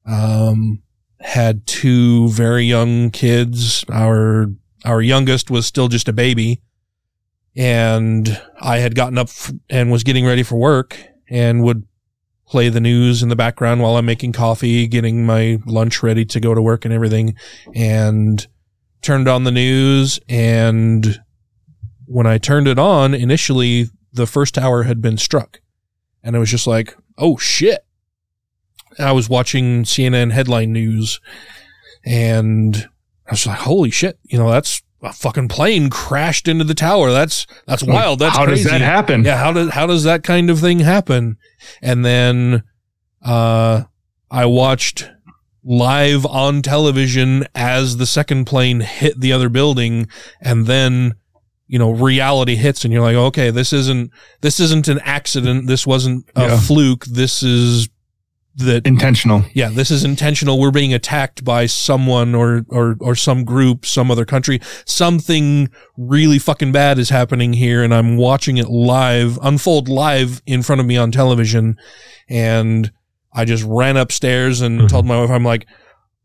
Um, 0.05 0.81
had 1.21 1.65
two 1.67 2.29
very 2.29 2.65
young 2.65 3.11
kids. 3.11 3.85
Our, 3.91 4.47
our 4.85 5.01
youngest 5.01 5.51
was 5.51 5.65
still 5.65 5.87
just 5.87 6.07
a 6.07 6.13
baby. 6.13 6.61
And 7.55 8.41
I 8.59 8.77
had 8.77 8.95
gotten 8.95 9.17
up 9.17 9.29
and 9.69 9.91
was 9.91 10.03
getting 10.03 10.25
ready 10.25 10.43
for 10.43 10.55
work 10.55 10.97
and 11.29 11.63
would 11.63 11.85
play 12.47 12.69
the 12.69 12.79
news 12.79 13.23
in 13.23 13.29
the 13.29 13.35
background 13.35 13.81
while 13.81 13.97
I'm 13.97 14.05
making 14.05 14.33
coffee, 14.33 14.87
getting 14.87 15.25
my 15.25 15.59
lunch 15.65 16.03
ready 16.03 16.25
to 16.25 16.39
go 16.39 16.53
to 16.53 16.61
work 16.61 16.85
and 16.85 16.93
everything. 16.93 17.35
And 17.75 18.45
turned 19.01 19.27
on 19.27 19.43
the 19.43 19.51
news. 19.51 20.19
And 20.29 21.21
when 22.05 22.27
I 22.27 22.37
turned 22.37 22.67
it 22.67 22.79
on, 22.79 23.13
initially 23.13 23.87
the 24.13 24.27
first 24.27 24.55
tower 24.55 24.83
had 24.83 25.01
been 25.01 25.17
struck. 25.17 25.61
And 26.23 26.35
it 26.35 26.39
was 26.39 26.51
just 26.51 26.67
like, 26.67 26.95
oh 27.17 27.37
shit. 27.37 27.85
I 28.99 29.11
was 29.11 29.29
watching 29.29 29.83
CNN 29.83 30.31
headline 30.31 30.71
news 30.73 31.19
and 32.05 32.89
I 33.27 33.31
was 33.31 33.45
like, 33.47 33.59
holy 33.59 33.91
shit, 33.91 34.19
you 34.23 34.37
know, 34.37 34.49
that's, 34.49 34.81
a 35.03 35.11
fucking 35.11 35.47
plane 35.47 35.89
crashed 35.89 36.47
into 36.47 36.63
the 36.63 36.75
tower. 36.75 37.11
That's 37.11 37.47
that's 37.65 37.81
wild. 37.81 38.19
That's 38.19 38.37
How 38.37 38.45
does 38.45 38.61
crazy. 38.61 38.69
that 38.69 38.81
happen? 38.81 39.23
Yeah, 39.25 39.35
how 39.37 39.51
does 39.51 39.71
how 39.71 39.87
does 39.87 40.03
that 40.03 40.23
kind 40.23 40.51
of 40.51 40.59
thing 40.59 40.77
happen? 40.77 41.37
And 41.81 42.05
then 42.05 42.61
uh 43.25 43.85
I 44.29 44.45
watched 44.45 45.09
live 45.63 46.23
on 46.27 46.61
television 46.61 47.47
as 47.55 47.97
the 47.97 48.05
second 48.05 48.45
plane 48.45 48.81
hit 48.81 49.19
the 49.19 49.33
other 49.33 49.49
building 49.49 50.07
and 50.39 50.67
then 50.67 51.15
you 51.65 51.79
know 51.79 51.89
reality 51.89 52.53
hits 52.55 52.83
and 52.85 52.93
you're 52.93 53.01
like 53.01 53.15
okay 53.15 53.49
this 53.49 53.73
isn't 53.73 54.11
this 54.41 54.59
isn't 54.59 54.87
an 54.87 54.99
accident 54.99 55.65
this 55.65 55.87
wasn't 55.87 56.29
a 56.35 56.41
Yeah. 56.43 56.59
fluke 56.59 57.05
this 57.05 57.41
is 57.41 57.89
that 58.55 58.85
intentional. 58.85 59.43
Yeah 59.53 59.69
this 59.69 59.91
is 59.91 60.03
intentional. 60.03 60.59
We're 60.59 60.71
being 60.71 60.93
attacked 60.93 61.43
by 61.45 61.65
someone 61.65 62.35
or 62.35 62.65
or 62.69 62.97
or 62.99 63.15
some 63.15 63.45
group 63.45 63.85
some 63.85 64.11
other 64.11 64.25
country. 64.25 64.59
Something 64.85 65.69
really 65.97 66.39
fucking 66.39 66.71
bad 66.71 66.99
is 66.99 67.09
happening 67.09 67.53
here 67.53 67.83
and 67.83 67.93
i'm 67.93 68.17
watching 68.17 68.57
it 68.57 68.67
live 68.67 69.37
unfold 69.41 69.87
live 69.87 70.41
in 70.45 70.63
front 70.63 70.81
of 70.81 70.87
me 70.87 70.97
on 70.97 71.11
television 71.11 71.77
and 72.29 72.91
i 73.33 73.45
just 73.45 73.63
ran 73.63 73.97
upstairs 73.97 74.61
and 74.61 74.79
mm-hmm. 74.79 74.87
told 74.87 75.05
my 75.05 75.19
wife 75.19 75.29
i'm 75.29 75.43
like 75.43 75.67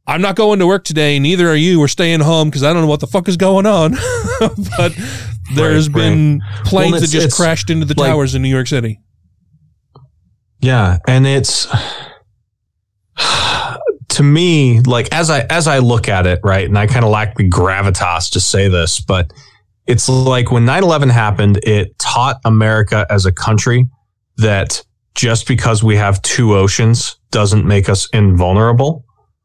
i'm 0.07 0.23
not 0.23 0.35
going 0.37 0.59
to 0.59 0.67
work 0.67 0.85
today. 0.85 1.19
Neither 1.19 1.49
are 1.49 1.57
you. 1.57 1.79
We're 1.81 1.89
staying 1.89 2.21
home 2.21 2.49
because 2.49 2.63
i 2.63 2.73
don't 2.73 2.83
know 2.83 2.89
what 2.89 3.01
the 3.01 3.07
fuck 3.07 3.29
is 3.29 3.37
going 3.37 3.67
on. 3.67 3.97
But 4.77 4.93
there's 5.55 5.89
Right, 5.89 5.95
been 5.95 6.41
right. 6.41 6.65
planes 6.65 6.93
Well, 6.93 7.01
that 7.01 7.11
just 7.11 7.37
crashed 7.37 7.71
into 7.71 7.87
the 7.87 7.95
like- 7.99 8.11
towers 8.11 8.35
in 8.35 8.43
new 8.43 8.49
york 8.49 8.67
city. 8.67 9.01
Yeah, 10.61 10.99
and 11.07 11.27
it's 11.27 11.69
to 14.17 14.23
me 14.23 14.81
like 14.81 15.09
as 15.13 15.31
I 15.31 15.41
as 15.51 15.67
I 15.67 15.79
look 15.79 16.09
at 16.09 16.27
it, 16.27 16.41
right? 16.43 16.67
And 16.67 16.79
I 16.79 16.87
kind 16.87 17.05
of 17.05 17.11
lack 17.11 17.37
the 17.37 17.49
gravitas 17.49 18.31
to 18.33 18.41
say 18.41 18.69
this, 18.69 19.01
but 19.01 19.33
it's 19.87 20.09
like 20.09 20.51
when 20.51 20.65
9/11 20.67 21.11
happened, 21.11 21.59
it 21.63 21.99
taught 21.99 22.41
America 22.45 23.07
as 23.11 23.25
a 23.27 23.33
country 23.33 23.89
that 24.39 24.83
just 25.15 25.47
because 25.47 25.83
we 25.83 25.97
have 25.97 26.21
two 26.23 26.55
oceans 26.55 27.17
doesn't 27.31 27.65
make 27.67 27.89
us 27.89 28.09
invulnerable, 28.13 29.05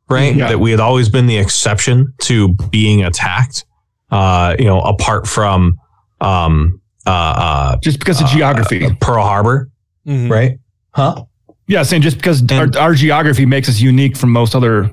right? 0.10 0.36
Yeah. 0.36 0.50
That 0.50 0.60
we 0.60 0.72
had 0.72 0.80
always 0.80 1.10
been 1.10 1.28
the 1.28 1.38
exception 1.38 2.14
to 2.24 2.50
being 2.70 3.04
attacked. 3.04 3.66
Uh, 4.10 4.56
you 4.60 4.66
know, 4.66 4.82
apart 4.82 5.28
from 5.28 5.78
um 6.22 6.82
uh, 7.06 7.10
uh 7.10 7.78
just 7.78 8.00
because 8.00 8.22
of 8.22 8.28
geography. 8.28 8.88
Pearl 9.02 9.24
Harbor, 9.24 9.70
Mm-hmm. 10.08 10.32
right? 10.32 10.60
Huh? 10.94 11.24
Yeah, 11.68 11.84
saying 11.84 12.02
just 12.02 12.18
because 12.18 12.44
our, 12.52 12.68
our 12.78 12.94
geography 12.94 13.46
makes 13.46 13.70
us 13.70 13.80
unique 13.80 14.18
from 14.18 14.32
most 14.32 14.56
other 14.56 14.92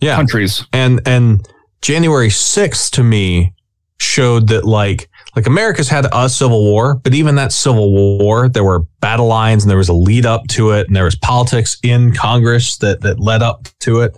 yeah. 0.00 0.16
countries. 0.16 0.64
And 0.72 1.00
and 1.06 1.46
January 1.82 2.28
6th 2.28 2.90
to 2.92 3.02
me 3.02 3.54
showed 3.98 4.48
that 4.48 4.64
like 4.64 5.08
like 5.36 5.46
America's 5.46 5.88
had 5.88 6.06
a 6.12 6.28
civil 6.28 6.64
war, 6.64 6.96
but 6.96 7.14
even 7.14 7.34
that 7.36 7.52
civil 7.52 7.92
war, 7.92 8.48
there 8.48 8.64
were 8.64 8.80
battle 9.00 9.26
lines 9.26 9.62
and 9.62 9.70
there 9.70 9.78
was 9.78 9.88
a 9.88 9.94
lead 9.94 10.26
up 10.26 10.46
to 10.48 10.70
it 10.70 10.86
and 10.86 10.96
there 10.96 11.04
was 11.04 11.16
politics 11.16 11.78
in 11.82 12.12
Congress 12.12 12.78
that 12.78 13.02
that 13.02 13.20
led 13.20 13.42
up 13.42 13.68
to 13.80 14.00
it. 14.00 14.16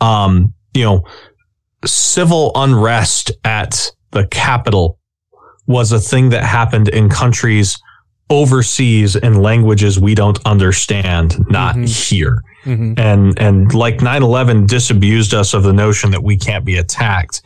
Um, 0.00 0.54
you 0.74 0.84
know, 0.84 1.04
civil 1.84 2.52
unrest 2.54 3.32
at 3.44 3.90
the 4.12 4.26
Capitol 4.28 4.98
was 5.66 5.92
a 5.92 6.00
thing 6.00 6.30
that 6.30 6.44
happened 6.44 6.88
in 6.88 7.08
countries 7.08 7.78
overseas 8.30 9.16
in 9.16 9.42
languages 9.42 9.98
we 9.98 10.14
don't 10.14 10.38
understand, 10.46 11.36
not 11.50 11.76
here. 11.76 12.42
Mhm. 12.64 12.98
And 12.98 13.38
and 13.38 13.74
like 13.74 13.98
9/11 13.98 14.66
disabused 14.66 15.34
us 15.34 15.52
of 15.54 15.62
the 15.64 15.72
notion 15.72 16.10
that 16.12 16.22
we 16.22 16.36
can't 16.36 16.64
be 16.64 16.76
attacked. 16.76 17.42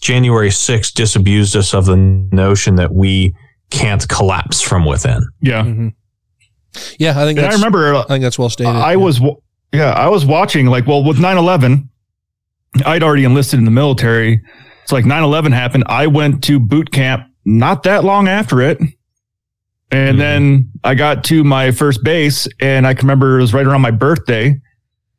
January 0.00 0.50
6th 0.50 0.92
disabused 0.94 1.56
us 1.56 1.72
of 1.72 1.86
the 1.86 1.96
notion 1.96 2.74
that 2.76 2.92
we 2.92 3.34
can't 3.70 4.06
collapse 4.08 4.60
from 4.60 4.84
within. 4.84 5.26
Yeah. 5.40 5.62
Mm-hmm. 5.62 5.88
yeah 6.98 7.10
i 7.10 7.24
think 7.24 7.38
And 7.38 7.46
I 7.46 7.50
that's, 7.50 7.56
remember, 7.56 7.94
i 7.94 8.02
think 8.04 8.22
that's 8.22 8.38
well 8.38 8.50
stated 8.50 8.70
I 8.70 8.96
was, 8.96 9.20
yeah, 9.72 9.92
I 9.92 10.08
was 10.08 10.26
watching 10.26 10.66
like, 10.66 10.86
well, 10.86 11.02
with 11.02 11.18
9 11.18 11.36
11, 11.36 11.88
I'd 12.84 13.02
already 13.02 13.24
enlisted 13.24 13.58
in 13.58 13.64
the 13.64 13.70
military. 13.70 14.40
It's 14.82 14.92
like 14.92 15.04
9 15.06 15.22
11 15.22 15.52
happened. 15.52 15.84
I 15.86 16.06
went 16.06 16.42
to 16.44 16.58
boot 16.60 16.90
camp 16.92 17.26
not 17.44 17.82
that 17.84 18.04
long 18.04 18.28
after 18.28 18.60
it. 18.60 18.78
And 19.90 20.20
then 20.20 20.70
I 20.82 20.94
got 20.94 21.22
to 21.24 21.44
my 21.44 21.70
first 21.70 22.02
base, 22.02 22.48
and 22.60 22.86
I 22.86 22.94
can 22.94 23.06
remember 23.06 23.38
it 23.38 23.42
was 23.42 23.54
right 23.54 23.66
around 23.66 23.80
my 23.82 23.92
birthday 23.92 24.60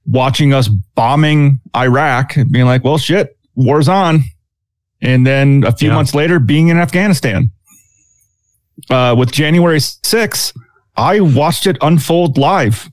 watching 0.05 0.53
us 0.53 0.67
bombing 0.67 1.59
Iraq 1.75 2.35
and 2.35 2.51
being 2.51 2.65
like, 2.65 2.83
well, 2.83 2.97
shit, 2.97 3.37
war's 3.55 3.87
on. 3.87 4.21
And 5.01 5.25
then 5.25 5.63
a 5.65 5.71
few 5.71 5.89
Yeah. 5.89 5.95
months 5.95 6.13
later, 6.13 6.39
being 6.39 6.67
in 6.67 6.77
Afghanistan. 6.77 7.51
Uh, 8.89 9.15
with 9.17 9.31
January 9.31 9.79
6th, 9.79 10.53
I 10.97 11.21
watched 11.21 11.65
it 11.67 11.77
unfold 11.81 12.37
live 12.37 12.89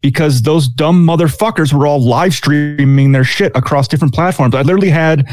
because 0.00 0.42
those 0.42 0.68
dumb 0.68 1.06
motherfuckers 1.06 1.72
were 1.72 1.86
all 1.86 2.02
live 2.02 2.32
streaming 2.34 3.12
their 3.12 3.24
shit 3.24 3.52
across 3.54 3.86
different 3.88 4.14
platforms. 4.14 4.54
I 4.54 4.62
literally 4.62 4.90
had 4.90 5.26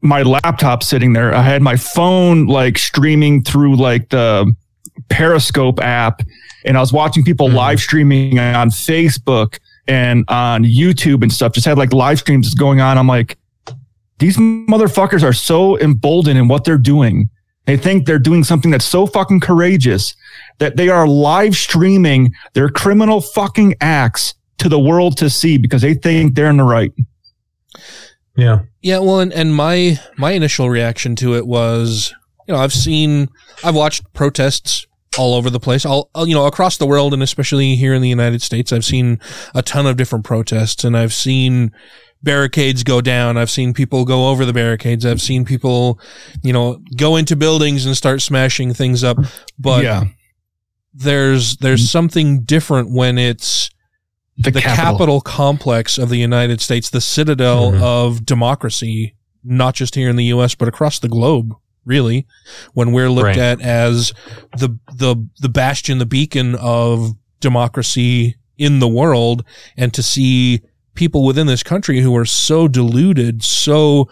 my 0.00 0.22
laptop 0.22 0.82
sitting 0.82 1.12
there. 1.12 1.34
I 1.34 1.42
had 1.42 1.60
my 1.62 1.76
phone 1.76 2.46
like 2.46 2.78
streaming 2.78 3.42
through 3.42 3.76
like 3.76 4.08
the 4.08 4.52
Periscope 5.08 5.80
app, 5.80 6.22
and 6.64 6.76
I 6.76 6.80
was 6.80 6.92
watching 6.92 7.24
people 7.24 7.48
mm-hmm. 7.48 7.56
live 7.56 7.80
streaming 7.80 8.38
on 8.38 8.70
Facebook 8.70 9.58
and 9.88 10.24
on 10.28 10.64
YouTube 10.64 11.22
and 11.22 11.32
stuff. 11.32 11.52
Just 11.52 11.66
had 11.66 11.78
like 11.78 11.92
live 11.92 12.18
streams 12.18 12.54
going 12.54 12.80
on. 12.80 12.98
I'm 12.98 13.06
like, 13.06 13.38
these 14.18 14.36
motherfuckers 14.36 15.22
are 15.22 15.32
so 15.32 15.78
emboldened 15.78 16.38
in 16.38 16.48
what 16.48 16.64
they're 16.64 16.78
doing. 16.78 17.30
They 17.66 17.76
think 17.76 18.06
they're 18.06 18.18
doing 18.18 18.44
something 18.44 18.70
that's 18.70 18.84
so 18.84 19.06
fucking 19.06 19.40
courageous 19.40 20.14
that 20.58 20.76
they 20.76 20.88
are 20.88 21.06
live 21.06 21.56
streaming 21.56 22.32
their 22.52 22.68
criminal 22.68 23.20
fucking 23.20 23.76
acts 23.80 24.34
to 24.58 24.68
the 24.68 24.78
world 24.78 25.16
to 25.18 25.30
see 25.30 25.56
because 25.56 25.82
they 25.82 25.94
think 25.94 26.34
they're 26.34 26.50
in 26.50 26.58
the 26.58 26.64
right. 26.64 26.92
Yeah. 28.36 28.60
Yeah, 28.82 28.98
well, 28.98 29.20
and, 29.20 29.32
and 29.32 29.54
my 29.54 30.00
my 30.16 30.32
initial 30.32 30.70
reaction 30.70 31.16
to 31.16 31.34
it 31.34 31.46
was, 31.46 32.14
you 32.46 32.54
know, 32.54 32.60
I've 32.60 32.72
seen, 32.72 33.28
I've 33.62 33.74
watched 33.74 34.10
protests 34.14 34.86
all 35.18 35.34
over 35.34 35.50
the 35.50 35.60
place, 35.60 35.84
all 35.84 36.08
you 36.24 36.34
know, 36.34 36.46
across 36.46 36.76
the 36.76 36.86
world, 36.86 37.12
and 37.12 37.22
especially 37.22 37.74
here 37.74 37.94
in 37.94 38.02
the 38.02 38.08
United 38.08 38.42
States. 38.42 38.72
I've 38.72 38.84
seen 38.84 39.18
a 39.54 39.62
ton 39.62 39.86
of 39.86 39.96
different 39.96 40.24
protests, 40.24 40.84
and 40.84 40.96
I've 40.96 41.12
seen 41.12 41.72
barricades 42.22 42.84
go 42.84 43.00
down. 43.00 43.36
I've 43.36 43.50
seen 43.50 43.72
people 43.74 44.04
go 44.04 44.28
over 44.28 44.44
the 44.44 44.52
barricades. 44.52 45.04
I've 45.04 45.20
seen 45.20 45.44
people, 45.44 45.98
you 46.42 46.52
know, 46.52 46.80
go 46.96 47.16
into 47.16 47.34
buildings 47.34 47.86
and 47.86 47.96
start 47.96 48.22
smashing 48.22 48.72
things 48.74 49.02
up. 49.02 49.18
But 49.58 49.82
Yeah. 49.84 50.04
there's 50.94 51.56
there's 51.56 51.90
something 51.90 52.42
different 52.42 52.92
when 52.92 53.18
it's 53.18 53.70
The 54.36 54.50
the, 54.52 54.60
Capitol. 54.60 54.84
capital 54.92 55.20
complex 55.20 55.98
of 55.98 56.08
the 56.08 56.18
United 56.18 56.60
States, 56.60 56.88
the 56.90 57.00
citadel 57.00 57.72
Mm-hmm. 57.72 57.82
of 57.82 58.24
democracy, 58.26 59.16
not 59.42 59.74
just 59.74 59.96
here 59.96 60.08
in 60.08 60.16
the 60.16 60.26
U.S. 60.26 60.54
but 60.54 60.68
across 60.68 60.98
the 61.00 61.08
globe. 61.08 61.54
Really, 61.84 62.26
when 62.74 62.92
we're 62.92 63.10
looked 63.10 63.24
Right. 63.24 63.38
at 63.38 63.60
as 63.60 64.12
the 64.58 64.78
the 64.94 65.16
the 65.40 65.48
bastion, 65.48 65.98
the 65.98 66.06
beacon 66.06 66.54
of 66.56 67.12
democracy 67.40 68.36
in 68.58 68.78
the 68.80 68.88
world, 68.88 69.44
and 69.76 69.92
to 69.94 70.02
see 70.02 70.60
people 70.94 71.24
within 71.24 71.46
this 71.46 71.62
country 71.62 72.00
who 72.00 72.14
are 72.16 72.26
so 72.26 72.68
deluded, 72.68 73.42
so 73.42 74.08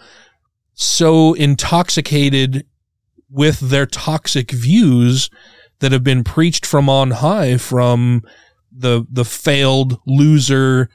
so 0.73 1.33
intoxicated 1.33 2.65
with 3.29 3.59
their 3.59 3.85
toxic 3.85 4.49
views 4.51 5.29
that 5.79 5.91
have 5.91 6.03
been 6.03 6.23
preached 6.23 6.65
from 6.65 6.89
on 6.89 7.11
high 7.11 7.57
from 7.57 8.23
the 8.71 9.05
the 9.11 9.25
failed 9.25 9.99
loser 10.07 10.89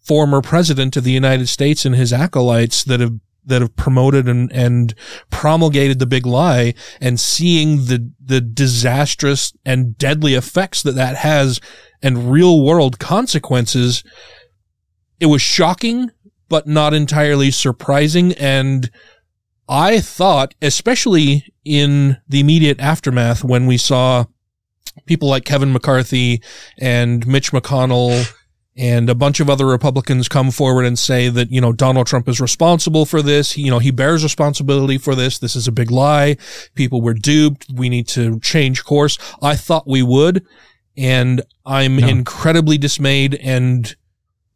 former 0.00 0.40
president 0.42 0.96
of 0.96 1.04
the 1.04 1.12
United 1.12 1.48
States 1.48 1.84
and 1.84 1.94
his 1.94 2.12
acolytes 2.12 2.84
that 2.84 3.00
have 3.00 3.14
that 3.48 3.60
have 3.60 3.76
promoted 3.76 4.28
and, 4.28 4.50
and 4.52 4.94
promulgated 5.30 5.98
the 5.98 6.06
big 6.06 6.24
lie 6.26 6.74
and 7.00 7.18
seeing 7.18 7.86
the 7.86 8.10
the 8.22 8.40
disastrous 8.40 9.52
and 9.64 9.98
deadly 9.98 10.34
effects 10.34 10.82
that 10.82 10.94
that 10.94 11.16
has 11.16 11.60
and 12.02 12.30
real 12.30 12.62
world 12.62 12.98
consequences 12.98 14.04
it 15.20 15.26
was 15.26 15.42
shocking 15.42 16.10
but 16.48 16.66
not 16.66 16.94
entirely 16.94 17.50
surprising. 17.50 18.32
And 18.34 18.90
I 19.68 20.00
thought, 20.00 20.54
especially 20.62 21.52
in 21.64 22.16
the 22.28 22.40
immediate 22.40 22.80
aftermath, 22.80 23.44
when 23.44 23.66
we 23.66 23.76
saw 23.76 24.24
people 25.06 25.28
like 25.28 25.44
Kevin 25.44 25.72
McCarthy 25.72 26.42
and 26.78 27.26
Mitch 27.26 27.52
McConnell 27.52 28.32
and 28.78 29.10
a 29.10 29.14
bunch 29.14 29.40
of 29.40 29.50
other 29.50 29.66
Republicans 29.66 30.28
come 30.28 30.52
forward 30.52 30.84
and 30.84 30.96
say 30.96 31.28
that, 31.28 31.50
you 31.50 31.60
know, 31.60 31.72
Donald 31.72 32.06
Trump 32.06 32.28
is 32.28 32.40
responsible 32.40 33.04
for 33.04 33.22
this. 33.22 33.52
He, 33.52 33.62
you 33.62 33.70
know, 33.72 33.80
he 33.80 33.90
bears 33.90 34.22
responsibility 34.22 34.98
for 34.98 35.16
this. 35.16 35.40
This 35.40 35.56
is 35.56 35.66
a 35.66 35.72
big 35.72 35.90
lie. 35.90 36.36
People 36.76 37.02
were 37.02 37.14
duped. 37.14 37.66
We 37.74 37.88
need 37.88 38.06
to 38.08 38.38
change 38.38 38.84
course. 38.84 39.18
I 39.42 39.56
thought 39.56 39.88
we 39.88 40.02
would. 40.02 40.46
And 40.96 41.42
I'm 41.66 41.98
incredibly 41.98 42.78
dismayed 42.78 43.34
and 43.34 43.94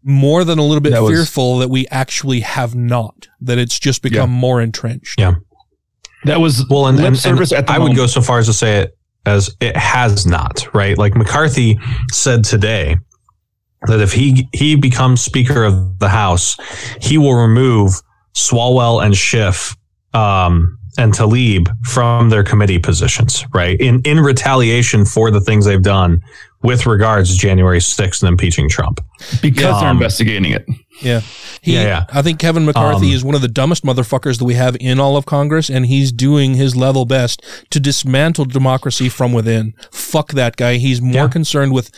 more 0.05 0.45
than 0.45 0.59
a 0.59 0.63
little 0.63 0.81
bit 0.81 0.93
That 0.93 1.03
was- 1.03 1.13
fearful 1.13 1.59
that 1.59 1.69
we 1.69 1.89
actually 1.89 2.41
have 2.41 2.75
not, 2.77 3.29
that 3.41 3.59
it's 3.59 3.79
just 3.79 4.03
become 4.03 4.31
more 4.31 4.61
entrenched. 4.61 5.19
Yeah. 5.19 5.35
That 6.25 6.41
was 6.41 6.65
well, 6.69 6.87
and, 6.87 6.97
lip 6.97 7.07
and, 7.09 7.19
service 7.19 7.51
and 7.51 7.59
at 7.59 7.67
the 7.67 7.73
I 7.73 7.79
would 7.79 7.97
go 7.97 8.07
so 8.07 8.21
far 8.21 8.39
as 8.39 8.47
to 8.47 8.53
say 8.53 8.83
it 8.83 8.97
as 9.27 9.51
it 9.61 9.77
has 9.77 10.27
not, 10.27 10.73
right? 10.73 10.97
Like 10.97 11.17
McCarthy 11.17 11.79
said 12.13 12.45
today 12.45 12.97
that 13.87 14.01
if 14.01 14.13
he 14.13 14.49
he 14.53 14.77
becomes 14.77 15.21
Speaker 15.23 15.65
of 15.65 15.99
the 15.99 16.09
House, 16.09 16.57
he 17.01 17.19
will 17.19 17.35
remove 17.35 17.93
Swalwell 18.35 19.05
and 19.05 19.17
Schiff 19.17 19.77
um, 20.15 20.79
and 20.99 21.13
Tlaib 21.13 21.69
from 21.87 22.29
their 22.31 22.45
committee 22.45 22.79
positions, 22.79 23.45
right? 23.55 23.79
In 23.81 24.01
in 24.05 24.21
retaliation 24.21 25.05
for 25.05 25.31
the 25.31 25.41
things 25.41 25.65
they've 25.65 25.83
done 25.83 26.21
with 26.63 26.87
regards 26.87 27.33
to 27.35 27.37
January 27.37 27.81
6th 27.81 28.23
and 28.23 28.29
impeaching 28.29 28.69
Trump. 28.69 29.01
because 29.41 29.81
they're 29.81 29.89
Um, 29.91 29.97
investigating 29.97 30.53
it. 30.53 30.65
Yeah. 31.01 31.21
He, 31.61 31.75
Yeah, 31.75 31.83
yeah. 31.83 32.05
I 32.13 32.23
think 32.23 32.39
Kevin 32.39 32.65
McCarthy 32.65 33.09
Um, 33.09 33.13
is 33.15 33.25
one 33.25 33.35
of 33.35 33.41
the 33.43 33.49
dumbest 33.49 33.85
motherfuckers 33.85 34.39
that 34.39 34.45
we 34.45 34.55
have 34.55 34.77
in 34.79 35.01
all 35.01 35.17
of 35.17 35.27
Congress, 35.27 35.69
and 35.69 35.87
he's 35.87 36.13
doing 36.13 36.55
his 36.55 36.77
level 36.77 37.05
best 37.05 37.43
to 37.71 37.81
dismantle 37.81 38.45
democracy 38.45 39.09
from 39.09 39.33
within. 39.33 39.75
Fuck 39.91 40.35
that 40.35 40.57
guy. 40.57 40.77
He's 40.77 41.03
more 41.03 41.29
concerned 41.29 41.73
with 41.73 41.91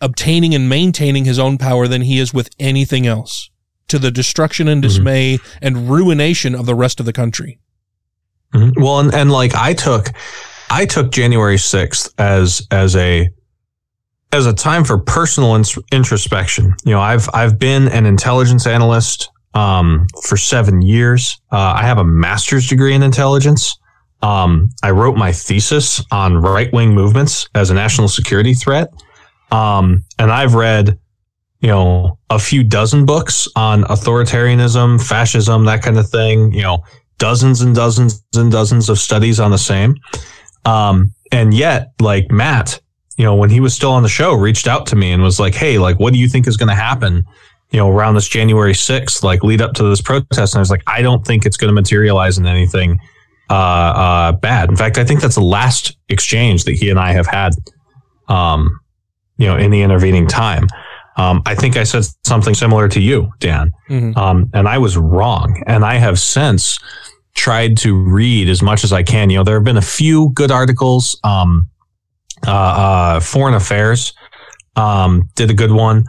obtaining 0.00 0.54
and 0.54 0.68
maintaining 0.68 1.24
his 1.24 1.38
own 1.38 1.58
power 1.58 1.88
than 1.88 2.02
he 2.02 2.18
is 2.18 2.32
with 2.34 2.50
anything 2.58 3.06
else 3.06 3.50
to 3.88 3.98
the 3.98 4.10
destruction 4.10 4.68
and 4.68 4.82
Mm-hmm. 4.82 4.88
dismay 4.88 5.38
and 5.62 5.88
ruination 5.90 6.54
of 6.54 6.66
the 6.66 6.74
rest 6.74 7.00
of 7.00 7.06
the 7.06 7.12
country. 7.12 7.58
Mhm. 8.54 8.72
Well, 8.80 9.00
and, 9.00 9.14
and 9.14 9.30
like 9.30 9.54
I 9.54 9.74
took, 9.74 10.10
I 10.70 10.86
took 10.86 11.10
January 11.10 11.56
6th 11.56 12.12
as, 12.18 12.66
as 12.70 12.94
a, 12.96 13.28
as 14.32 14.46
a 14.46 14.52
time 14.52 14.84
for 14.84 14.98
personal 14.98 15.54
ins- 15.54 15.78
introspection. 15.92 16.74
You 16.84 16.92
know, 16.92 17.00
I've, 17.00 17.28
I've 17.34 17.58
been 17.58 17.88
an 17.88 18.06
intelligence 18.06 18.66
analyst, 18.66 19.30
um, 19.54 20.06
for 20.26 20.36
seven 20.36 20.82
years. 20.82 21.40
Uh, 21.50 21.56
I 21.76 21.82
have 21.82 21.98
a 21.98 22.04
master's 22.04 22.68
degree 22.68 22.94
in 22.94 23.02
intelligence. 23.02 23.76
Um, 24.22 24.68
I 24.82 24.90
wrote 24.90 25.16
my 25.16 25.32
thesis 25.32 26.04
on 26.12 26.36
right 26.36 26.72
wing 26.72 26.94
movements 26.94 27.48
as 27.54 27.70
a 27.70 27.74
national 27.74 28.08
security 28.08 28.52
threat. 28.54 28.88
Um, 29.50 30.04
and 30.18 30.30
I've 30.30 30.54
read, 30.54 30.98
you 31.60 31.68
know, 31.68 32.18
a 32.30 32.38
few 32.38 32.62
dozen 32.62 33.06
books 33.06 33.48
on 33.56 33.84
authoritarianism, 33.84 35.02
fascism, 35.06 35.64
that 35.64 35.82
kind 35.82 35.98
of 35.98 36.08
thing, 36.08 36.52
you 36.52 36.62
know, 36.62 36.84
dozens 37.18 37.60
and 37.60 37.74
dozens 37.74 38.22
and 38.34 38.50
dozens 38.50 38.88
of 38.88 38.98
studies 38.98 39.40
on 39.40 39.50
the 39.50 39.58
same. 39.58 39.96
Um, 40.64 41.12
and 41.32 41.52
yet, 41.52 41.92
like 42.00 42.30
Matt, 42.30 42.80
you 43.16 43.24
know, 43.24 43.34
when 43.34 43.50
he 43.50 43.60
was 43.60 43.74
still 43.74 43.92
on 43.92 44.02
the 44.02 44.08
show, 44.08 44.32
reached 44.34 44.68
out 44.68 44.86
to 44.86 44.96
me 44.96 45.12
and 45.12 45.22
was 45.22 45.40
like, 45.40 45.54
Hey, 45.54 45.78
like, 45.78 45.98
what 45.98 46.12
do 46.12 46.18
you 46.18 46.28
think 46.28 46.46
is 46.46 46.56
going 46.56 46.68
to 46.68 46.74
happen? 46.74 47.24
You 47.70 47.78
know, 47.78 47.90
around 47.90 48.14
this 48.14 48.28
January 48.28 48.72
6th, 48.72 49.22
like 49.22 49.42
lead 49.42 49.60
up 49.60 49.74
to 49.74 49.82
this 49.82 50.00
protest. 50.00 50.54
And 50.54 50.58
I 50.58 50.60
was 50.60 50.70
like, 50.70 50.82
I 50.86 51.02
don't 51.02 51.26
think 51.26 51.44
it's 51.44 51.56
going 51.56 51.68
to 51.68 51.74
materialize 51.74 52.38
in 52.38 52.46
anything, 52.46 52.98
uh, 53.50 53.54
uh, 53.54 54.32
bad. 54.32 54.70
In 54.70 54.76
fact, 54.76 54.96
I 54.96 55.04
think 55.04 55.20
that's 55.20 55.34
the 55.34 55.42
last 55.42 55.96
exchange 56.08 56.64
that 56.64 56.72
he 56.72 56.88
and 56.88 56.98
I 56.98 57.12
have 57.12 57.26
had, 57.26 57.52
um, 58.28 58.80
you 59.38 59.46
know, 59.46 59.56
in 59.56 59.70
the 59.70 59.82
intervening 59.82 60.26
time. 60.26 60.66
Um, 61.16 61.42
I 61.46 61.54
think 61.54 61.76
I 61.76 61.82
said 61.82 62.04
something 62.24 62.54
similar 62.54 62.88
to 62.88 63.00
you, 63.00 63.32
Dan. 63.40 63.72
Mhm. 63.90 64.16
Um, 64.16 64.50
and 64.54 64.68
I 64.68 64.78
was 64.78 64.96
wrong. 64.96 65.62
And 65.66 65.84
I 65.84 65.94
have 65.96 66.18
since 66.18 66.78
tried 67.34 67.76
to 67.78 67.94
read 67.94 68.48
as 68.48 68.62
much 68.62 68.84
as 68.84 68.92
I 68.92 69.02
can. 69.02 69.30
You 69.30 69.38
know, 69.38 69.44
there 69.44 69.56
have 69.56 69.64
been 69.64 69.76
a 69.76 69.82
few 69.82 70.30
good 70.34 70.50
articles. 70.50 71.18
Um, 71.24 71.68
uh, 72.46 72.50
uh, 72.50 73.20
Foreign 73.20 73.54
Affairs 73.54 74.12
um, 74.76 75.28
did 75.34 75.50
a 75.50 75.54
good 75.54 75.72
one 75.72 76.04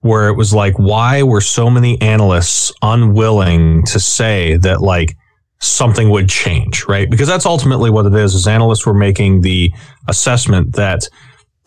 where 0.00 0.28
it 0.28 0.34
was 0.34 0.52
like, 0.54 0.78
why 0.78 1.22
were 1.22 1.40
so 1.40 1.70
many 1.70 2.00
analysts 2.00 2.72
unwilling 2.82 3.84
to 3.86 4.00
say 4.00 4.56
that 4.56 4.80
like 4.80 5.16
something 5.60 6.10
would 6.10 6.28
change, 6.28 6.84
right? 6.86 7.10
Because 7.10 7.28
that's 7.28 7.46
ultimately 7.46 7.90
what 7.90 8.06
it 8.06 8.14
is. 8.14 8.34
Is 8.34 8.46
analysts 8.46 8.86
were 8.86 8.94
making 8.94 9.42
the 9.42 9.72
assessment 10.08 10.74
that 10.74 11.08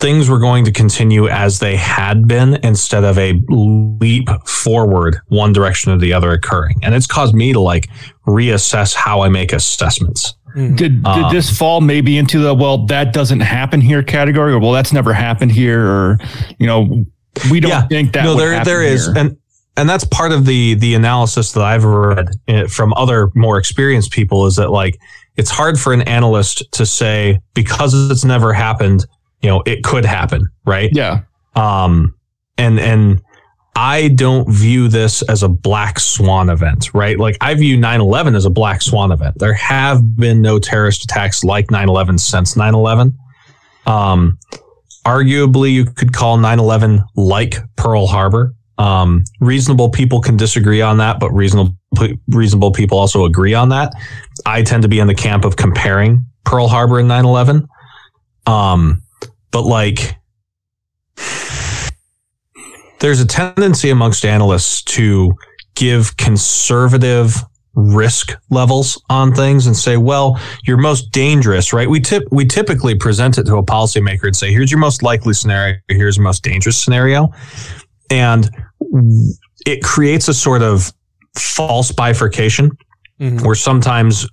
things 0.02 0.30
were 0.30 0.40
going 0.40 0.66
to 0.66 0.72
continue 0.72 1.28
as 1.30 1.60
they 1.60 1.76
had 1.76 2.28
been 2.28 2.56
instead 2.64 3.04
of 3.04 3.18
a 3.18 3.40
leap 3.48 4.28
forward 4.48 5.20
one 5.28 5.54
direction 5.54 5.92
or 5.92 5.98
the 5.98 6.12
other 6.12 6.32
occurring. 6.32 6.80
And 6.82 6.96
it's 6.96 7.08
caused 7.08 7.36
me 7.36 7.54
to 7.54 7.60
like 7.60 7.88
reassess 8.28 8.96
how 8.96 9.22
I 9.22 9.30
make 9.30 9.54
assessments. 9.54 10.34
Did 10.56 10.76
did 10.76 11.06
Um, 11.06 11.34
this 11.34 11.56
fall 11.56 11.80
maybe 11.80 12.18
into 12.18 12.40
the 12.40 12.54
well 12.54 12.86
that 12.88 13.14
doesn't 13.14 13.40
happen 13.40 13.80
here 13.80 14.04
category 14.04 14.52
or 14.52 14.60
well 14.60 14.74
that's 14.74 14.92
never 14.92 15.14
happened 15.14 15.54
here 15.54 15.88
or 15.88 16.20
you 16.60 16.68
know 16.68 17.06
we 17.50 17.62
don't 17.62 17.88
think 17.88 18.12
that 18.12 18.26
no, 18.26 18.34
would 18.36 18.42
there 18.42 18.52
happen 18.52 18.66
there 18.66 18.84
is, 18.84 19.06
here. 19.06 19.16
and 19.18 19.38
and 19.78 19.88
that's 19.88 20.04
part 20.04 20.34
of 20.34 20.46
the 20.46 20.74
the 20.74 20.94
analysis 20.96 21.54
that 21.54 21.64
I've 21.64 21.86
read 21.86 22.28
eh, 22.50 22.68
from 22.68 22.92
other 22.96 23.32
more 23.34 23.58
experienced 23.58 24.12
people 24.12 24.46
is 24.46 24.58
that 24.58 24.72
like 24.72 25.00
it's 25.38 25.50
hard 25.50 25.80
for 25.80 25.94
an 25.94 26.02
analyst 26.02 26.70
to 26.74 26.86
say 26.86 27.40
because 27.54 28.12
it's 28.12 28.26
never 28.26 28.52
happened, 28.52 29.06
you 29.42 29.50
know, 29.50 29.64
it 29.66 29.84
could 29.84 30.06
happen, 30.06 30.48
right? 30.66 30.90
Yeah. 30.94 31.22
Um, 31.56 32.16
and 32.58 32.80
and 32.80 33.22
I 33.76 34.10
don't 34.10 34.50
view 34.50 34.88
this 34.88 35.22
as 35.24 35.44
a 35.44 35.50
black 35.50 36.00
swan 36.00 36.50
event, 36.50 36.94
right? 36.94 37.18
Like 37.18 37.38
I 37.42 37.54
view 37.56 37.78
9/11 37.78 38.36
as 38.36 38.46
a 38.46 38.50
black 38.50 38.82
swan 38.82 39.12
event. 39.12 39.40
There 39.40 39.54
have 39.54 40.16
been 40.18 40.42
no 40.42 40.60
terrorist 40.60 41.04
attacks 41.04 41.44
like 41.44 41.68
9/11 41.68 42.20
since 42.20 42.56
9/11. 42.56 43.14
Um, 43.86 44.38
arguably, 45.06 45.72
you 45.72 45.86
could 45.86 46.14
call 46.14 46.38
9/11 46.38 47.04
like 47.16 47.58
Pearl 47.78 48.08
Harbor. 48.08 48.54
Um, 48.78 49.24
reasonable 49.40 49.90
people 49.90 50.22
can 50.22 50.38
disagree 50.38 50.82
on 50.82 50.98
that, 50.98 51.20
but 51.20 51.32
reasonable 51.32 51.76
reasonable 52.28 52.72
people 52.72 52.98
also 52.98 53.26
agree 53.26 53.54
on 53.54 53.70
that. 53.70 53.94
I 54.46 54.64
tend 54.64 54.84
to 54.84 54.90
be 54.90 55.00
in 55.00 55.08
the 55.08 55.16
camp 55.16 55.46
of 55.46 55.56
comparing 55.56 56.26
Pearl 56.44 56.68
Harbor 56.68 57.00
and 57.00 57.08
9/11. 57.08 57.68
Um, 58.48 59.02
but 59.52 59.64
like 59.64 60.16
there's 63.00 63.20
a 63.20 63.26
tendency 63.26 63.90
amongst 63.90 64.26
analysts 64.26 64.82
to 64.84 65.34
give 65.76 66.16
conservative 66.18 67.36
risk 67.74 68.34
levels 68.50 69.02
on 69.10 69.34
things 69.34 69.66
and 69.66 69.76
say, 69.76 69.98
well, 69.98 70.40
your 70.66 70.78
most 70.78 71.12
dangerous, 71.12 71.74
right? 71.74 71.90
We 71.90 72.00
tip, 72.00 72.24
we 72.32 72.46
typically 72.46 72.96
present 72.96 73.38
it 73.38 73.46
to 73.46 73.56
a 73.58 73.64
policymaker 73.64 74.26
and 74.26 74.36
say, 74.36 74.52
here's 74.52 74.70
your 74.70 74.80
most 74.80 75.04
likely 75.04 75.34
scenario. 75.34 75.78
Here's 75.88 76.18
your 76.18 76.24
most 76.24 76.44
dangerous 76.44 76.78
scenario. 76.78 77.30
And 78.10 78.50
it 79.66 79.84
creates 79.84 80.28
a 80.28 80.34
sort 80.34 80.62
of 80.62 80.92
false 81.36 81.92
bifurcation 81.92 82.72
mm-hmm. 83.20 83.46
where 83.46 83.56
sometimes 83.56 84.28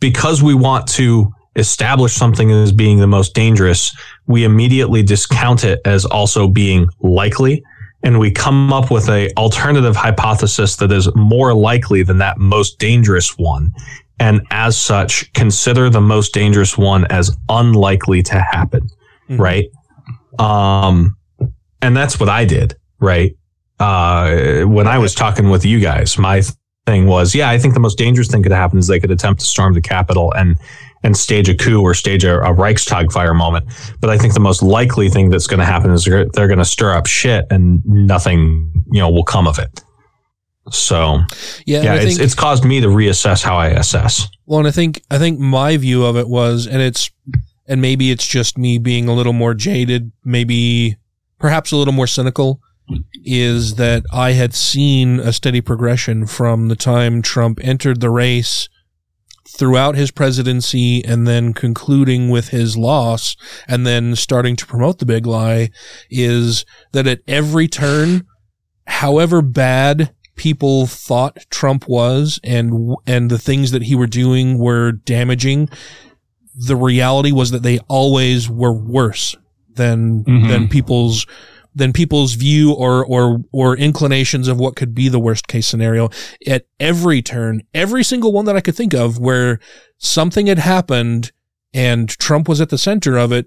because 0.00 0.42
we 0.42 0.54
want 0.54 0.86
to 0.88 1.30
establish 1.60 2.12
something 2.12 2.50
as 2.50 2.72
being 2.72 2.98
the 2.98 3.06
most 3.06 3.34
dangerous, 3.34 3.96
we 4.26 4.44
immediately 4.44 5.02
discount 5.02 5.64
it 5.64 5.80
as 5.84 6.04
also 6.04 6.48
being 6.48 6.88
likely. 7.00 7.62
And 8.02 8.18
we 8.18 8.30
come 8.30 8.72
up 8.72 8.90
with 8.90 9.08
a 9.08 9.30
alternative 9.36 9.94
hypothesis 9.94 10.76
that 10.76 10.90
is 10.90 11.14
more 11.14 11.54
likely 11.54 12.02
than 12.02 12.18
that 12.18 12.38
most 12.38 12.78
dangerous 12.78 13.36
one. 13.36 13.72
And 14.18 14.40
as 14.50 14.76
such, 14.76 15.32
consider 15.34 15.90
the 15.90 16.00
most 16.00 16.34
dangerous 16.34 16.76
one 16.76 17.06
as 17.06 17.30
unlikely 17.48 18.22
to 18.24 18.40
happen. 18.40 18.88
Right. 19.28 19.66
Um, 20.38 21.16
and 21.82 21.96
that's 21.96 22.18
what 22.18 22.28
I 22.28 22.44
did. 22.44 22.74
Right. 22.98 23.36
Uh, 23.78 24.62
when 24.62 24.86
I 24.86 24.98
was 24.98 25.14
talking 25.14 25.48
with 25.48 25.64
you 25.64 25.80
guys, 25.80 26.18
my 26.18 26.42
thing 26.86 27.06
was, 27.06 27.34
yeah, 27.34 27.48
I 27.48 27.58
think 27.58 27.74
the 27.74 27.80
most 27.80 27.96
dangerous 27.96 28.28
thing 28.28 28.42
could 28.42 28.52
happen 28.52 28.78
is 28.78 28.86
they 28.86 29.00
could 29.00 29.10
attempt 29.10 29.40
to 29.40 29.46
storm 29.46 29.74
the 29.74 29.80
Capitol 29.80 30.32
and 30.32 30.58
and 31.02 31.16
stage 31.16 31.48
a 31.48 31.54
coup 31.54 31.80
or 31.80 31.94
stage 31.94 32.24
a, 32.24 32.40
a 32.40 32.52
Reichstag 32.52 33.10
fire 33.10 33.34
moment. 33.34 33.66
But 34.00 34.10
I 34.10 34.18
think 34.18 34.34
the 34.34 34.40
most 34.40 34.62
likely 34.62 35.08
thing 35.08 35.30
that's 35.30 35.46
going 35.46 35.60
to 35.60 35.66
happen 35.66 35.90
is 35.92 36.04
they're, 36.04 36.26
they're 36.26 36.46
going 36.46 36.58
to 36.58 36.64
stir 36.64 36.92
up 36.94 37.06
shit 37.06 37.46
and 37.50 37.82
nothing, 37.86 38.84
you 38.92 39.00
know, 39.00 39.10
will 39.10 39.24
come 39.24 39.46
of 39.48 39.58
it. 39.58 39.82
So 40.70 41.20
Yeah, 41.66 41.82
yeah, 41.82 41.94
it's, 41.94 42.04
think- 42.04 42.20
it's 42.20 42.34
caused 42.34 42.64
me 42.64 42.80
to 42.80 42.86
reassess 42.88 43.42
how 43.42 43.56
I 43.56 43.68
assess. 43.68 44.28
Well, 44.46 44.58
and 44.58 44.68
I 44.68 44.72
think 44.72 45.02
I 45.10 45.18
think 45.18 45.38
my 45.38 45.76
view 45.76 46.04
of 46.04 46.16
it 46.16 46.28
was, 46.28 46.66
and 46.66 46.82
it's, 46.82 47.10
and 47.66 47.80
maybe 47.80 48.10
it's 48.10 48.26
just 48.26 48.58
me 48.58 48.78
being 48.78 49.08
a 49.08 49.14
little 49.14 49.32
more 49.32 49.54
jaded, 49.54 50.12
maybe 50.24 50.96
perhaps 51.38 51.72
a 51.72 51.76
little 51.76 51.94
more 51.94 52.08
cynical, 52.08 52.60
is 53.24 53.76
that 53.76 54.02
I 54.12 54.32
had 54.32 54.52
seen 54.52 55.20
a 55.20 55.32
steady 55.32 55.60
progression 55.60 56.26
from 56.26 56.68
the 56.68 56.76
time 56.76 57.22
Trump 57.22 57.60
entered 57.62 58.00
the 58.00 58.10
race 58.10 58.68
throughout 59.56 59.96
his 59.96 60.10
presidency 60.10 61.04
and 61.04 61.26
then 61.26 61.52
concluding 61.52 62.28
with 62.30 62.48
his 62.48 62.76
loss 62.76 63.36
and 63.68 63.86
then 63.86 64.14
starting 64.16 64.56
to 64.56 64.66
promote 64.66 64.98
the 64.98 65.06
big 65.06 65.26
lie 65.26 65.70
is 66.10 66.64
that 66.92 67.06
at 67.06 67.20
every 67.26 67.66
turn, 67.68 68.26
however 68.86 69.42
bad 69.42 70.14
people 70.36 70.86
thought 70.86 71.36
Trump 71.50 71.86
was 71.88 72.40
and 72.42 72.94
and 73.06 73.30
the 73.30 73.38
things 73.38 73.70
that 73.72 73.82
he 73.82 73.94
were 73.94 74.06
doing 74.06 74.58
were 74.58 74.92
damaging, 74.92 75.68
the 76.54 76.76
reality 76.76 77.32
was 77.32 77.50
that 77.50 77.62
they 77.62 77.78
always 77.88 78.48
were 78.48 78.72
worse 78.72 79.36
than 79.74 80.24
Mhm. 80.24 80.48
than 80.48 80.68
people's 80.68 81.26
than 81.74 81.92
people's 81.92 82.34
view 82.34 82.72
or 82.72 83.04
or 83.06 83.42
or 83.52 83.76
inclinations 83.76 84.48
of 84.48 84.58
what 84.58 84.74
could 84.76 84.94
be 84.94 85.08
the 85.08 85.20
worst 85.20 85.46
case 85.46 85.66
scenario 85.66 86.08
at 86.46 86.66
every 86.80 87.22
turn 87.22 87.62
every 87.74 88.02
single 88.02 88.32
one 88.32 88.44
that 88.44 88.56
i 88.56 88.60
could 88.60 88.74
think 88.74 88.92
of 88.92 89.18
where 89.18 89.60
something 89.98 90.46
had 90.48 90.58
happened 90.58 91.30
and 91.72 92.08
trump 92.18 92.48
was 92.48 92.60
at 92.60 92.70
the 92.70 92.78
center 92.78 93.16
of 93.16 93.30
it 93.32 93.46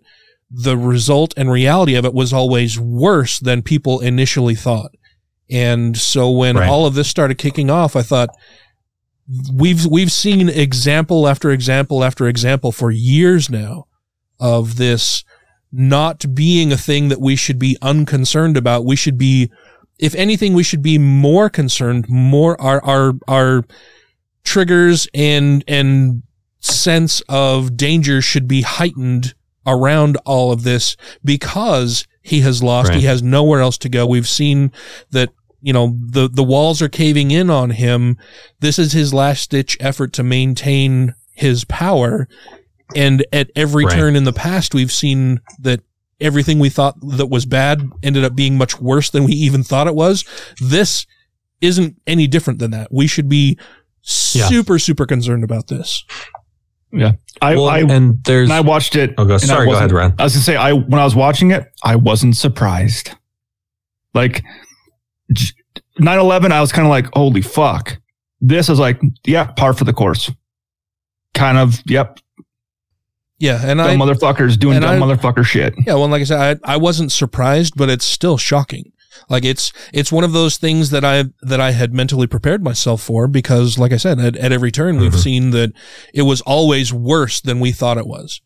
the 0.50 0.78
result 0.78 1.34
and 1.36 1.52
reality 1.52 1.96
of 1.96 2.06
it 2.06 2.14
was 2.14 2.32
always 2.32 2.80
worse 2.80 3.40
than 3.40 3.62
people 3.62 4.00
initially 4.00 4.56
thought 4.56 4.92
and 5.50 5.98
so 5.98 6.32
when 6.32 6.56
Right. 6.56 6.70
all 6.70 6.86
of 6.86 6.94
this 6.94 7.10
started 7.10 7.38
kicking 7.38 7.70
off 7.70 7.96
i 7.96 8.02
thought 8.04 8.30
we've 9.54 9.86
we've 9.86 10.12
seen 10.12 10.50
example 10.50 11.28
after 11.28 11.52
example 11.52 12.04
after 12.04 12.28
example 12.28 12.72
for 12.72 12.92
years 12.92 13.50
now 13.50 13.86
of 14.40 14.76
this 14.78 15.24
not 15.74 16.24
being 16.36 16.72
a 16.72 16.78
thing 16.78 17.10
that 17.10 17.20
we 17.20 17.36
should 17.36 17.58
be 17.58 17.76
unconcerned 17.82 18.56
about. 18.56 18.86
We 18.86 18.96
should 18.96 19.18
be, 19.18 19.52
if 19.98 20.14
anything, 20.14 20.54
we 20.54 20.64
should 20.64 20.84
be 20.84 21.00
more 21.00 21.50
concerned, 21.50 22.08
more 22.08 22.60
our, 22.62 22.84
our, 22.86 23.14
our 23.28 23.66
triggers 24.44 25.08
and, 25.16 25.64
and 25.68 26.22
sense 26.60 27.22
of 27.28 27.76
danger 27.76 28.22
should 28.22 28.48
be 28.48 28.62
heightened 28.62 29.34
around 29.66 30.18
all 30.26 30.52
of 30.52 30.64
this 30.64 30.96
because 31.26 32.06
he 32.22 32.42
has 32.42 32.62
lost. 32.62 32.90
Right. 32.90 33.00
He 33.00 33.06
has 33.06 33.24
nowhere 33.24 33.62
else 33.62 33.80
to 33.80 33.90
go. 33.90 34.06
We've 34.06 34.28
seen 34.28 34.72
that, 35.10 35.34
you 35.60 35.74
know, 35.74 35.98
the, 36.00 36.30
the 36.32 36.44
walls 36.44 36.82
are 36.84 36.90
caving 36.90 37.32
in 37.32 37.50
on 37.50 37.72
him. 37.72 38.18
This 38.60 38.78
is 38.78 38.92
his 38.92 39.12
last 39.12 39.50
ditch 39.50 39.76
effort 39.80 40.14
to 40.14 40.24
maintain 40.24 41.16
his 41.32 41.66
power. 41.66 42.28
And 42.96 43.26
at 43.34 43.50
every 43.56 43.86
Right. 43.86 43.94
turn 43.96 44.16
in 44.16 44.24
the 44.24 44.34
past, 44.34 44.74
we've 44.74 44.92
seen 44.92 45.40
that 45.60 45.82
everything 46.22 46.60
we 46.60 46.70
thought 46.70 46.96
that 47.02 47.28
was 47.28 47.46
bad 47.46 47.90
ended 48.04 48.24
up 48.24 48.36
being 48.36 48.58
much 48.58 48.80
worse 48.80 49.10
than 49.10 49.24
we 49.24 49.34
even 49.34 49.64
thought 49.64 49.88
it 49.88 49.96
was. 49.96 50.24
This 50.62 51.06
isn't 51.62 51.96
any 52.08 52.28
different 52.28 52.60
than 52.60 52.72
that. 52.72 52.90
We 52.92 53.08
should 53.08 53.28
be 53.30 53.58
Yeah. 54.34 54.48
super, 54.48 54.78
super 54.80 55.06
concerned 55.06 55.44
about 55.44 55.68
this. 55.68 56.04
Yeah. 56.92 57.14
I, 57.42 57.56
Well, 57.56 57.68
I 57.70 57.80
and 57.80 58.24
there's 58.26 58.50
when 58.50 58.58
I 58.58 58.62
watched 58.62 58.96
it. 58.96 59.16
Oh, 59.18 59.26
go- 59.26 59.36
I 59.36 59.38
sorry, 59.38 59.66
go 59.66 59.72
wasn't- 59.72 59.92
ahead, 59.92 59.92
Ren. 59.92 60.14
I 60.20 60.24
was 60.24 60.34
gonna 60.34 60.44
say 60.44 60.56
I 60.56 60.74
when 60.74 61.00
I 61.00 61.04
was 61.04 61.16
watching 61.16 61.52
it, 61.52 61.66
I 61.84 61.96
wasn't 61.96 62.38
surprised. 62.38 63.12
Like 64.14 64.44
j- 65.32 65.54
9/11, 66.00 66.52
I 66.52 66.62
was 66.62 66.72
kind 66.72 66.86
of 66.86 66.90
like, 66.92 67.08
"Holy 67.14 67.42
fuck!" 67.42 67.98
This 68.40 68.70
is 68.70 68.78
like, 68.78 69.02
yeah, 69.26 69.46
par 69.46 69.74
for 69.74 69.86
the 69.86 69.94
course. 69.94 70.30
Kind 71.34 71.58
of, 71.58 71.82
yep. 71.88 72.20
Yeah, 73.44 73.60
and 73.62 73.78
dumb 73.78 74.02
I 74.02 74.06
motherfuckers 74.06 74.58
doing 74.58 74.80
dumb 74.80 75.04
I- 75.04 75.06
motherfucker 75.06 75.44
shit. 75.44 75.76
Yeah, 75.86 75.96
well, 75.96 76.08
like 76.08 76.22
I 76.22 76.24
said, 76.24 76.62
I, 76.64 76.76
I 76.76 76.78
wasn't 76.78 77.12
surprised, 77.12 77.74
but 77.76 77.90
it's 77.90 78.06
still 78.06 78.38
shocking. 78.38 78.94
Like 79.30 79.44
it's 79.44 79.74
it's 79.92 80.14
one 80.14 80.24
of 80.24 80.32
those 80.32 80.56
things 80.56 80.92
that 80.92 81.04
I 81.04 81.26
that 81.42 81.60
I 81.60 81.72
had 81.72 81.94
mentally 81.94 82.26
prepared 82.26 82.64
myself 82.64 83.02
for 83.02 83.28
because, 83.28 83.78
like 83.78 83.92
I 83.92 83.98
said, 83.98 84.18
at, 84.20 84.38
at 84.38 84.54
every 84.54 84.72
turn 84.72 84.98
we've 84.98 85.12
mm-hmm. 85.12 85.20
seen 85.20 85.50
that 85.52 85.74
it 86.14 86.22
was 86.22 86.40
always 86.42 86.94
worse 86.94 87.42
than 87.42 87.60
we 87.60 87.74
thought 87.74 87.98
it 87.98 88.08
was. 88.08 88.40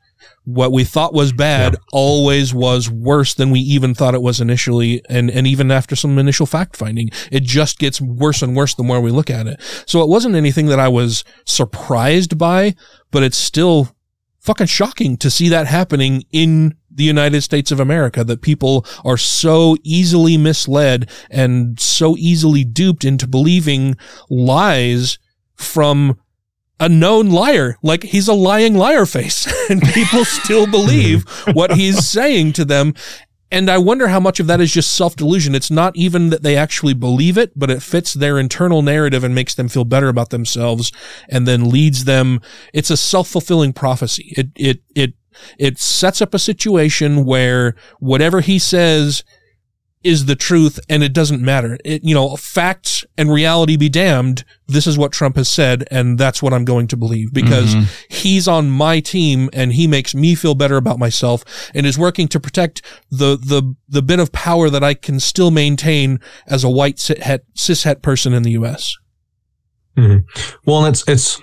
What 0.45 0.71
we 0.71 0.83
thought 0.83 1.13
was 1.13 1.31
bad 1.31 1.75
always 1.93 2.53
was 2.53 2.89
worse 2.89 3.35
than 3.35 3.51
we 3.51 3.59
even 3.59 3.93
thought 3.93 4.15
it 4.15 4.21
was 4.23 4.41
initially, 4.41 5.03
and 5.07 5.29
and 5.29 5.45
even 5.45 5.69
after 5.69 5.95
some 5.95 6.17
initial 6.17 6.47
fact 6.47 6.75
finding, 6.75 7.11
it 7.31 7.43
just 7.43 7.77
gets 7.77 8.01
worse 8.01 8.41
and 8.41 8.55
worse 8.55 8.73
the 8.73 8.83
more 8.83 8.99
we 8.99 9.11
look 9.11 9.29
at 9.29 9.45
it. 9.45 9.61
So 9.85 10.01
it 10.01 10.09
wasn't 10.09 10.35
anything 10.35 10.65
that 10.67 10.79
I 10.79 10.87
was 10.87 11.23
surprised 11.45 12.39
by, 12.39 12.75
but 13.11 13.21
it's 13.21 13.37
still 13.37 13.89
fucking 14.47 14.65
shocking 14.65 15.17
to 15.17 15.29
see 15.29 15.49
that 15.49 15.67
happening 15.67 16.23
in 16.31 16.73
the 16.89 17.03
United 17.03 17.41
States 17.41 17.69
of 17.69 17.81
America 17.81 18.23
that 18.23 18.41
people 18.41 18.85
are 19.03 19.17
so 19.17 19.75
easily 19.83 20.37
misled 20.37 21.09
and 21.29 21.77
so 21.77 22.15
easily 22.15 22.63
duped 22.63 23.03
into 23.03 23.27
believing 23.27 23.97
lies 24.29 25.19
from 25.53 26.17
a 26.79 26.87
known 26.87 27.29
liar. 27.29 27.75
Like 27.83 28.03
he's 28.03 28.29
a 28.29 28.33
lying 28.33 28.75
liar 28.75 29.05
face 29.05 29.51
and 29.69 29.81
people 29.81 30.23
still 30.23 30.65
believe 30.65 31.27
what 31.53 31.75
he's 31.75 32.07
saying 32.07 32.53
to 32.53 32.63
them. 32.63 32.93
And 33.51 33.69
I 33.69 33.77
wonder 33.77 34.09
how 34.09 34.19
much 34.19 34.39
of 34.39 34.47
that 34.47 34.59
is 34.59 34.73
just 34.73 34.93
self 34.93 35.15
delusion. 35.15 35.55
It's 35.55 35.71
not 35.71 35.95
even 35.95 36.29
that 36.31 36.43
they 36.43 36.57
actually 36.57 36.93
believe 36.93 37.37
it, 37.37 37.51
but 37.55 37.69
it 37.69 37.81
fits 37.81 38.13
their 38.13 38.37
internal 38.37 38.81
narrative 38.81 39.23
and 39.23 39.33
makes 39.33 39.55
them 39.55 39.69
feel 39.69 39.85
better 39.85 40.09
about 40.09 40.31
themselves 40.31 40.91
and 41.29 41.47
then 41.47 41.69
leads 41.69 42.03
them. 42.03 42.41
It's 42.73 42.89
a 42.89 42.97
self 42.97 43.29
fulfilling 43.29 43.73
prophecy. 43.73 44.33
It, 44.35 44.47
it, 44.55 44.81
it, 44.95 45.13
it 45.57 45.79
sets 45.79 46.21
up 46.21 46.33
a 46.33 46.39
situation 46.39 47.23
where 47.23 47.75
whatever 47.99 48.41
he 48.41 48.59
says 48.59 49.23
is 50.07 50.25
the 50.25 50.35
truth 50.35 50.79
and 50.89 51.03
it 51.03 51.11
doesn't 51.13 51.41
matter. 51.41 51.77
It, 51.83 52.03
you 52.03 52.15
know, 52.15 52.35
facts 52.37 53.03
and 53.17 53.31
reality 53.31 53.75
be 53.77 53.89
damned. 53.89 54.43
This 54.67 54.87
is 54.87 54.97
what 54.97 55.11
Trump 55.11 55.35
has 55.35 55.49
said 55.49 55.85
and 55.91 56.17
that's 56.17 56.41
what 56.41 56.53
I'm 56.53 56.65
going 56.65 56.87
to 56.87 56.97
believe 56.97 57.33
because 57.33 57.75
Mhm. 57.75 57.85
he's 58.09 58.47
on 58.47 58.69
my 58.69 58.99
team 58.99 59.49
and 59.53 59.73
he 59.73 59.87
makes 59.87 60.15
me 60.15 60.33
feel 60.35 60.55
better 60.55 60.77
about 60.77 60.97
myself 60.99 61.43
and 61.73 61.85
is 61.85 61.97
working 61.97 62.27
to 62.29 62.39
protect 62.39 62.81
the, 63.11 63.37
the, 63.37 63.75
the 63.89 64.01
bit 64.01 64.19
of 64.19 64.31
power 64.31 64.69
that 64.69 64.83
I 64.83 64.93
can 64.93 65.19
still 65.19 65.51
maintain 65.51 66.19
as 66.47 66.63
a 66.63 66.69
white 66.69 66.97
cishet, 66.97 67.41
cishet 67.57 68.01
person 68.01 68.33
in 68.33 68.43
the 68.43 68.51
U.S. 68.51 68.95
Mhm. 69.97 70.23
Well, 70.65 70.85
and 70.85 70.93
it's 70.93 71.03
it's 71.07 71.41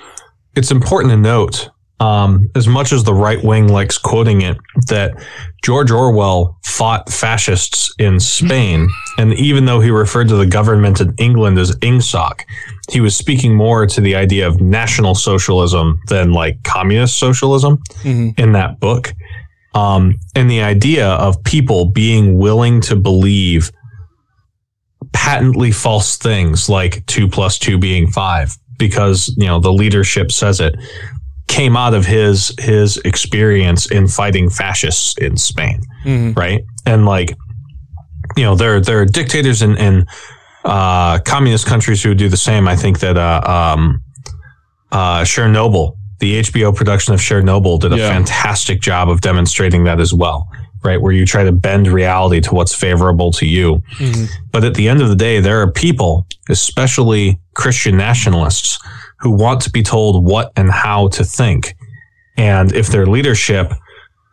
it's 0.56 0.70
important 0.70 1.10
to 1.10 1.16
note, 1.16 1.68
um, 2.00 2.50
as 2.54 2.66
much 2.66 2.92
as 2.92 3.04
the 3.04 3.14
right 3.14 3.42
wing 3.42 3.68
likes 3.68 3.98
quoting 3.98 4.42
it, 4.42 4.56
that 4.88 5.14
George 5.62 5.90
Orwell 5.90 6.58
fought 6.64 7.08
fascists 7.08 7.94
in 7.98 8.18
Spain, 8.18 8.88
and 9.18 9.32
even 9.34 9.64
though 9.64 9.80
he 9.80 9.90
referred 9.90 10.28
to 10.28 10.36
the 10.36 10.46
government 10.46 11.00
in 11.00 11.14
England 11.18 11.58
as 11.58 11.76
Ingsoc, 11.76 12.42
he 12.90 13.00
was 13.00 13.16
speaking 13.16 13.54
more 13.54 13.86
to 13.86 14.00
the 14.00 14.14
idea 14.14 14.46
of 14.46 14.60
national 14.60 15.14
socialism 15.14 16.00
than 16.08 16.32
like 16.32 16.62
communist 16.64 17.18
socialism 17.18 17.82
in 18.36 18.52
that 18.52 18.80
book. 18.80 19.12
Um, 19.74 20.14
and 20.36 20.50
the 20.50 20.62
idea 20.62 21.08
of 21.08 21.42
people 21.44 21.86
being 21.86 22.38
willing 22.38 22.80
to 22.82 22.96
believe 22.96 23.72
patently 25.12 25.70
false 25.70 26.16
things 26.16 26.68
like 26.68 27.04
two 27.06 27.28
plus 27.28 27.58
two 27.58 27.78
being 27.78 28.10
five 28.10 28.56
because 28.78 29.32
you 29.36 29.46
know 29.46 29.60
the 29.60 29.72
leadership 29.72 30.32
says 30.32 30.60
it 30.60 30.74
came 31.56 31.74
out 31.76 31.94
of 31.94 32.04
his 32.06 32.52
his 32.58 32.96
experience 33.04 33.82
in 33.96 34.08
fighting 34.08 34.50
fascists 34.50 35.16
in 35.18 35.36
Spain 35.36 35.78
Mhm. 36.04 36.36
right? 36.36 36.62
And 36.86 37.06
like 37.14 37.30
you 38.36 38.44
know 38.46 38.54
there 38.56 38.80
there 38.80 38.98
are 39.00 39.04
dictators 39.20 39.62
in 39.62 39.76
in 39.86 39.94
uh 40.64 41.18
communist 41.20 41.66
countries 41.66 42.02
who 42.04 42.14
do 42.14 42.28
the 42.28 42.42
same. 42.48 42.64
I 42.74 42.76
think 42.82 42.98
that 43.04 43.16
uh 43.16 43.40
um 43.46 44.02
uh 44.92 45.22
chernobyl 45.32 45.96
the 46.20 46.40
hbo 46.42 46.74
production 46.74 47.12
of 47.14 47.20
chernobyl 47.20 47.78
did 47.80 47.92
a 47.92 47.96
Yeah. 47.96 48.08
fantastic 48.14 48.80
job 48.80 49.08
of 49.08 49.20
demonstrating 49.20 49.84
that 49.84 50.00
as 50.00 50.12
well 50.14 50.48
right? 50.88 51.00
Where 51.00 51.12
you 51.20 51.24
try 51.24 51.44
to 51.44 51.52
bend 51.52 51.88
reality 51.88 52.40
to 52.42 52.54
what's 52.54 52.74
favorable 52.74 53.32
to 53.40 53.46
you. 53.46 53.82
But 54.52 54.64
at 54.64 54.74
the 54.74 54.86
end 54.90 55.00
of 55.00 55.08
the 55.08 55.16
day, 55.16 55.40
there 55.40 55.58
are 55.62 55.70
people, 55.72 56.26
especially 56.50 57.38
Christian 57.54 57.96
nationalists, 57.96 58.78
who 59.24 59.30
want 59.30 59.62
to 59.62 59.70
be 59.70 59.82
told 59.82 60.22
what 60.22 60.52
and 60.54 60.70
how 60.70 61.08
to 61.08 61.24
think. 61.24 61.74
And 62.36 62.72
if 62.74 62.88
their 62.88 63.06
leadership 63.06 63.72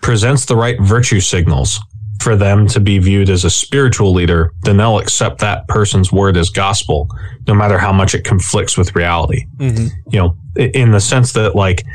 presents 0.02 0.46
the 0.46 0.58
right 0.58 0.78
virtue 0.82 1.22
signals 1.22 1.80
for 2.22 2.36
them 2.36 2.68
to 2.68 2.82
be 2.82 3.00
viewed 3.00 3.30
as 3.30 3.46
a 3.46 3.50
spiritual 3.50 4.12
leader, 4.12 4.52
then 4.64 4.76
they'll 4.76 5.00
accept 5.00 5.40
that 5.40 5.66
person's 5.70 6.12
word 6.12 6.36
as 6.36 6.50
gospel, 6.50 7.08
no 7.48 7.54
matter 7.54 7.78
how 7.78 7.94
much 7.94 8.14
it 8.14 8.26
conflicts 8.26 8.78
with 8.78 8.96
reality. 8.98 9.46
Mm-hmm. 9.58 9.88
You 10.10 10.20
know, 10.20 10.36
in 10.58 10.92
the 10.92 11.00
sense 11.00 11.32
that 11.34 11.56
like 11.56 11.86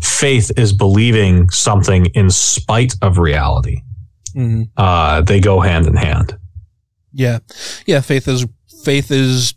faith 0.00 0.52
is 0.56 0.72
believing 0.72 1.50
something 1.50 2.06
in 2.14 2.30
spite 2.30 2.94
of 3.02 3.18
reality. 3.18 3.82
Mm-hmm. 4.36 4.62
Uh, 4.76 5.22
they 5.22 5.40
go 5.40 5.58
hand 5.58 5.88
in 5.88 5.96
hand. 5.96 6.38
Yeah. 7.12 7.40
Yeah. 7.84 8.00
Faith 8.00 8.28
is, 8.28 8.46
faith 8.84 9.10
is 9.10 9.54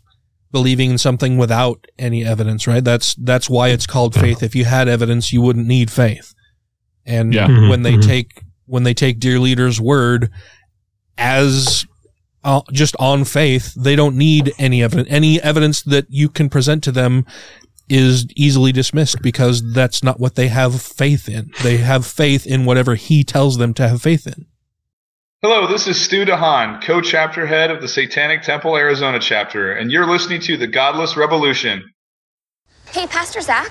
believing 0.50 0.90
in 0.92 0.98
something 0.98 1.36
without 1.36 1.86
any 1.98 2.24
evidence, 2.24 2.66
right? 2.66 2.84
That's, 2.84 3.14
that's 3.16 3.50
why 3.50 3.68
it's 3.68 3.86
called 3.86 4.14
faith. 4.14 4.42
If 4.42 4.54
you 4.54 4.64
had 4.64 4.88
evidence, 4.88 5.32
you 5.32 5.42
wouldn't 5.42 5.66
need 5.66 5.90
faith. 5.90 6.34
And 7.04 7.34
Yeah. 7.34 7.48
Mhm, 7.48 7.68
when 7.68 7.82
they 7.82 7.94
mhm. 7.94 8.06
take, 8.06 8.42
when 8.66 8.82
they 8.82 8.94
take 8.94 9.18
dear 9.18 9.38
leader's 9.38 9.80
word 9.80 10.30
as 11.16 11.86
uh, 12.44 12.62
just 12.72 12.96
on 12.98 13.24
faith, 13.24 13.74
they 13.74 13.96
don't 13.96 14.16
need 14.16 14.52
any 14.58 14.82
evidence. 14.82 15.08
Any 15.10 15.40
evidence 15.42 15.82
that 15.82 16.06
you 16.08 16.28
can 16.28 16.48
present 16.48 16.82
to 16.84 16.92
them 16.92 17.26
is 17.88 18.26
easily 18.36 18.72
dismissed 18.72 19.22
because 19.22 19.62
that's 19.72 20.02
not 20.02 20.20
what 20.20 20.34
they 20.34 20.48
have 20.48 20.80
faith 20.80 21.28
in. 21.28 21.50
They 21.62 21.78
have 21.78 22.06
faith 22.06 22.46
in 22.46 22.64
whatever 22.64 22.94
he 22.94 23.24
tells 23.24 23.56
them 23.58 23.74
to 23.74 23.88
have 23.88 24.02
faith 24.02 24.26
in. 24.26 24.46
Hello, 25.40 25.68
this 25.68 25.86
is 25.86 26.00
Stu 26.00 26.24
DeHaan, 26.24 26.82
co-chapter 26.82 27.46
head 27.46 27.70
of 27.70 27.80
the 27.80 27.86
Satanic 27.86 28.42
Temple 28.42 28.76
Arizona 28.76 29.20
chapter, 29.20 29.70
and 29.70 29.88
you're 29.88 30.04
listening 30.04 30.40
to 30.40 30.56
The 30.56 30.66
Godless 30.66 31.16
Revolution. 31.16 31.92
Hey, 32.86 33.06
Pastor 33.06 33.40
Zach, 33.40 33.70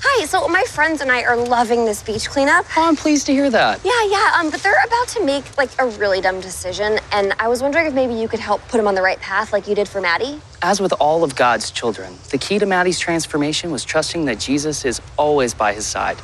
Hi, 0.00 0.26
so 0.26 0.46
my 0.46 0.62
friends 0.62 1.00
and 1.00 1.10
I 1.10 1.24
are 1.24 1.36
loving 1.36 1.86
this 1.86 2.04
beach 2.04 2.30
cleanup. 2.30 2.66
Oh, 2.76 2.86
I'm 2.86 2.94
pleased 2.94 3.26
to 3.26 3.32
hear 3.32 3.50
that. 3.50 3.80
Yeah, 3.84 3.90
yeah, 4.10 4.34
um, 4.38 4.48
but 4.48 4.62
they're 4.62 4.80
about 4.86 5.08
to 5.08 5.24
make 5.24 5.58
like 5.58 5.70
a 5.80 5.88
really 5.88 6.20
dumb 6.20 6.40
decision, 6.40 7.00
and 7.10 7.34
I 7.40 7.48
was 7.48 7.62
wondering 7.62 7.86
if 7.86 7.92
maybe 7.92 8.14
you 8.14 8.28
could 8.28 8.38
help 8.38 8.60
put 8.68 8.76
them 8.76 8.86
on 8.86 8.94
the 8.94 9.02
right 9.02 9.18
path 9.18 9.52
like 9.52 9.66
you 9.66 9.74
did 9.74 9.88
for 9.88 10.00
Maddie. 10.00 10.40
As 10.62 10.80
with 10.80 10.92
all 11.00 11.24
of 11.24 11.34
God's 11.34 11.72
children, 11.72 12.14
the 12.30 12.38
key 12.38 12.60
to 12.60 12.66
Maddie's 12.66 13.00
transformation 13.00 13.72
was 13.72 13.84
trusting 13.84 14.24
that 14.26 14.38
Jesus 14.38 14.84
is 14.84 15.02
always 15.16 15.52
by 15.52 15.72
his 15.72 15.84
side. 15.84 16.18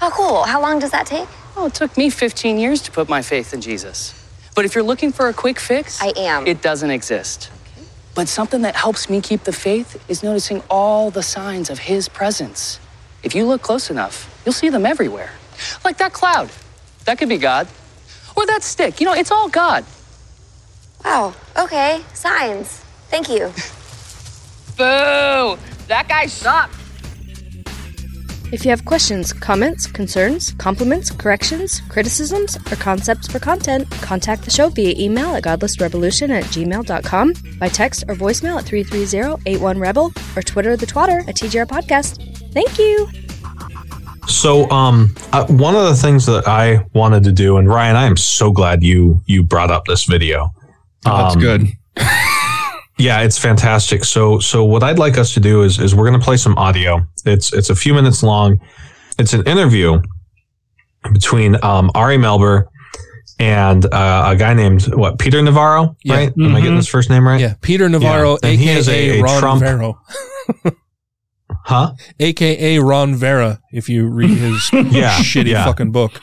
Oh, 0.00 0.10
cool. 0.12 0.42
How 0.42 0.60
long 0.60 0.80
does 0.80 0.90
that 0.90 1.06
take? 1.06 1.28
Oh, 1.56 1.66
it 1.66 1.74
took 1.74 1.96
me 1.96 2.10
15 2.10 2.58
years 2.58 2.80
to 2.82 2.90
put 2.90 3.08
my 3.08 3.22
faith 3.22 3.52
in 3.52 3.60
Jesus. 3.60 4.14
But 4.54 4.64
if 4.64 4.74
you're 4.74 4.84
looking 4.84 5.12
for 5.12 5.28
a 5.28 5.32
quick 5.32 5.58
fix, 5.58 6.02
I 6.02 6.12
am. 6.16 6.46
It 6.46 6.62
doesn't 6.62 6.90
exist. 6.90 7.50
But 8.14 8.28
something 8.28 8.62
that 8.62 8.76
helps 8.76 9.08
me 9.08 9.20
keep 9.20 9.44
the 9.44 9.52
faith 9.52 10.02
is 10.08 10.22
noticing 10.22 10.62
all 10.68 11.10
the 11.10 11.22
signs 11.22 11.70
of 11.70 11.78
his 11.78 12.08
presence. 12.08 12.78
If 13.22 13.34
you 13.34 13.46
look 13.46 13.62
close 13.62 13.90
enough, 13.90 14.28
you'll 14.44 14.52
see 14.52 14.68
them 14.68 14.84
everywhere. 14.84 15.30
Like 15.84 15.98
that 15.98 16.12
cloud. 16.12 16.50
That 17.04 17.18
could 17.18 17.28
be 17.28 17.38
God. 17.38 17.68
Or 18.36 18.46
that 18.46 18.62
stick. 18.62 19.00
You 19.00 19.06
know, 19.06 19.14
it's 19.14 19.30
all 19.30 19.48
God. 19.48 19.84
Wow, 21.04 21.34
okay. 21.58 22.02
Signs. 22.14 22.82
Thank 23.08 23.28
you. 23.28 23.46
Boo! 24.76 25.58
That 25.88 26.06
guy 26.08 26.26
sucks. 26.26 26.81
If 28.52 28.66
you 28.66 28.70
have 28.70 28.84
questions, 28.84 29.32
comments, 29.32 29.86
concerns, 29.86 30.52
compliments, 30.52 31.10
corrections, 31.10 31.80
criticisms, 31.88 32.56
or 32.70 32.76
concepts 32.76 33.26
for 33.26 33.38
content, 33.38 33.90
contact 34.02 34.42
the 34.44 34.50
show 34.50 34.68
via 34.68 34.94
email 34.98 35.34
at 35.34 35.42
godlessrevolution 35.44 36.28
at 36.28 36.44
gmail.com, 36.44 37.32
by 37.58 37.68
text 37.68 38.04
or 38.08 38.14
voicemail 38.14 38.58
at 38.58 38.66
330-81-REBEL, 38.66 40.12
or 40.36 40.42
Twitter 40.42 40.76
the 40.76 40.84
twatter 40.86 41.26
at 41.26 41.36
TGR 41.36 41.66
Podcast. 41.66 42.52
Thank 42.52 42.78
you! 42.78 43.08
So, 44.28 44.68
um, 44.70 45.14
uh, 45.32 45.46
one 45.46 45.74
of 45.74 45.84
the 45.84 45.96
things 45.96 46.26
that 46.26 46.46
I 46.46 46.84
wanted 46.92 47.24
to 47.24 47.32
do, 47.32 47.56
and 47.56 47.66
Ryan, 47.66 47.96
I 47.96 48.04
am 48.04 48.18
so 48.18 48.52
glad 48.52 48.82
you 48.82 49.20
you 49.26 49.42
brought 49.42 49.70
up 49.70 49.86
this 49.86 50.04
video. 50.04 50.54
Oh, 51.06 51.16
that's 51.16 51.34
Um, 51.36 51.40
good. 51.40 51.66
Yeah, 53.02 53.20
it's 53.22 53.38
fantastic. 53.38 54.04
So, 54.04 54.38
so 54.38 54.64
what 54.64 54.82
I'd 54.82 54.98
like 54.98 55.18
us 55.18 55.34
to 55.34 55.40
do 55.40 55.62
is 55.62 55.78
is 55.80 55.94
we're 55.94 56.08
going 56.08 56.20
to 56.20 56.24
play 56.24 56.36
some 56.36 56.56
audio. 56.56 57.00
It's 57.24 57.52
it's 57.52 57.68
a 57.70 57.74
few 57.74 57.94
minutes 57.94 58.22
long. 58.22 58.60
It's 59.18 59.32
an 59.32 59.44
interview 59.46 60.00
between 61.12 61.56
um, 61.64 61.90
Ari 61.94 62.16
Melber 62.18 62.66
and 63.40 63.84
uh, 63.92 64.24
a 64.32 64.36
guy 64.36 64.54
named 64.54 64.94
what 64.94 65.18
Peter 65.18 65.42
Navarro. 65.42 65.96
Yeah. 66.04 66.14
Right? 66.14 66.32
Am 66.38 66.54
I 66.54 66.60
getting 66.60 66.74
Mhm. 66.74 66.76
his 66.76 66.88
first 66.88 67.10
name 67.10 67.26
right? 67.26 67.40
Yeah, 67.40 67.54
Peter 67.60 67.88
Navarro, 67.88 68.38
Yeah. 68.42 68.50
And 68.50 68.60
he 68.60 68.68
is 68.70 68.88
aka 68.88 69.18
a, 69.18 69.20
a 69.20 69.22
Ron 69.24 69.40
Trump. 69.40 69.60
Vara, 69.62 69.92
Huh? 71.64 71.92
aka 72.20 72.78
Ron 72.78 73.14
Vara. 73.16 73.60
If 73.72 73.88
you 73.88 74.06
read 74.08 74.30
his 74.30 74.70
Yeah, 74.72 75.18
shitty 75.18 75.46
yeah. 75.48 75.64
fucking 75.64 75.90
book. 75.92 76.20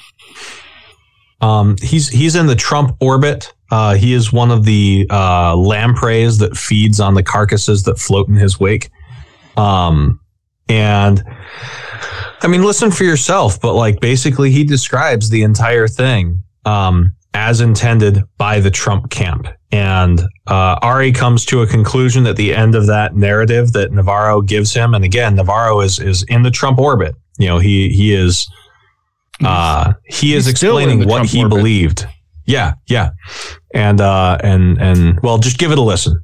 Um, 1.42 1.76
he's 1.82 2.08
he's 2.10 2.36
in 2.36 2.48
the 2.48 2.56
Trump 2.56 2.96
orbit. 3.02 3.54
Uh, 3.72 3.94
he 3.96 4.14
is 4.14 4.34
one 4.34 4.52
of 4.52 4.66
the 4.66 5.06
uh, 5.10 5.56
lampreys 5.56 6.38
that 6.40 6.58
feeds 6.58 7.00
on 7.00 7.14
the 7.14 7.24
carcasses 7.24 7.84
that 7.84 8.00
float 8.00 8.28
in 8.28 8.36
his 8.36 8.60
wake. 8.60 8.90
Um, 9.58 10.20
and 10.68 11.24
I 12.42 12.48
mean, 12.48 12.64
listen 12.64 12.92
for 12.92 13.04
yourself. 13.04 13.60
But 13.62 13.74
like, 13.74 14.00
basically, 14.00 14.52
he 14.52 14.64
describes 14.64 15.30
the 15.30 15.44
entire 15.44 15.88
thing 15.88 16.44
um, 16.66 17.14
as 17.34 17.62
intended 17.62 18.24
by 18.38 18.60
the 18.60 18.72
Trump 18.72 19.10
camp. 19.12 19.48
And 19.72 20.20
uh, 20.48 20.80
Ari 20.82 21.12
comes 21.12 21.46
to 21.46 21.62
a 21.62 21.68
conclusion 21.68 22.26
at 22.26 22.38
the 22.38 22.56
end 22.56 22.74
of 22.74 22.88
that 22.88 23.16
narrative 23.16 23.72
that 23.74 23.92
Navarro 23.92 24.42
gives 24.42 24.74
him. 24.74 24.96
And 24.96 25.06
again, 25.06 25.36
Navarro 25.36 25.82
is 25.82 26.00
is 26.00 26.24
in 26.24 26.42
the 26.42 26.50
Trump 26.52 26.80
orbit. 26.80 27.16
You 27.38 27.48
know, 27.48 27.60
he 27.60 27.90
he 27.90 28.14
is 28.14 28.50
uh, 29.44 29.94
he 30.06 30.34
is 30.34 30.46
He's 30.46 30.52
explaining 30.54 31.00
what 31.08 31.18
Trump 31.18 31.30
he 31.30 31.44
orbit. 31.44 31.58
believed. 31.58 32.08
Yeah, 32.50 32.74
yeah, 32.88 33.12
and 33.76 34.02
uh, 34.02 34.40
and 34.44 34.82
and 34.82 35.20
well, 35.22 35.38
just 35.38 35.60
give 35.60 35.72
it 35.72 35.78
a 35.78 35.84
listen. 35.84 36.20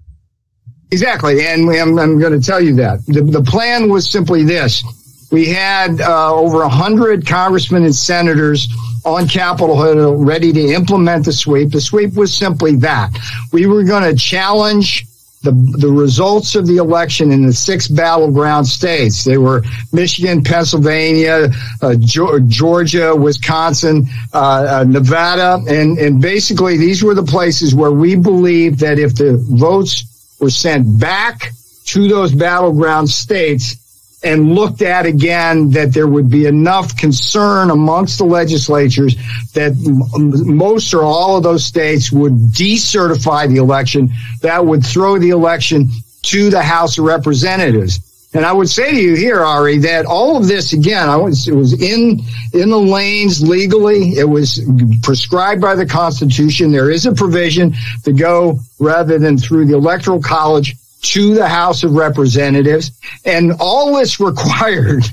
Exactly, 0.90 1.46
and 1.46 1.70
I'm, 1.70 2.00
I'm 2.00 2.20
going 2.20 2.34
to 2.34 2.44
tell 2.44 2.60
you 2.60 2.74
that. 2.78 3.06
The, 3.06 3.22
the 3.22 3.44
plan 3.44 3.92
was 3.92 4.10
simply 4.10 4.44
this: 4.44 4.84
we 5.32 5.46
had 5.46 6.02
uh, 6.02 6.34
over 6.34 6.64
a 6.64 6.70
hundred 6.70 7.28
congressmen 7.28 7.84
and 7.84 7.96
senators 7.96 8.68
on 9.06 9.28
Capitol 9.28 9.80
Hill 9.80 10.16
ready 10.16 10.52
to 10.52 10.74
implement 10.74 11.26
the 11.26 11.32
sweep. 11.32 11.70
The 11.70 11.80
sweep 11.80 12.16
was 12.16 12.36
simply 12.36 12.76
that. 12.78 13.16
We 13.54 13.68
were 13.68 13.84
going 13.84 14.02
to 14.02 14.16
challenge 14.16 15.06
the 15.46 15.52
the 15.78 15.88
results 15.88 16.56
of 16.56 16.68
the 16.68 16.78
election 16.78 17.32
in 17.32 17.46
the 17.46 17.54
six 17.54 17.88
battleground 17.88 18.68
states. 18.68 19.24
They 19.24 19.38
were 19.38 19.64
Michigan, 19.94 20.44
Pennsylvania, 20.44 21.50
uh, 21.82 21.96
Georgia, 21.96 23.16
Wisconsin, 23.16 24.08
uh, 24.34 24.82
uh, 24.82 24.84
Nevada, 24.86 25.64
and 25.68 25.98
and 25.98 26.22
basically 26.22 26.78
these 26.78 27.04
were 27.04 27.14
the 27.14 27.24
places 27.24 27.74
where 27.74 27.92
we 27.92 28.16
believed 28.16 28.80
that 28.80 29.00
if 29.00 29.16
the 29.16 29.38
votes 29.38 30.36
were 30.42 30.50
sent 30.50 31.00
back 31.00 31.52
to 31.86 32.08
those 32.08 32.34
battleground 32.34 33.10
states 33.10 33.78
and 34.26 34.56
looked 34.56 34.82
at 34.82 35.06
again 35.06 35.70
that 35.70 35.94
there 35.94 36.08
would 36.08 36.30
be 36.30 36.48
enough 36.48 36.98
concern 36.98 37.70
amongst 37.70 38.18
the 38.18 38.26
legislatures 38.26 39.16
that 39.54 39.72
m- 39.72 40.58
most 40.58 40.94
or 40.94 41.04
all 41.04 41.38
of 41.38 41.44
those 41.44 41.64
states 41.64 42.12
would 42.12 42.34
decertify 42.34 43.48
the 43.48 43.58
election 43.58 44.10
that 44.42 44.66
would 44.66 44.84
throw 44.84 45.20
the 45.20 45.30
election 45.30 45.90
to 46.24 46.50
the 46.50 46.62
House 46.62 46.98
of 46.98 47.06
Representatives. 47.06 48.00
And 48.34 48.46
I 48.46 48.52
would 48.52 48.68
say 48.68 48.92
to 48.92 49.00
you 49.00 49.16
here, 49.16 49.42
Ari, 49.42 49.78
that 49.80 50.06
all 50.06 50.36
of 50.36 50.48
this 50.48 50.74
again, 50.74 51.08
I 51.08 51.16
was, 51.16 51.48
it 51.48 51.56
was 51.56 51.80
in 51.80 52.20
in 52.52 52.70
the 52.70 52.80
lanes 52.80 53.48
legally. 53.48 54.18
It 54.18 54.28
was 54.28 54.60
prescribed 55.04 55.62
by 55.62 55.76
the 55.76 55.86
Constitution. 55.86 56.72
There 56.72 56.92
is 56.92 57.06
a 57.06 57.14
provision 57.14 57.74
to 58.04 58.12
go 58.12 58.60
rather 58.78 59.20
than 59.20 59.38
through 59.38 59.68
the 59.68 59.76
Electoral 59.76 60.22
College 60.22 60.76
to 61.14 61.34
the 61.36 61.48
House 61.48 61.84
of 61.84 61.94
Representatives, 61.94 62.92
and 63.26 63.54
all 63.60 63.96
this 63.96 64.20
required 64.20 65.04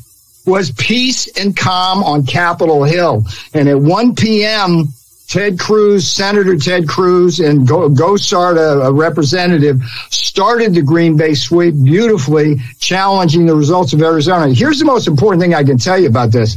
was 0.47 0.73
peace 0.73 1.29
and 1.39 1.57
calm 1.57 2.03
on 2.03 2.27
Capitol 2.27 2.83
Hill. 2.83 3.25
And 3.55 3.69
at 3.69 3.79
1 3.79 4.15
p.m., 4.17 4.89
Ted 5.29 5.59
Cruz, 5.59 6.07
Senator 6.07 6.59
Ted 6.59 6.87
Cruz, 6.87 7.41
and 7.41 7.67
Go- 7.67 7.89
Gosar, 7.89 8.57
a, 8.57 8.89
a 8.89 8.93
representative, 8.93 9.81
started 10.11 10.75
the 10.75 10.83
Green 10.83 11.17
Bay 11.17 11.33
sweep 11.33 11.75
beautifully, 11.83 12.57
challenging 12.81 13.47
the 13.47 13.55
results 13.55 13.95
of 13.95 14.03
Arizona. 14.03 14.53
Here's 14.53 14.79
the 14.79 14.85
most 14.85 15.07
important 15.09 15.41
thing 15.43 15.55
I 15.55 15.65
can 15.65 15.79
tell 15.79 15.99
you 15.99 16.09
about 16.09 16.33
this. 16.33 16.55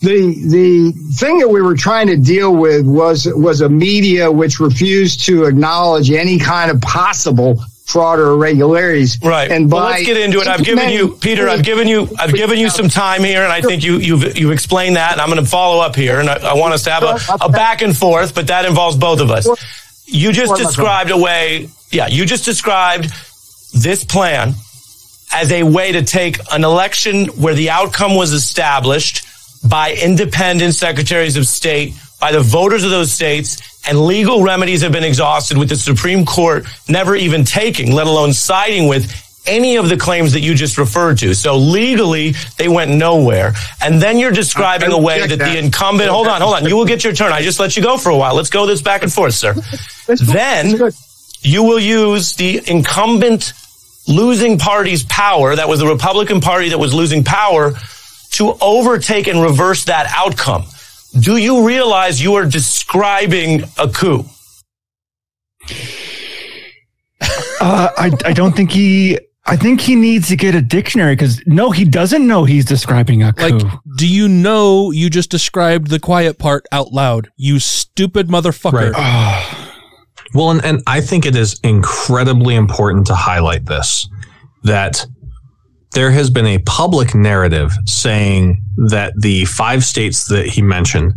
The 0.00 0.34
the 0.48 0.92
thing 1.14 1.38
that 1.38 1.48
we 1.48 1.62
were 1.62 1.76
trying 1.76 2.08
to 2.08 2.18
deal 2.18 2.54
with 2.54 2.84
was 2.84 3.26
was 3.36 3.62
a 3.62 3.70
media 3.70 4.30
which 4.30 4.60
refused 4.60 5.24
to 5.24 5.44
acknowledge 5.44 6.10
any 6.10 6.38
kind 6.38 6.70
of 6.70 6.82
possible 6.82 7.58
fraud 7.84 8.18
or 8.18 8.32
irregularities. 8.32 9.18
Right. 9.22 9.50
And 9.50 9.70
well, 9.70 9.84
let's 9.84 10.04
get 10.06 10.16
into 10.16 10.40
it. 10.40 10.46
I've 10.46 10.64
given 10.64 10.88
you, 10.90 11.16
Peter. 11.20 11.48
I've 11.48 11.62
given 11.62 11.86
you, 11.86 12.08
I've 12.18 12.32
given 12.32 12.58
you 12.58 12.70
some 12.70 12.88
time 12.88 13.22
here, 13.22 13.42
and 13.42 13.52
I 13.52 13.60
think 13.60 13.84
you, 13.84 13.98
you've, 13.98 14.38
you've 14.38 14.52
explained 14.52 14.96
that, 14.96 15.12
and 15.12 15.20
I'm 15.20 15.28
going 15.28 15.42
to 15.42 15.48
follow 15.48 15.82
up 15.82 15.94
here, 15.94 16.18
and 16.18 16.28
I, 16.30 16.52
I 16.52 16.54
want 16.54 16.74
us 16.74 16.84
to 16.84 16.90
have 16.90 17.02
a, 17.02 17.18
a 17.44 17.48
back 17.50 17.82
and 17.82 17.96
forth, 17.96 18.34
but 18.34 18.46
that 18.46 18.64
involves 18.64 18.96
both 18.96 19.20
of 19.20 19.30
us. 19.30 19.46
You 20.06 20.32
just 20.32 20.56
described 20.56 21.10
a 21.10 21.16
way, 21.16 21.68
yeah, 21.90 22.08
you 22.08 22.24
just 22.26 22.44
described 22.44 23.12
this 23.74 24.04
plan 24.04 24.54
as 25.32 25.50
a 25.52 25.62
way 25.62 25.92
to 25.92 26.02
take 26.02 26.38
an 26.52 26.64
election 26.64 27.26
where 27.26 27.54
the 27.54 27.70
outcome 27.70 28.14
was 28.14 28.32
established 28.32 29.26
by 29.68 29.94
independent 29.94 30.74
secretaries 30.74 31.36
of 31.36 31.46
state, 31.46 31.94
by 32.20 32.32
the 32.32 32.40
voters 32.40 32.84
of 32.84 32.90
those 32.90 33.12
states, 33.12 33.73
and 33.86 34.00
legal 34.00 34.42
remedies 34.42 34.82
have 34.82 34.92
been 34.92 35.04
exhausted 35.04 35.58
with 35.58 35.68
the 35.68 35.76
Supreme 35.76 36.24
Court 36.24 36.64
never 36.88 37.14
even 37.14 37.44
taking, 37.44 37.92
let 37.92 38.06
alone 38.06 38.32
siding 38.32 38.88
with 38.88 39.10
any 39.46 39.76
of 39.76 39.88
the 39.90 39.96
claims 39.96 40.32
that 40.32 40.40
you 40.40 40.54
just 40.54 40.78
referred 40.78 41.18
to. 41.18 41.34
So 41.34 41.56
legally, 41.56 42.34
they 42.56 42.68
went 42.68 42.90
nowhere. 42.90 43.52
And 43.82 44.00
then 44.00 44.18
you're 44.18 44.30
describing 44.30 44.90
a 44.90 44.98
way 44.98 45.26
that 45.26 45.38
the 45.38 45.58
incumbent, 45.58 46.08
hold 46.08 46.28
on, 46.28 46.40
hold 46.40 46.54
on, 46.54 46.64
you 46.64 46.76
will 46.76 46.86
get 46.86 47.04
your 47.04 47.12
turn. 47.12 47.30
I 47.30 47.42
just 47.42 47.60
let 47.60 47.76
you 47.76 47.82
go 47.82 47.98
for 47.98 48.08
a 48.08 48.16
while. 48.16 48.34
Let's 48.34 48.50
go 48.50 48.64
this 48.64 48.80
back 48.80 49.02
and 49.02 49.12
forth, 49.12 49.34
sir. 49.34 49.54
Then 50.06 50.90
you 51.42 51.62
will 51.62 51.78
use 51.78 52.36
the 52.36 52.62
incumbent 52.66 53.52
losing 54.06 54.58
party's 54.58 55.02
power, 55.04 55.56
that 55.56 55.68
was 55.68 55.80
the 55.80 55.86
Republican 55.86 56.40
Party 56.40 56.70
that 56.70 56.78
was 56.78 56.94
losing 56.94 57.22
power, 57.24 57.74
to 58.30 58.56
overtake 58.60 59.26
and 59.28 59.42
reverse 59.42 59.84
that 59.84 60.06
outcome. 60.14 60.64
Do 61.20 61.36
you 61.36 61.66
realize 61.66 62.22
you 62.22 62.34
are 62.34 62.44
describing 62.46 63.62
a 63.78 63.88
coup? 63.88 64.24
Uh, 67.60 67.88
I 67.96 68.10
I 68.24 68.32
don't 68.32 68.54
think 68.54 68.70
he. 68.72 69.18
I 69.46 69.56
think 69.56 69.80
he 69.80 69.94
needs 69.94 70.28
to 70.28 70.36
get 70.36 70.54
a 70.54 70.62
dictionary 70.62 71.14
because 71.14 71.42
no, 71.46 71.70
he 71.70 71.84
doesn't 71.84 72.26
know 72.26 72.44
he's 72.44 72.64
describing 72.64 73.22
a 73.22 73.32
coup. 73.32 73.58
Like, 73.58 73.72
do 73.96 74.08
you 74.08 74.26
know 74.26 74.90
you 74.90 75.10
just 75.10 75.30
described 75.30 75.88
the 75.88 76.00
quiet 76.00 76.38
part 76.38 76.66
out 76.72 76.92
loud? 76.92 77.30
You 77.36 77.58
stupid 77.58 78.28
motherfucker. 78.28 78.92
Well, 80.32 80.50
and, 80.50 80.64
and 80.64 80.82
I 80.88 81.00
think 81.00 81.26
it 81.26 81.36
is 81.36 81.60
incredibly 81.62 82.56
important 82.56 83.06
to 83.06 83.14
highlight 83.14 83.66
this 83.66 84.08
that 84.64 85.06
there 85.94 86.10
has 86.10 86.30
been 86.30 86.46
a 86.46 86.58
public 86.58 87.14
narrative 87.14 87.72
saying 87.86 88.62
that 88.88 89.12
the 89.16 89.44
five 89.46 89.84
states 89.84 90.26
that 90.26 90.46
he 90.46 90.62
mentioned 90.62 91.14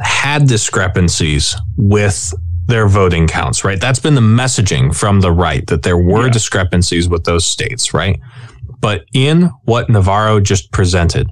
had 0.00 0.46
discrepancies 0.48 1.56
with 1.76 2.32
their 2.66 2.88
voting 2.88 3.26
counts, 3.26 3.64
right? 3.64 3.80
That's 3.80 3.98
been 3.98 4.14
the 4.14 4.20
messaging 4.20 4.94
from 4.96 5.20
the 5.20 5.30
right 5.30 5.66
that 5.66 5.82
there 5.82 5.98
were 5.98 6.26
yeah. 6.26 6.32
discrepancies 6.32 7.08
with 7.08 7.24
those 7.24 7.44
states, 7.44 7.92
right? 7.92 8.18
But 8.80 9.04
in 9.12 9.50
what 9.64 9.90
Navarro 9.90 10.40
just 10.40 10.72
presented, 10.72 11.28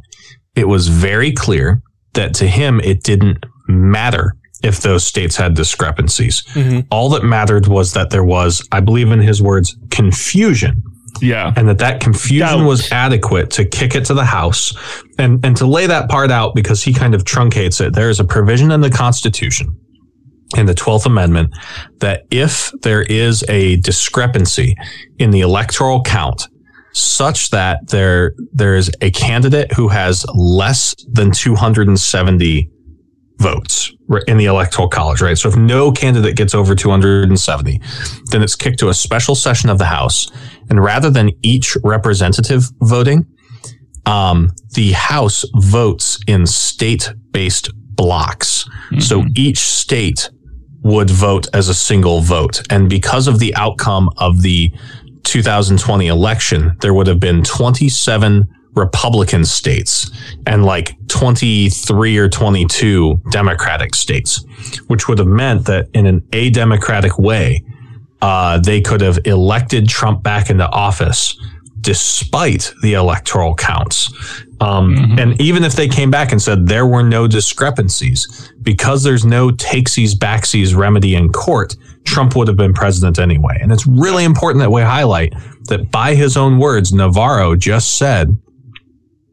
it 0.55 0.69
was 0.69 0.89
very 0.89 1.33
clear 1.33 1.83
that 2.13 2.35
to 2.35 2.47
him, 2.47 2.81
it 2.81 3.03
didn't 3.03 3.45
matter 3.67 4.37
if 4.63 4.81
those 4.81 5.05
states 5.05 5.37
had 5.37 5.55
discrepancies. 5.55 6.43
Mm-hmm. 6.55 6.81
All 6.91 7.09
that 7.11 7.25
mattered 7.25 7.67
was 7.67 7.95
that 7.95 8.11
there 8.11 8.25
was, 8.25 8.67
I 8.71 8.81
believe 8.81 9.11
in 9.11 9.21
his 9.21 9.43
words, 9.43 9.77
confusion. 9.91 10.83
Yeah. 11.21 11.53
And 11.57 11.69
that 11.69 11.79
that 11.79 12.01
confusion 12.01 12.59
Doubt. 12.59 12.67
was 12.67 12.91
adequate 12.91 13.51
to 13.53 13.65
kick 13.65 13.95
it 13.95 14.05
to 14.07 14.15
the 14.15 14.25
House. 14.25 14.75
And, 15.19 15.45
and 15.45 15.57
to 15.59 15.67
lay 15.67 15.87
that 15.87 16.09
part 16.09 16.31
out 16.31 16.55
because 16.55 16.83
he 16.83 16.93
kind 16.93 17.15
of 17.15 17.25
truncates 17.25 17.85
it, 17.85 17.93
there 17.93 18.11
is 18.11 18.19
a 18.19 18.25
provision 18.25 18.71
in 18.71 18.81
the 18.81 18.91
Constitution 18.91 19.77
in 20.57 20.67
the 20.67 20.75
12th 20.75 21.07
Amendment 21.07 21.55
that 22.01 22.25
if 22.31 22.73
there 22.83 23.03
is 23.03 23.45
a 23.49 23.77
discrepancy 23.77 24.77
in 25.19 25.31
the 25.31 25.41
electoral 25.41 26.03
count 26.03 26.49
such 26.95 27.51
that 27.51 27.89
there 27.89 28.35
there 28.53 28.75
is 28.75 28.91
a 29.01 29.11
candidate 29.13 29.73
who 29.73 29.89
has 29.89 30.27
less 30.35 30.95
than 31.11 31.31
270 31.33 32.71
votes 33.39 33.93
in 34.29 34.37
the 34.37 34.45
electoral 34.45 34.89
college, 34.89 35.21
right? 35.21 35.37
So 35.37 35.49
if 35.49 35.57
no 35.57 35.91
candidate 35.91 36.37
gets 36.37 36.55
over 36.55 36.75
270, 36.75 37.81
then 38.31 38.43
it's 38.43 38.55
kicked 38.55 38.79
to 38.81 38.89
a 38.89 38.95
special 38.95 39.35
session 39.35 39.71
of 39.71 39.79
the 39.79 39.87
House. 39.87 40.31
And 40.69 40.83
rather 40.83 41.11
than 41.11 41.31
each 41.43 41.77
representative 41.83 42.65
voting, 42.81 43.27
um, 44.07 44.51
the 44.75 44.93
House 44.93 45.45
votes 45.55 46.21
in 46.27 46.47
state 46.47 47.13
based 47.31 47.71
blocks. 47.75 48.65
Mm-hmm. 48.65 49.01
So 49.01 49.25
each 49.37 49.59
state 49.59 50.31
would 50.83 51.11
vote 51.11 51.47
as 51.55 51.69
a 51.69 51.75
single 51.75 52.21
vote. 52.21 52.63
And 52.71 52.91
because 52.91 53.29
of 53.29 53.39
the 53.39 53.55
outcome 53.55 54.11
of 54.17 54.43
the 54.43 54.73
2020 55.25 56.09
election, 56.09 56.77
there 56.81 56.93
would 56.93 57.07
have 57.07 57.21
been 57.21 57.43
27 57.45 58.49
Republican 58.75 59.45
states 59.45 60.11
and 60.47 60.65
like 60.65 60.97
23 61.09 62.19
or 62.19 62.29
22 62.29 63.21
Democratic 63.31 63.95
states, 63.95 64.45
which 64.87 65.09
would 65.09 65.19
have 65.19 65.29
meant 65.29 65.67
that 65.67 65.89
in 65.95 66.07
an 66.07 66.27
a-democratic 66.33 67.19
way, 67.19 67.63
uh, 68.23 68.59
they 68.61 68.81
could 68.81 69.01
have 69.01 69.19
elected 69.27 69.89
Trump 69.89 70.23
back 70.23 70.49
into 70.49 70.67
office 70.71 71.37
despite 71.81 72.73
the 72.83 72.95
electoral 72.95 73.57
counts. 73.57 74.09
Um, 74.61 74.95
mm-hmm. 74.95 75.19
And 75.19 75.41
even 75.41 75.65
if 75.65 75.73
they 75.73 75.89
came 75.89 76.13
back 76.13 76.31
and 76.31 76.41
said 76.41 76.69
there 76.69 76.87
were 76.87 77.03
no 77.03 77.27
discrepancies, 77.27 78.53
because 78.63 79.03
there's 79.03 79.25
no 79.25 79.49
takesies 79.51 80.15
backsies 80.15 80.77
remedy 80.77 81.17
in 81.17 81.33
court, 81.33 81.75
Trump 82.05 82.37
would 82.37 82.47
have 82.47 82.57
been 82.57 82.73
president 82.73 83.19
anyway. 83.19 83.59
And 83.61 83.73
it's 83.73 83.87
really 83.87 84.23
important 84.23 84.61
that 84.61 84.71
we 84.71 84.83
highlight 84.83 85.35
that 85.65 85.91
by 85.91 86.15
his 86.15 86.37
own 86.37 86.59
words, 86.59 86.93
Navarro 86.93 87.57
just 87.57 87.99
said, 87.99 88.29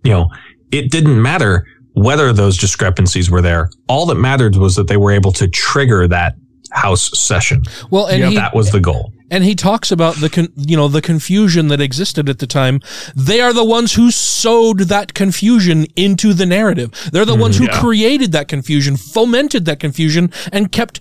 you 0.03 0.11
know, 0.11 0.29
it 0.71 0.89
didn't 0.89 1.21
matter 1.21 1.67
whether 1.93 2.33
those 2.33 2.57
discrepancies 2.57 3.29
were 3.29 3.41
there. 3.41 3.69
All 3.87 4.07
that 4.07 4.15
mattered 4.15 4.55
was 4.55 4.75
that 4.75 4.87
they 4.87 4.97
were 4.97 5.11
able 5.11 5.33
to 5.33 5.47
trigger 5.47 6.07
that 6.07 6.35
House 6.71 7.17
session. 7.17 7.63
Well, 7.89 8.07
and 8.07 8.23
he, 8.23 8.35
that 8.35 8.55
was 8.55 8.71
the 8.71 8.79
goal. 8.79 9.13
And 9.31 9.43
he 9.43 9.55
talks 9.55 9.91
about 9.91 10.15
the 10.15 10.29
con- 10.29 10.53
you 10.55 10.75
know 10.75 10.87
the 10.87 11.01
confusion 11.01 11.67
that 11.67 11.81
existed 11.81 12.29
at 12.29 12.39
the 12.39 12.47
time. 12.47 12.81
They 13.15 13.41
are 13.41 13.53
the 13.53 13.65
ones 13.65 13.93
who 13.93 14.11
sowed 14.11 14.81
that 14.81 15.13
confusion 15.13 15.85
into 15.95 16.33
the 16.33 16.45
narrative. 16.45 17.09
They're 17.11 17.25
the 17.25 17.35
mm, 17.35 17.41
ones 17.41 17.57
who 17.57 17.65
yeah. 17.65 17.79
created 17.79 18.31
that 18.31 18.47
confusion, 18.47 18.97
fomented 18.97 19.65
that 19.65 19.79
confusion, 19.79 20.31
and 20.51 20.71
kept 20.71 20.99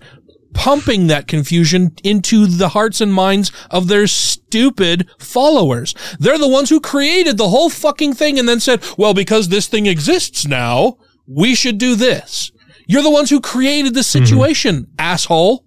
pumping 0.54 1.06
that 1.06 1.28
confusion 1.28 1.94
into 2.02 2.46
the 2.46 2.70
hearts 2.70 3.00
and 3.00 3.12
minds 3.12 3.52
of 3.70 3.88
their 3.88 4.06
stupid 4.06 5.08
followers. 5.18 5.94
They're 6.18 6.38
the 6.38 6.48
ones 6.48 6.70
who 6.70 6.80
created 6.80 7.36
the 7.36 7.48
whole 7.48 7.70
fucking 7.70 8.14
thing 8.14 8.38
and 8.38 8.48
then 8.48 8.60
said, 8.60 8.82
well, 8.96 9.14
because 9.14 9.48
this 9.48 9.68
thing 9.68 9.86
exists 9.86 10.46
now, 10.46 10.98
we 11.26 11.54
should 11.54 11.78
do 11.78 11.94
this. 11.94 12.50
You're 12.88 13.02
the 13.02 13.10
ones 13.10 13.30
who 13.30 13.40
created 13.40 13.94
the 13.94 14.00
mm-hmm. 14.00 14.24
situation, 14.24 14.76
mm-hmm. 14.76 14.94
asshole. 14.98 15.64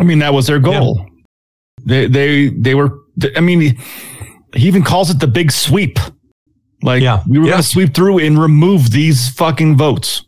I 0.00 0.02
mean, 0.02 0.18
that 0.18 0.34
was 0.34 0.48
their 0.48 0.58
goal. 0.58 0.98
Yeah. 0.98 1.06
They, 1.84 2.06
they, 2.08 2.48
they 2.48 2.74
were, 2.74 2.98
I 3.36 3.40
mean, 3.40 3.60
he 3.60 4.66
even 4.66 4.82
calls 4.82 5.10
it 5.10 5.20
the 5.20 5.28
big 5.28 5.52
sweep. 5.52 5.98
Like, 6.82 7.02
yeah. 7.02 7.22
we 7.28 7.38
were 7.38 7.44
yeah. 7.44 7.52
going 7.52 7.62
to 7.62 7.68
sweep 7.68 7.94
through 7.94 8.18
and 8.18 8.40
remove 8.40 8.90
these 8.90 9.28
fucking 9.28 9.76
votes. 9.76 10.24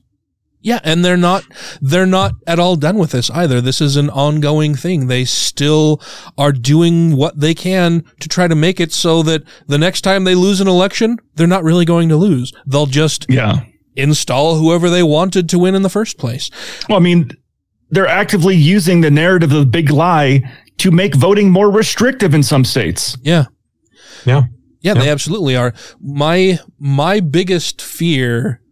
Yeah, 0.60 0.80
and 0.82 1.04
they're 1.04 1.16
not 1.16 1.44
they're 1.80 2.04
not 2.04 2.32
at 2.46 2.58
all 2.58 2.74
done 2.74 2.98
with 2.98 3.12
this 3.12 3.30
either. 3.30 3.60
This 3.60 3.80
is 3.80 3.96
an 3.96 4.10
ongoing 4.10 4.74
thing. 4.74 5.06
They 5.06 5.24
still 5.24 6.02
are 6.36 6.50
doing 6.50 7.16
what 7.16 7.38
they 7.38 7.54
can 7.54 8.04
to 8.20 8.28
try 8.28 8.48
to 8.48 8.56
make 8.56 8.80
it 8.80 8.92
so 8.92 9.22
that 9.22 9.44
the 9.68 9.78
next 9.78 10.00
time 10.00 10.24
they 10.24 10.34
lose 10.34 10.60
an 10.60 10.66
election, 10.66 11.18
they're 11.36 11.46
not 11.46 11.62
really 11.62 11.84
going 11.84 12.08
to 12.08 12.16
lose. 12.16 12.52
They'll 12.66 12.86
just 12.86 13.26
yeah. 13.28 13.60
Install 13.99 14.57
whoever 14.57 14.88
they 14.88 15.03
wanted 15.03 15.49
to 15.51 15.59
win 15.59 15.74
in 15.74 15.82
the 15.82 15.88
first 15.88 16.18
place. 16.18 16.51
Well, 16.88 16.99
I 16.99 17.01
mean, 17.01 17.30
they're 17.90 18.07
actively 18.07 18.55
using 18.55 19.01
the 19.01 19.11
narrative 19.11 19.53
of 19.53 19.59
the 19.59 19.66
big 19.66 19.90
lie 19.90 20.42
to 20.78 20.90
make 20.90 21.14
voting 21.14 21.51
more 21.51 21.70
restrictive 21.70 22.34
in 22.34 22.42
some 22.42 22.64
states. 22.64 23.16
Yeah. 23.22 23.46
Yeah. 24.24 24.44
Yeah, 24.80 24.94
they 24.94 25.11
absolutely 25.11 25.57
are. 25.57 25.74
My 26.01 26.61
my 26.78 27.18
biggest 27.18 27.82
fear 27.82 28.62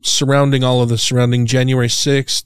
surrounding 0.00 0.62
all 0.62 0.80
of 0.80 0.88
this, 0.88 1.02
surrounding 1.02 1.44
January 1.46 1.88
6th, 1.88 2.44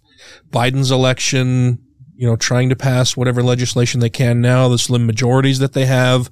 Biden's 0.48 0.90
election, 0.90 1.78
you 2.16 2.26
know, 2.26 2.36
trying 2.36 2.70
to 2.70 2.76
pass 2.76 3.16
whatever 3.16 3.42
legislation 3.42 4.00
they 4.00 4.08
can 4.08 4.40
now, 4.40 4.68
the 4.68 4.78
slim 4.78 5.06
majorities 5.06 5.58
that 5.58 5.74
they 5.74 5.84
have, 5.84 6.30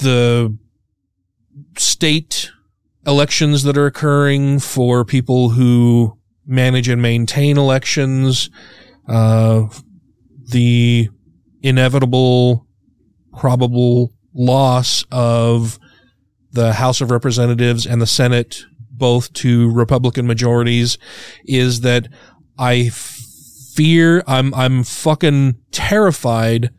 the 0.00 0.56
state 1.76 2.50
elections 3.06 3.62
that 3.64 3.76
are 3.76 3.86
occurring 3.86 4.58
for 4.58 5.04
people 5.04 5.50
who 5.50 6.18
manage 6.46 6.88
and 6.88 7.02
maintain 7.02 7.56
elections, 7.56 8.50
uh, 9.08 9.64
the 10.50 11.08
inevitable, 11.62 12.66
probable 13.38 14.12
loss 14.34 15.04
of 15.10 15.78
the 16.52 16.74
House 16.74 17.00
of 17.00 17.10
Representatives 17.10 17.86
and 17.86 18.00
the 18.00 18.06
Senate 18.06 18.64
both 18.90 19.32
to 19.32 19.70
Republican 19.72 20.26
majorities 20.26 20.98
is 21.44 21.80
that 21.80 22.08
I 22.58 22.90
fear 22.90 24.22
I'm 24.26 24.54
I'm 24.54 24.84
fucking 24.84 25.56
terrified 25.70 26.70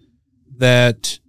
that 0.58 1.20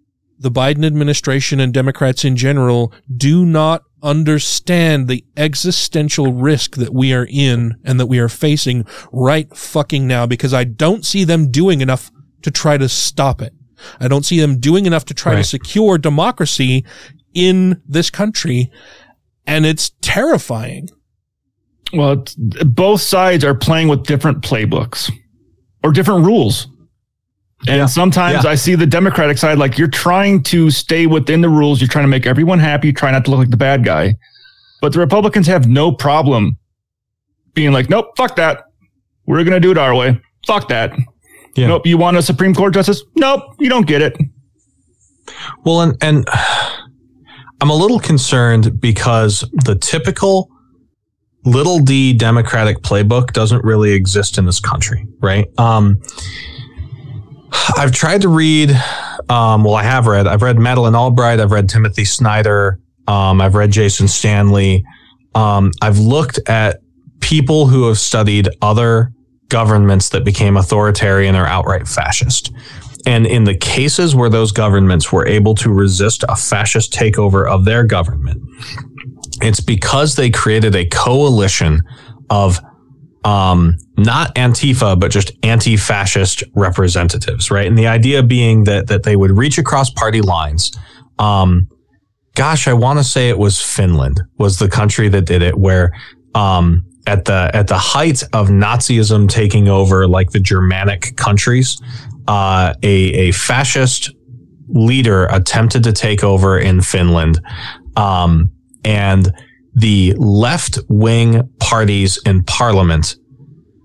the 0.45 0.51
Biden 0.51 0.85
administration 0.85 1.59
and 1.59 1.73
Democrats 1.73 2.23
in 2.23 2.37
general 2.37 2.93
do 3.17 3.47
not 3.47 3.83
understand 4.03 5.09
the 5.09 5.25
existential 5.39 6.35
risk 6.35 6.77
that 6.77 6.93
we 6.93 7.15
are 7.15 7.27
in 7.31 7.81
and 7.83 7.99
that 7.99 8.09
we 8.09 8.19
are 8.19 8.29
facing 8.29 8.85
right 9.11 9.57
fucking 9.57 10.07
now 10.07 10.27
because 10.27 10.53
I 10.53 10.65
don't 10.65 11.03
see 11.03 11.25
them 11.25 11.51
doing 11.51 11.81
enough 11.81 12.11
to 12.43 12.51
try 12.51 12.77
to 12.77 12.91
stop 12.91 13.41
it. 13.41 13.55
I 13.99 14.07
don't 14.07 14.27
see 14.27 14.39
them 14.39 14.61
doing 14.61 14.85
enough 14.85 15.07
to 15.07 15.15
try 15.15 15.33
right. 15.33 15.39
to 15.39 15.45
secure 15.45 15.97
democracy 15.97 16.85
in 17.33 17.81
this 17.89 18.11
country 18.11 18.71
and 19.47 19.65
it's 19.65 19.93
terrifying. 20.03 20.91
Well, 21.95 22.23
both 22.67 23.01
sides 23.01 23.45
are 23.45 23.55
playing 23.55 23.89
with 23.89 24.05
different 24.05 24.43
playbooks 24.43 25.11
or 25.83 25.91
different 25.91 26.27
rules. 26.27 26.67
And 27.67 27.79
yeah. 27.79 27.87
sometimes 27.87 28.45
yeah. 28.45 28.51
I 28.51 28.55
see 28.57 28.75
the 28.75 28.87
Democratic 28.87 29.39
side 29.39 29.59
like 29.59 29.79
you're 29.79 29.89
trying 29.89 30.43
to 30.45 30.71
stay 30.71 31.07
within 31.07 31.41
the 31.41 31.49
rules, 31.49 31.81
you're 31.81 31.89
trying 31.89 32.05
to 32.05 32.09
make 32.09 32.27
everyone 32.27 32.59
happy, 32.59 32.93
try 32.93 33.11
not 33.11 33.25
to 33.25 33.31
look 33.31 33.39
like 33.39 33.51
the 33.51 33.57
bad 33.57 33.85
guy. 33.85 34.17
But 34.83 34.93
the 34.93 34.99
Republicans 34.99 35.47
have 35.47 35.67
no 35.67 35.93
problem 35.93 36.59
being 37.55 37.73
like, 37.73 37.89
nope, 37.89 38.11
fuck 38.17 38.37
that. 38.37 38.65
We're 39.27 39.43
going 39.45 39.55
to 39.55 39.61
do 39.61 39.71
it 39.71 39.79
our 39.79 39.95
way. 39.95 40.21
Fuck 40.47 40.69
that. 40.69 40.93
Yeah. 41.57 41.69
Nope. 41.69 41.87
You 41.87 41.97
want 41.97 42.17
a 42.19 42.23
Supreme 42.23 42.55
Court 42.55 42.75
justice? 42.75 43.03
Nope. 43.17 43.43
You 43.59 43.71
don't 43.71 43.87
get 43.87 44.03
it. 44.03 44.17
Well, 45.65 45.81
and, 45.81 45.97
and 46.03 46.29
I'm 47.61 47.71
a 47.71 47.75
little 47.75 48.01
concerned 48.01 48.79
because 48.81 49.49
the 49.65 49.75
typical 49.75 50.51
little 51.45 51.79
d 51.79 52.13
Democratic 52.13 52.79
playbook 52.79 53.33
doesn't 53.33 53.65
really 53.65 53.93
exist 53.93 54.37
in 54.37 54.45
this 54.45 54.61
country, 54.61 55.07
right? 55.21 55.47
Um, 55.59 56.01
I've 57.77 57.93
tried 57.93 58.23
to 58.23 58.29
read, 58.29 58.71
um, 59.29 59.65
well, 59.65 59.75
I 59.75 59.83
have 59.83 60.07
read, 60.07 60.27
I've 60.27 60.43
read 60.43 60.59
Madeleine 60.59 60.95
Albright, 60.95 61.41
I've 61.41 61.53
read 61.53 61.69
Timothy 61.69 62.05
Snyder, 62.05 62.79
um, 63.07 63.41
I've 63.41 63.55
read 63.55 63.71
Jason 63.71 64.09
Stanley. 64.09 64.85
Um, 65.35 65.73
I've 65.83 65.99
looked 65.99 66.39
at 66.49 66.81
people 67.21 67.67
who 67.67 67.89
have 67.89 67.99
studied 67.99 68.49
other 68.63 69.13
governments 69.49 70.09
that 70.11 70.25
became 70.25 70.57
authoritarian 70.57 71.37
or 71.37 71.47
outright 71.47 71.87
fascist. 71.87 72.53
And 73.07 73.27
in 73.27 73.45
the 73.45 73.55
cases 73.55 74.15
where 74.15 74.31
those 74.31 74.53
governments 74.53 75.13
were 75.13 75.27
able 75.27 75.55
to 75.57 75.71
resist 75.71 76.25
a 76.29 76.37
fascist 76.37 76.93
takeover 76.93 77.47
of 77.49 77.65
their 77.65 77.85
government, 77.85 78.43
it's 79.43 79.61
because 79.61 80.17
they 80.17 80.31
created 80.31 80.75
a 80.75 80.87
coalition 80.87 81.83
of 82.31 82.61
um, 83.25 83.79
not 83.97 84.35
Antifa, 84.35 84.99
but 85.01 85.11
just 85.11 85.33
anti-fascist 85.43 86.45
representatives, 86.55 87.51
right? 87.51 87.67
And 87.67 87.79
the 87.79 87.87
idea 87.87 88.23
being 88.23 88.65
that 88.65 88.87
that 88.89 89.03
they 89.03 89.17
would 89.17 89.33
reach 89.33 89.59
across 89.59 89.91
party 89.91 90.21
lines. 90.21 90.77
Um, 91.19 91.69
gosh, 92.35 92.69
I 92.69 92.75
want 92.75 92.99
to 92.99 93.05
say 93.05 93.29
it 93.29 93.39
was 93.39 93.61
Finland 93.61 94.21
was 94.39 94.59
the 94.59 94.69
country 94.69 95.09
that 95.09 95.23
did 95.23 95.43
it, 95.43 95.57
where 95.57 95.93
um, 96.35 96.85
at 97.07 97.25
the 97.25 97.51
at 97.55 97.69
the 97.69 97.79
height 97.79 98.23
of 98.33 98.49
Nazism 98.49 99.29
taking 99.29 99.69
over 99.69 100.07
like 100.07 100.31
the 100.31 100.41
Germanic 100.41 101.17
countries, 101.17 101.81
uh, 102.29 102.75
a 102.83 103.29
a 103.29 103.33
fascist 103.33 104.13
leader 104.69 105.27
attempted 105.27 105.85
to 105.85 105.93
take 105.93 106.25
over 106.25 106.59
in 106.59 106.83
Finland, 106.83 107.41
um, 107.97 108.51
and 108.85 109.33
the 109.75 110.15
left 110.17 110.79
wing 110.89 111.49
parties 111.59 112.21
in 112.25 112.45
parliament 112.45 113.17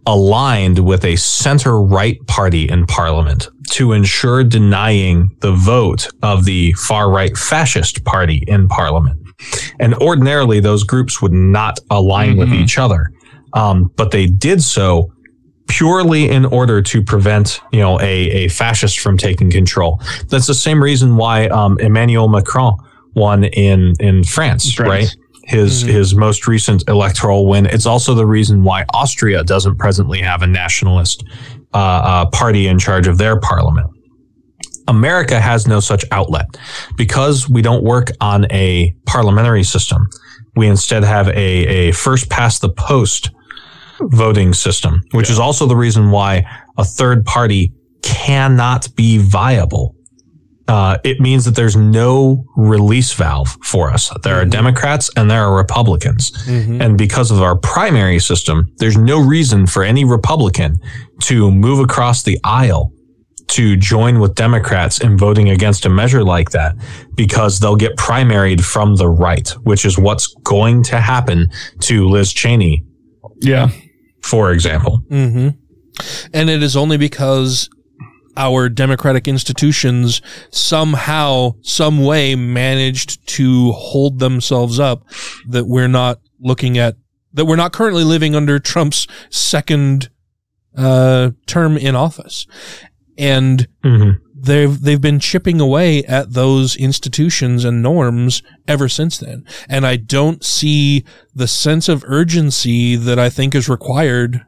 aligned 0.05 0.79
with 0.79 1.05
a 1.05 1.15
center 1.15 1.79
right 1.81 2.17
party 2.27 2.67
in 2.69 2.85
parliament 2.85 3.49
to 3.69 3.93
ensure 3.93 4.43
denying 4.43 5.29
the 5.41 5.51
vote 5.51 6.07
of 6.23 6.45
the 6.45 6.73
far 6.73 7.11
right 7.11 7.37
fascist 7.37 8.03
party 8.05 8.43
in 8.47 8.67
parliament. 8.67 9.19
And 9.79 9.93
ordinarily, 9.95 10.59
those 10.59 10.83
groups 10.83 11.21
would 11.21 11.31
not 11.31 11.79
align 11.89 12.31
mm-hmm. 12.31 12.39
with 12.39 12.53
each 12.53 12.77
other. 12.77 13.11
Um, 13.53 13.91
but 13.95 14.11
they 14.11 14.25
did 14.25 14.63
so 14.63 15.13
purely 15.67 16.29
in 16.29 16.45
order 16.45 16.81
to 16.81 17.03
prevent, 17.03 17.61
you 17.71 17.79
know, 17.79 17.99
a, 17.99 18.03
a 18.03 18.47
fascist 18.49 18.99
from 18.99 19.17
taking 19.17 19.51
control. 19.51 20.01
That's 20.27 20.47
the 20.47 20.53
same 20.53 20.83
reason 20.83 21.15
why 21.15 21.47
um, 21.47 21.79
Emmanuel 21.79 22.27
Macron 22.27 22.75
won 23.13 23.43
in 23.43 23.93
in 23.99 24.23
France, 24.23 24.73
France. 24.73 24.89
right? 24.89 25.15
His 25.49 25.83
mm-hmm. 25.83 25.91
his 25.91 26.13
most 26.13 26.47
recent 26.47 26.87
electoral 26.87 27.47
win. 27.47 27.65
It's 27.65 27.87
also 27.87 28.13
the 28.13 28.25
reason 28.25 28.63
why 28.63 28.85
Austria 28.93 29.43
doesn't 29.43 29.77
presently 29.77 30.21
have 30.21 30.43
a 30.43 30.47
nationalist 30.47 31.23
uh, 31.73 31.77
uh, 31.77 32.25
party 32.29 32.67
in 32.67 32.77
charge 32.77 33.07
of 33.07 33.17
their 33.17 33.39
parliament. 33.39 33.87
America 34.87 35.39
has 35.39 35.67
no 35.67 35.79
such 35.79 36.05
outlet 36.11 36.45
because 36.97 37.49
we 37.49 37.61
don't 37.61 37.83
work 37.83 38.11
on 38.21 38.45
a 38.51 38.93
parliamentary 39.05 39.63
system. 39.63 40.07
We 40.55 40.67
instead 40.67 41.03
have 41.03 41.27
a, 41.29 41.31
a 41.89 41.91
first 41.93 42.29
past 42.29 42.61
the 42.61 42.69
post 42.69 43.31
voting 44.01 44.53
system, 44.53 45.01
which 45.11 45.29
yeah. 45.29 45.33
is 45.33 45.39
also 45.39 45.65
the 45.65 45.75
reason 45.75 46.11
why 46.11 46.45
a 46.77 46.83
third 46.83 47.25
party 47.25 47.73
cannot 48.01 48.87
be 48.95 49.17
viable. 49.17 49.95
Uh, 50.69 50.99
it 51.03 51.19
means 51.19 51.45
that 51.45 51.55
there's 51.55 51.75
no 51.75 52.45
release 52.55 53.11
valve 53.13 53.57
for 53.63 53.89
us. 53.89 54.09
There 54.21 54.35
mm-hmm. 54.35 54.41
are 54.41 54.45
Democrats 54.45 55.09
and 55.17 55.29
there 55.29 55.43
are 55.43 55.55
Republicans. 55.55 56.31
Mm-hmm. 56.45 56.79
And 56.79 56.95
because 56.95 57.31
of 57.31 57.41
our 57.41 57.55
primary 57.55 58.19
system, 58.19 58.71
there's 58.77 58.95
no 58.95 59.19
reason 59.19 59.65
for 59.65 59.83
any 59.83 60.05
Republican 60.05 60.79
to 61.23 61.49
move 61.49 61.79
across 61.79 62.21
the 62.21 62.39
aisle 62.43 62.93
to 63.47 63.75
join 63.77 64.19
with 64.19 64.35
Democrats 64.35 65.01
in 65.01 65.17
voting 65.17 65.49
against 65.49 65.87
a 65.87 65.89
measure 65.89 66.23
like 66.23 66.51
that 66.51 66.75
because 67.15 67.59
they'll 67.59 67.75
get 67.75 67.95
primaried 67.97 68.61
from 68.63 68.95
the 68.95 69.09
right, 69.09 69.49
which 69.63 69.85
is 69.85 69.97
what's 69.97 70.27
going 70.43 70.83
to 70.83 71.01
happen 71.01 71.47
to 71.79 72.07
Liz 72.07 72.31
Cheney. 72.31 72.85
Yeah. 73.41 73.71
For 74.21 74.51
example. 74.51 75.01
Mm-hmm. 75.09 75.49
And 76.31 76.49
it 76.51 76.61
is 76.61 76.75
only 76.77 76.97
because 76.97 77.69
our 78.37 78.69
democratic 78.69 79.27
institutions 79.27 80.21
somehow, 80.51 81.55
some 81.61 82.03
way 82.03 82.35
managed 82.35 83.27
to 83.27 83.71
hold 83.73 84.19
themselves 84.19 84.79
up 84.79 85.03
that 85.47 85.65
we're 85.65 85.87
not 85.87 86.19
looking 86.39 86.77
at, 86.77 86.95
that 87.33 87.45
we're 87.45 87.55
not 87.55 87.73
currently 87.73 88.03
living 88.03 88.35
under 88.35 88.59
Trump's 88.59 89.07
second 89.29 90.09
uh, 90.77 91.31
term 91.45 91.77
in 91.77 91.95
office 91.95 92.45
and 93.19 93.67
mm-hmm. 93.83 94.11
they've 94.33 94.81
they've 94.81 95.01
been 95.01 95.19
chipping 95.19 95.59
away 95.59 96.03
at 96.05 96.33
those 96.33 96.75
institutions 96.77 97.65
and 97.65 97.83
norms 97.83 98.41
ever 98.67 98.87
since 98.89 99.17
then. 99.17 99.45
And 99.67 99.85
I 99.85 99.97
don't 99.97 100.43
see 100.43 101.03
the 101.35 101.47
sense 101.47 101.89
of 101.89 102.05
urgency 102.07 102.95
that 102.95 103.19
I 103.19 103.29
think 103.29 103.53
is 103.53 103.69
required 103.69 104.45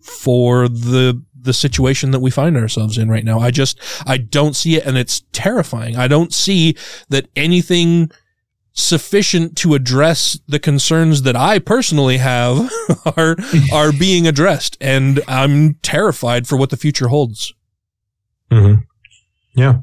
for 0.00 0.68
the 0.68 1.24
the 1.44 1.52
situation 1.52 2.10
that 2.10 2.20
we 2.20 2.30
find 2.30 2.56
ourselves 2.56 2.98
in 2.98 3.08
right 3.08 3.24
now. 3.24 3.38
I 3.38 3.50
just 3.50 3.78
I 4.06 4.18
don't 4.18 4.56
see 4.56 4.76
it 4.76 4.84
and 4.84 4.98
it's 4.98 5.22
terrifying. 5.32 5.96
I 5.96 6.08
don't 6.08 6.32
see 6.32 6.76
that 7.08 7.28
anything 7.36 8.10
sufficient 8.72 9.56
to 9.56 9.74
address 9.74 10.38
the 10.48 10.58
concerns 10.58 11.22
that 11.22 11.36
I 11.36 11.60
personally 11.60 12.16
have 12.16 12.70
are 13.16 13.36
are 13.72 13.92
being 13.92 14.26
addressed 14.26 14.76
and 14.80 15.20
I'm 15.28 15.74
terrified 15.74 16.46
for 16.48 16.56
what 16.56 16.70
the 16.70 16.76
future 16.76 17.08
holds. 17.08 17.54
Mm-hmm. 18.50 18.82
Yeah. 19.54 19.78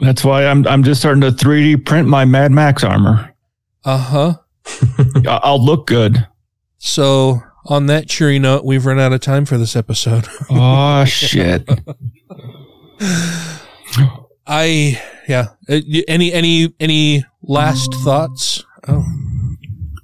That's 0.00 0.24
why 0.24 0.46
I'm 0.46 0.66
I'm 0.66 0.82
just 0.82 1.00
starting 1.00 1.22
to 1.22 1.30
3D 1.30 1.86
print 1.86 2.08
my 2.08 2.24
Mad 2.24 2.52
Max 2.52 2.82
armor. 2.82 3.32
Uh 3.84 3.98
huh. 3.98 4.34
I'll 5.26 5.64
look 5.64 5.86
good. 5.86 6.26
So 6.78 7.42
on 7.66 7.86
that 7.86 8.08
cheery 8.08 8.38
note, 8.38 8.64
we've 8.64 8.86
run 8.86 8.98
out 8.98 9.12
of 9.12 9.20
time 9.20 9.44
for 9.44 9.58
this 9.58 9.76
episode. 9.76 10.26
oh 10.50 11.04
shit. 11.06 11.68
I 14.46 15.00
yeah. 15.28 15.46
Uh, 15.68 15.80
any 16.08 16.32
any 16.32 16.74
any 16.78 17.24
last 17.42 17.92
thoughts? 18.04 18.64
Oh, 18.88 19.04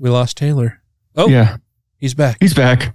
we 0.01 0.11
lost 0.11 0.37
Taylor. 0.37 0.83
Oh 1.17 1.29
yeah, 1.29 1.59
he's 1.99 2.15
back. 2.15 2.39
He's 2.41 2.55
back. 2.55 2.95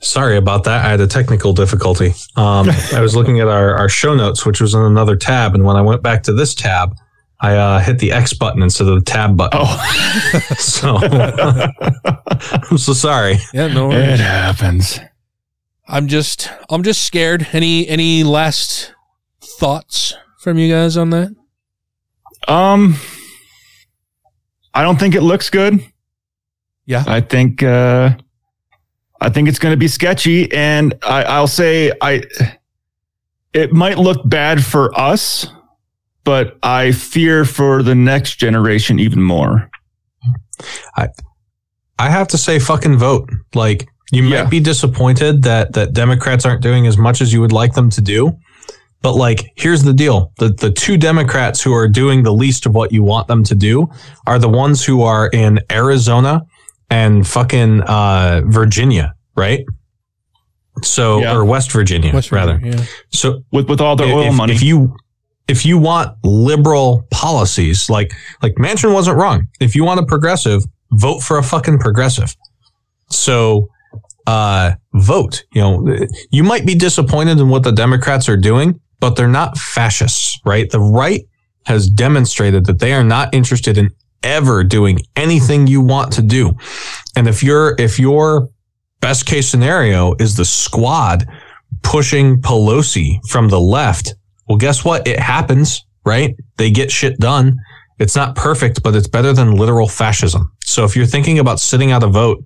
Sorry 0.00 0.36
about 0.36 0.64
that. 0.64 0.84
I 0.84 0.88
had 0.90 1.00
a 1.00 1.06
technical 1.06 1.52
difficulty. 1.52 2.12
Um, 2.34 2.68
I 2.92 3.00
was 3.00 3.14
looking 3.14 3.38
at 3.38 3.46
our, 3.46 3.76
our 3.76 3.88
show 3.88 4.14
notes, 4.14 4.44
which 4.44 4.60
was 4.60 4.74
in 4.74 4.80
another 4.80 5.14
tab. 5.14 5.54
And 5.54 5.64
when 5.64 5.76
I 5.76 5.80
went 5.80 6.02
back 6.02 6.24
to 6.24 6.32
this 6.32 6.56
tab, 6.56 6.96
I 7.42 7.56
uh, 7.56 7.80
hit 7.80 7.98
the 7.98 8.12
X 8.12 8.32
button 8.32 8.62
instead 8.62 8.86
of 8.86 8.94
the 8.94 9.04
tab 9.04 9.36
button. 9.36 9.60
Oh, 9.62 10.40
so 10.58 10.96
I'm 12.70 12.78
so 12.78 12.92
sorry. 12.92 13.38
Yeah, 13.52 13.66
no 13.66 13.88
worries. 13.88 14.20
It 14.20 14.20
happens. 14.20 15.00
I'm 15.88 16.06
just, 16.06 16.48
I'm 16.70 16.82
just 16.84 17.02
scared. 17.02 17.48
Any, 17.52 17.86
any 17.88 18.22
last 18.22 18.94
thoughts 19.42 20.14
from 20.38 20.56
you 20.56 20.72
guys 20.72 20.96
on 20.96 21.10
that? 21.10 21.34
Um, 22.48 22.96
I 24.72 24.82
don't 24.82 24.98
think 24.98 25.14
it 25.16 25.22
looks 25.22 25.50
good. 25.50 25.84
Yeah, 26.86 27.04
I 27.06 27.20
think. 27.20 27.62
uh 27.62 28.14
I 29.20 29.28
think 29.28 29.48
it's 29.48 29.60
going 29.60 29.72
to 29.72 29.76
be 29.78 29.86
sketchy, 29.86 30.50
and 30.52 30.94
I, 31.02 31.22
I'll 31.22 31.46
say 31.46 31.92
I. 32.00 32.24
It 33.52 33.72
might 33.72 33.96
look 33.96 34.28
bad 34.28 34.64
for 34.64 34.98
us, 34.98 35.46
but 36.24 36.58
I 36.62 36.92
fear 36.92 37.44
for 37.44 37.82
the 37.82 37.94
next 37.94 38.36
generation 38.36 38.98
even 38.98 39.22
more. 39.22 39.70
I 40.96 41.08
I 41.98 42.10
have 42.10 42.28
to 42.28 42.38
say 42.38 42.58
fucking 42.58 42.96
vote. 42.96 43.30
Like 43.54 43.88
you 44.12 44.24
yeah. 44.24 44.42
might 44.42 44.50
be 44.50 44.60
disappointed 44.60 45.42
that 45.42 45.72
that 45.74 45.92
Democrats 45.92 46.44
aren't 46.44 46.62
doing 46.62 46.86
as 46.86 46.98
much 46.98 47.20
as 47.20 47.32
you 47.32 47.40
would 47.40 47.52
like 47.52 47.74
them 47.74 47.90
to 47.90 48.00
do. 48.00 48.32
But 49.00 49.14
like 49.14 49.52
here's 49.56 49.82
the 49.82 49.92
deal. 49.92 50.32
The 50.38 50.50
the 50.50 50.70
two 50.70 50.96
Democrats 50.96 51.60
who 51.62 51.74
are 51.74 51.88
doing 51.88 52.22
the 52.22 52.32
least 52.32 52.66
of 52.66 52.74
what 52.74 52.92
you 52.92 53.02
want 53.02 53.26
them 53.26 53.42
to 53.44 53.54
do 53.54 53.88
are 54.26 54.38
the 54.38 54.48
ones 54.48 54.84
who 54.84 55.02
are 55.02 55.28
in 55.28 55.60
Arizona 55.70 56.42
and 56.88 57.26
fucking 57.26 57.80
uh, 57.82 58.42
Virginia, 58.44 59.14
right? 59.34 59.64
So 60.82 61.20
yeah. 61.20 61.34
or 61.34 61.44
West 61.44 61.72
Virginia, 61.72 62.12
West 62.12 62.30
Virginia, 62.30 62.54
rather. 62.54 62.66
Yeah. 62.66 62.84
So 63.10 63.42
with 63.50 63.68
with 63.68 63.80
all 63.80 63.96
their 63.96 64.08
if, 64.08 64.14
oil 64.14 64.32
money, 64.32 64.52
if 64.54 64.62
you 64.62 64.96
if 65.48 65.66
you 65.66 65.78
want 65.78 66.16
liberal 66.24 67.06
policies, 67.10 67.90
like 67.90 68.12
like 68.42 68.54
Manchin 68.54 68.92
wasn't 68.92 69.18
wrong. 69.18 69.48
If 69.60 69.74
you 69.74 69.84
want 69.84 70.00
a 70.00 70.06
progressive, 70.06 70.64
vote 70.92 71.20
for 71.20 71.38
a 71.38 71.42
fucking 71.42 71.78
progressive. 71.78 72.36
So 73.10 73.68
uh, 74.26 74.72
vote. 74.94 75.44
You 75.52 75.60
know, 75.60 75.96
you 76.30 76.44
might 76.44 76.66
be 76.66 76.74
disappointed 76.74 77.38
in 77.38 77.48
what 77.48 77.62
the 77.62 77.72
Democrats 77.72 78.28
are 78.28 78.36
doing, 78.36 78.80
but 79.00 79.16
they're 79.16 79.28
not 79.28 79.58
fascists, 79.58 80.38
right? 80.44 80.70
The 80.70 80.80
right 80.80 81.22
has 81.66 81.88
demonstrated 81.88 82.66
that 82.66 82.78
they 82.78 82.92
are 82.92 83.04
not 83.04 83.34
interested 83.34 83.78
in 83.78 83.90
ever 84.22 84.62
doing 84.62 85.00
anything 85.16 85.66
you 85.66 85.80
want 85.80 86.12
to 86.12 86.22
do. 86.22 86.52
And 87.16 87.28
if 87.28 87.42
your 87.42 87.74
if 87.78 87.98
your 87.98 88.48
best 89.00 89.26
case 89.26 89.48
scenario 89.48 90.14
is 90.18 90.36
the 90.36 90.44
squad 90.44 91.26
pushing 91.82 92.40
Pelosi 92.40 93.18
from 93.28 93.48
the 93.48 93.60
left, 93.60 94.14
well 94.48 94.58
guess 94.58 94.84
what? 94.84 95.06
It 95.06 95.18
happens, 95.18 95.84
right? 96.04 96.34
They 96.56 96.70
get 96.70 96.90
shit 96.90 97.18
done. 97.18 97.56
It's 97.98 98.16
not 98.16 98.34
perfect, 98.34 98.82
but 98.82 98.96
it's 98.96 99.06
better 99.06 99.32
than 99.32 99.52
literal 99.52 99.86
fascism. 99.86 100.50
So 100.64 100.84
if 100.84 100.96
you're 100.96 101.06
thinking 101.06 101.38
about 101.38 101.60
sitting 101.60 101.92
out 101.92 102.02
a 102.02 102.08
vote 102.08 102.42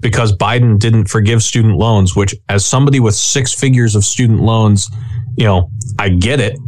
because 0.00 0.36
Biden 0.36 0.78
didn't 0.78 1.06
forgive 1.06 1.42
student 1.42 1.76
loans, 1.76 2.14
which 2.14 2.34
as 2.48 2.66
somebody 2.66 3.00
with 3.00 3.14
six 3.14 3.54
figures 3.54 3.94
of 3.94 4.04
student 4.04 4.40
loans, 4.40 4.90
you 5.36 5.44
know, 5.44 5.70
I 5.98 6.10
get 6.10 6.40
it, 6.40 6.58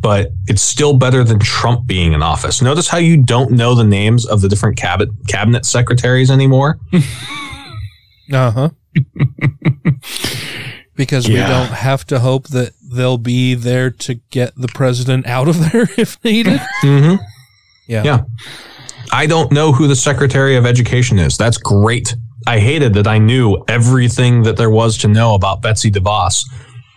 but 0.00 0.30
it's 0.48 0.62
still 0.62 0.96
better 0.96 1.22
than 1.22 1.38
Trump 1.38 1.86
being 1.86 2.12
in 2.12 2.22
office. 2.22 2.60
Notice 2.60 2.88
how 2.88 2.98
you 2.98 3.22
don't 3.22 3.52
know 3.52 3.74
the 3.76 3.84
names 3.84 4.26
of 4.26 4.40
the 4.40 4.48
different 4.48 4.76
cabinet 4.76 5.10
cabinet 5.28 5.64
secretaries 5.64 6.30
anymore. 6.30 6.78
Uh 8.32 8.50
huh. 8.50 8.70
because 10.94 11.28
we 11.28 11.36
don't 11.36 11.70
have 11.70 12.04
to 12.06 12.20
hope 12.20 12.48
that 12.48 12.72
they'll 12.82 13.18
be 13.18 13.54
there 13.54 13.90
to 13.90 14.14
get 14.14 14.54
the 14.56 14.68
president 14.68 15.26
out 15.26 15.48
of 15.48 15.72
there 15.72 15.88
if 15.96 16.22
needed. 16.24 16.60
Mm-hmm. 16.82 17.22
Yeah. 17.88 18.02
Yeah. 18.04 18.20
I 19.12 19.26
don't 19.26 19.52
know 19.52 19.72
who 19.72 19.86
the 19.86 19.96
Secretary 19.96 20.56
of 20.56 20.64
Education 20.64 21.18
is. 21.18 21.36
That's 21.36 21.58
great. 21.58 22.14
I 22.46 22.58
hated 22.58 22.94
that 22.94 23.06
I 23.06 23.18
knew 23.18 23.62
everything 23.68 24.42
that 24.44 24.56
there 24.56 24.70
was 24.70 24.98
to 24.98 25.08
know 25.08 25.34
about 25.34 25.62
Betsy 25.62 25.90
DeVos 25.90 26.44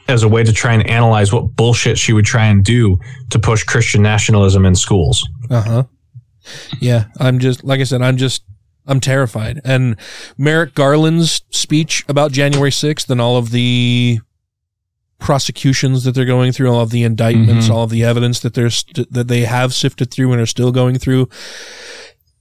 as 0.07 0.23
a 0.23 0.27
way 0.27 0.43
to 0.43 0.53
try 0.53 0.73
and 0.73 0.87
analyze 0.89 1.33
what 1.33 1.55
bullshit 1.55 1.97
she 1.97 2.13
would 2.13 2.25
try 2.25 2.45
and 2.45 2.63
do 2.63 2.97
to 3.31 3.39
push 3.39 3.63
Christian 3.63 4.01
nationalism 4.01 4.65
in 4.65 4.75
schools. 4.75 5.27
Uh 5.49 5.61
huh. 5.61 5.83
Yeah, 6.79 7.05
I'm 7.19 7.39
just 7.39 7.63
like 7.63 7.79
I 7.79 7.83
said, 7.83 8.01
I'm 8.01 8.17
just 8.17 8.43
I'm 8.87 8.99
terrified. 8.99 9.59
And 9.63 9.95
Merrick 10.37 10.75
Garland's 10.75 11.41
speech 11.49 12.03
about 12.07 12.31
January 12.31 12.71
6th 12.71 13.09
and 13.09 13.19
all 13.19 13.37
of 13.37 13.51
the 13.51 14.19
prosecutions 15.19 16.03
that 16.03 16.11
they're 16.13 16.25
going 16.25 16.51
through, 16.51 16.69
all 16.69 16.81
of 16.81 16.91
the 16.91 17.03
indictments, 17.03 17.67
Mhm. 17.67 17.71
all 17.71 17.83
of 17.83 17.89
the 17.89 18.03
evidence 18.03 18.39
that 18.41 18.53
they're 18.53 18.69
st- 18.69 19.11
that 19.11 19.27
they 19.27 19.41
have 19.41 19.73
sifted 19.73 20.11
through 20.11 20.31
and 20.33 20.41
are 20.41 20.45
still 20.45 20.71
going 20.71 20.99
through, 20.99 21.29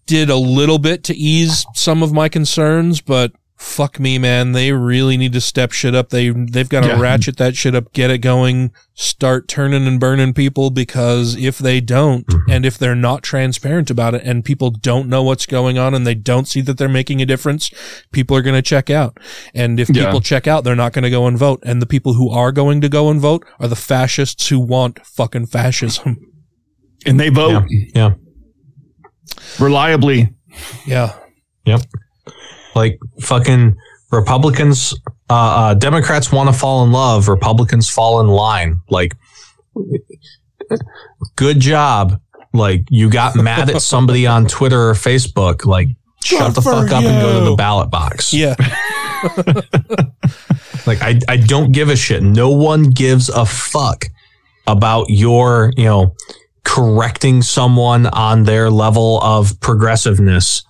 did 0.07 0.29
a 0.29 0.37
little 0.37 0.79
bit 0.79 1.03
to 1.05 1.17
ease 1.17 1.65
some 1.75 2.03
of 2.03 2.13
my 2.13 2.29
concerns, 2.29 3.01
but 3.01 3.33
fuck 3.65 3.99
me, 3.99 4.19
man, 4.19 4.53
they 4.53 4.73
really 4.73 5.17
need 5.17 5.33
to 5.33 5.41
step 5.41 5.73
shit 5.73 5.95
up. 5.95 6.11
They 6.11 6.29
they've 6.29 6.69
got 6.69 6.83
to 6.83 6.89
Yeah. 6.89 7.01
ratchet 7.01 7.39
that 7.39 7.57
shit 7.57 7.75
up, 7.75 7.93
get 7.95 8.11
it 8.11 8.19
going, 8.19 8.73
start 8.93 9.49
turning 9.49 9.87
and 9.87 9.99
burning 9.99 10.35
people 10.35 10.71
because 10.71 11.35
if 11.35 11.59
they 11.59 11.81
don't 11.81 12.27
mm-hmm. 12.27 12.51
and 12.51 12.67
if 12.67 12.77
they're 12.77 12.95
not 12.95 13.23
transparent 13.23 13.91
about 13.91 14.15
it 14.15 14.23
and 14.23 14.45
people 14.45 14.71
don't 14.71 15.09
know 15.09 15.23
what's 15.23 15.47
going 15.47 15.79
on 15.79 15.95
and 15.95 16.07
they 16.07 16.15
don't 16.15 16.47
see 16.47 16.61
that 16.61 16.77
they're 16.77 16.89
making 16.89 17.23
a 17.23 17.27
difference, 17.27 17.71
people 18.13 18.37
are 18.37 18.43
going 18.43 18.55
to 18.55 18.63
check 18.63 18.91
out. 18.91 19.19
And 19.55 19.81
if 19.81 19.89
Yeah. 19.89 20.05
people 20.05 20.21
check 20.21 20.47
out, 20.47 20.63
they're 20.63 20.77
not 20.77 20.93
going 20.93 21.05
to 21.05 21.11
go 21.11 21.27
and 21.27 21.39
vote. 21.39 21.61
And 21.65 21.81
the 21.81 21.87
people 21.87 22.15
who 22.15 22.31
are 22.31 22.53
going 22.53 22.81
to 22.83 22.89
go 22.91 23.09
and 23.09 23.19
vote 23.21 23.45
are 23.59 23.67
the 23.69 23.77
fascists 23.77 24.47
who 24.49 24.61
want 24.61 25.05
fucking 25.07 25.47
fascism. 25.47 26.19
And 27.07 27.19
they 27.19 27.31
vote 27.31 27.65
Yeah. 27.95 28.15
reliably. 29.59 30.35
Yeah. 30.87 31.15
Yep. 31.65 31.83
Like 32.75 32.99
fucking 33.21 33.77
Republicans, 34.11 34.95
uh, 35.31 35.35
uh, 35.35 35.75
Democrats 35.75 36.31
want 36.33 36.49
to 36.49 36.59
fall 36.59 36.85
in 36.85 36.93
love. 36.93 37.29
Republicans 37.29 37.89
fall 37.89 38.21
in 38.21 38.29
line. 38.29 38.81
Like, 38.89 39.17
good 41.37 41.61
job. 41.61 42.21
Like, 42.53 42.85
you 42.91 43.11
got 43.11 43.37
mad 43.37 43.71
at 43.71 43.83
somebody 43.83 44.27
on 44.27 44.47
Twitter 44.47 44.91
or 44.91 44.95
Facebook. 44.95 45.67
Like, 45.67 45.89
shut 46.23 46.55
the 46.55 46.63
fuck 46.63 46.91
up 46.91 47.05
and 47.05 47.23
go 47.23 47.41
to 47.41 47.51
the 47.51 47.57
ballot 47.57 47.91
box. 47.91 48.33
Yeah. 48.33 48.55
Like, 50.87 51.01
I, 51.03 51.19
I 51.29 51.37
don't 51.39 51.73
give 51.73 51.89
a 51.89 51.97
shit. 51.97 52.23
No 52.23 52.51
one 52.51 52.91
gives 52.91 53.29
a 53.29 53.47
fuck 53.47 54.07
about 54.67 55.07
your, 55.09 55.73
you 55.77 55.85
know, 55.85 56.15
correcting 56.65 57.43
someone 57.43 58.07
on 58.07 58.45
their 58.45 58.71
level 58.71 59.21
of 59.23 59.59
progressiveness 59.61 60.63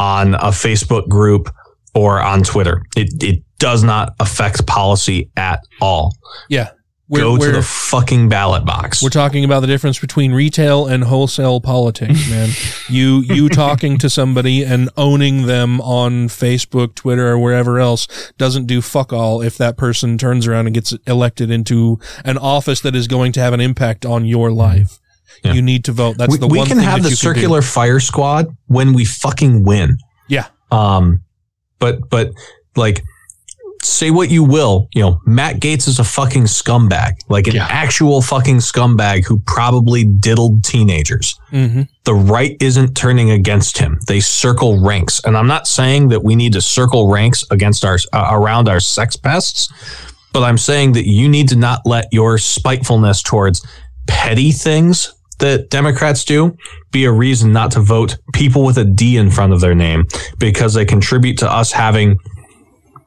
on 0.00 0.34
a 0.34 0.48
Facebook 0.48 1.08
group 1.08 1.54
or 1.94 2.20
on 2.20 2.42
Twitter. 2.42 2.82
It, 2.96 3.22
it 3.22 3.44
does 3.58 3.84
not 3.84 4.14
affect 4.18 4.66
policy 4.66 5.30
at 5.36 5.60
all. 5.80 6.16
Yeah. 6.48 6.70
Go 7.12 7.34
to 7.34 7.40
we're- 7.40 7.52
the 7.54 7.62
fucking 7.62 8.28
ballot 8.28 8.64
box. 8.64 9.02
We're 9.02 9.08
talking 9.08 9.44
about 9.44 9.60
the 9.60 9.66
difference 9.66 9.98
between 9.98 10.32
retail 10.32 10.86
and 10.86 11.02
wholesale 11.02 11.60
politics, 11.60 12.30
man. 12.30 12.50
you 12.88 13.22
you 13.22 13.48
talking 13.48 13.98
to 13.98 14.08
somebody 14.08 14.62
and 14.62 14.88
owning 14.96 15.46
them 15.46 15.80
on 15.80 16.28
Facebook, 16.28 16.94
Twitter, 16.94 17.30
or 17.30 17.38
wherever 17.40 17.80
else 17.80 18.32
doesn't 18.38 18.66
do 18.66 18.80
fuck 18.80 19.12
all 19.12 19.42
if 19.42 19.58
that 19.58 19.76
person 19.76 20.18
turns 20.18 20.46
around 20.46 20.66
and 20.66 20.74
gets 20.74 20.92
elected 21.08 21.50
into 21.50 21.98
an 22.24 22.38
office 22.38 22.80
that 22.82 22.94
is 22.94 23.08
going 23.08 23.32
to 23.32 23.40
have 23.40 23.52
an 23.52 23.60
impact 23.60 24.06
on 24.06 24.24
your 24.24 24.52
life. 24.52 24.99
You 25.42 25.62
need 25.62 25.84
to 25.84 25.92
vote. 25.92 26.18
That's 26.18 26.32
we, 26.32 26.38
the 26.38 26.46
we 26.46 26.58
can 26.58 26.78
thing 26.78 26.80
have 26.80 27.02
that 27.02 27.08
the 27.08 27.10
you 27.10 27.16
can 27.16 27.32
do. 27.32 27.34
circular 27.34 27.62
fire 27.62 28.00
squad 28.00 28.54
when 28.66 28.92
we 28.92 29.04
fucking 29.04 29.64
win. 29.64 29.96
Yeah. 30.28 30.46
Um, 30.70 31.22
but 31.78 32.08
but 32.10 32.32
like, 32.76 33.02
say 33.82 34.10
what 34.10 34.30
you 34.30 34.44
will, 34.44 34.88
you 34.92 35.02
know, 35.02 35.20
Matt 35.24 35.56
Gaetz 35.56 35.88
is 35.88 35.98
a 35.98 36.04
fucking 36.04 36.44
scumbag, 36.44 37.14
like 37.28 37.46
an 37.46 37.56
actual 37.56 38.20
fucking 38.20 38.58
scumbag 38.58 39.24
who 39.24 39.38
probably 39.40 40.04
diddled 40.04 40.62
teenagers. 40.64 41.38
Mm-hmm. 41.50 41.82
The 42.04 42.14
right 42.14 42.56
isn't 42.60 42.94
turning 42.94 43.30
against 43.30 43.78
him. 43.78 43.98
They 44.06 44.20
circle 44.20 44.80
ranks, 44.84 45.24
and 45.24 45.36
I'm 45.36 45.46
not 45.46 45.66
saying 45.66 46.08
that 46.08 46.22
we 46.22 46.36
need 46.36 46.52
to 46.52 46.60
circle 46.60 47.10
ranks 47.10 47.44
against 47.50 47.84
our 47.84 47.98
uh, 48.12 48.28
around 48.32 48.68
our 48.68 48.80
sex 48.80 49.16
pests, 49.16 49.72
but 50.32 50.42
I'm 50.42 50.58
saying 50.58 50.92
that 50.92 51.06
you 51.06 51.28
need 51.28 51.48
to 51.48 51.56
not 51.56 51.80
let 51.86 52.08
your 52.12 52.36
spitefulness 52.36 53.22
towards 53.22 53.66
petty 54.06 54.52
things 54.52 55.14
that 55.40 55.70
Democrats 55.70 56.24
do 56.24 56.56
be 56.92 57.04
a 57.04 57.12
reason 57.12 57.52
not 57.52 57.72
to 57.72 57.80
vote 57.80 58.18
people 58.32 58.64
with 58.64 58.78
a 58.78 58.84
D 58.84 59.16
in 59.16 59.30
front 59.30 59.52
of 59.52 59.60
their 59.60 59.74
name 59.74 60.06
because 60.38 60.74
they 60.74 60.84
contribute 60.84 61.38
to 61.38 61.50
us 61.50 61.72
having 61.72 62.18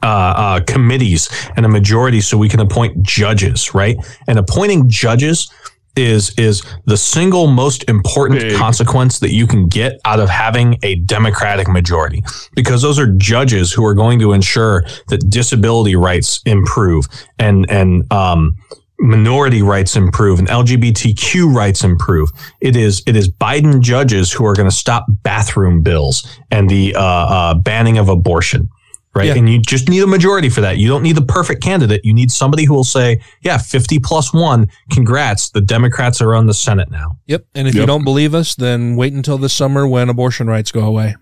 uh, 0.04 0.06
uh, 0.06 0.60
committees 0.66 1.30
and 1.56 1.66
a 1.66 1.70
majority 1.70 2.20
so 2.20 2.38
we 2.38 2.50
can 2.50 2.60
appoint 2.60 3.02
judges, 3.04 3.74
right? 3.74 3.98
And 4.28 4.38
appointing 4.38 4.90
judges 4.90 5.50
is 5.96 6.34
is 6.38 6.64
the 6.86 6.98
single 6.98 7.48
most 7.48 7.88
important 7.88 8.54
consequence 8.56 9.20
that 9.20 9.32
you 9.32 9.46
can 9.46 9.68
get 9.68 10.00
out 10.06 10.20
of 10.20 10.28
having 10.28 10.78
a 10.82 10.96
democratic 10.96 11.68
majority 11.68 12.24
because 12.56 12.82
those 12.82 12.98
are 12.98 13.08
judges 13.14 13.72
who 13.72 13.86
are 13.86 13.94
going 13.94 14.18
to 14.20 14.34
ensure 14.34 14.84
that 15.10 15.30
disability 15.30 15.96
rights 15.96 16.42
improve 16.46 17.08
and 17.38 17.70
and 17.70 18.12
um 18.12 18.58
minority 19.04 19.62
rights 19.62 19.96
improve 19.96 20.40
and 20.40 20.48
LGBTQ 20.48 21.54
rights 21.54 21.84
improve. 21.84 22.32
It 22.62 22.76
is 22.76 23.04
it 23.06 23.16
is 23.16 23.30
Biden 23.30 23.82
judges 23.82 24.32
who 24.32 24.46
are 24.46 24.54
going 24.54 24.70
to 24.70 24.76
stop 24.76 25.06
bathroom 25.10 25.82
bills 25.82 26.26
and 26.50 26.70
the 26.70 26.96
uh, 26.96 27.02
uh, 27.02 27.54
banning 27.56 27.98
of 27.98 28.10
abortion. 28.10 28.70
Right. 29.16 29.28
Yeah. 29.28 29.36
And 29.36 29.48
you 29.48 29.62
just 29.62 29.90
need 29.90 30.02
a 30.02 30.08
majority 30.08 30.50
for 30.50 30.62
that. 30.62 30.78
You 30.78 30.88
don't 30.88 31.04
need 31.04 31.16
the 31.16 31.22
perfect 31.22 31.62
candidate. 31.62 32.02
You 32.04 32.16
need 32.16 32.32
somebody 32.32 32.66
who 32.66 32.74
will 32.74 32.84
say, 32.84 33.22
yeah, 33.44 33.60
50 33.60 34.00
plus 34.00 34.34
one. 34.34 34.70
Congrats. 34.90 35.52
The 35.52 35.62
Democrats 35.62 36.20
are 36.20 36.34
on 36.34 36.48
the 36.48 36.54
Senate 36.54 36.90
now. 36.90 37.20
Yep. 37.28 37.46
And 37.54 37.68
if 37.68 37.76
you 37.76 37.86
don't 37.86 38.04
believe 38.04 38.34
us, 38.34 38.56
then 38.56 38.96
wait 38.96 39.14
until 39.14 39.38
the 39.38 39.50
summer 39.50 39.88
when 39.88 40.10
abortion 40.10 40.48
rights 40.48 40.72
go 40.72 40.82
away 40.82 41.16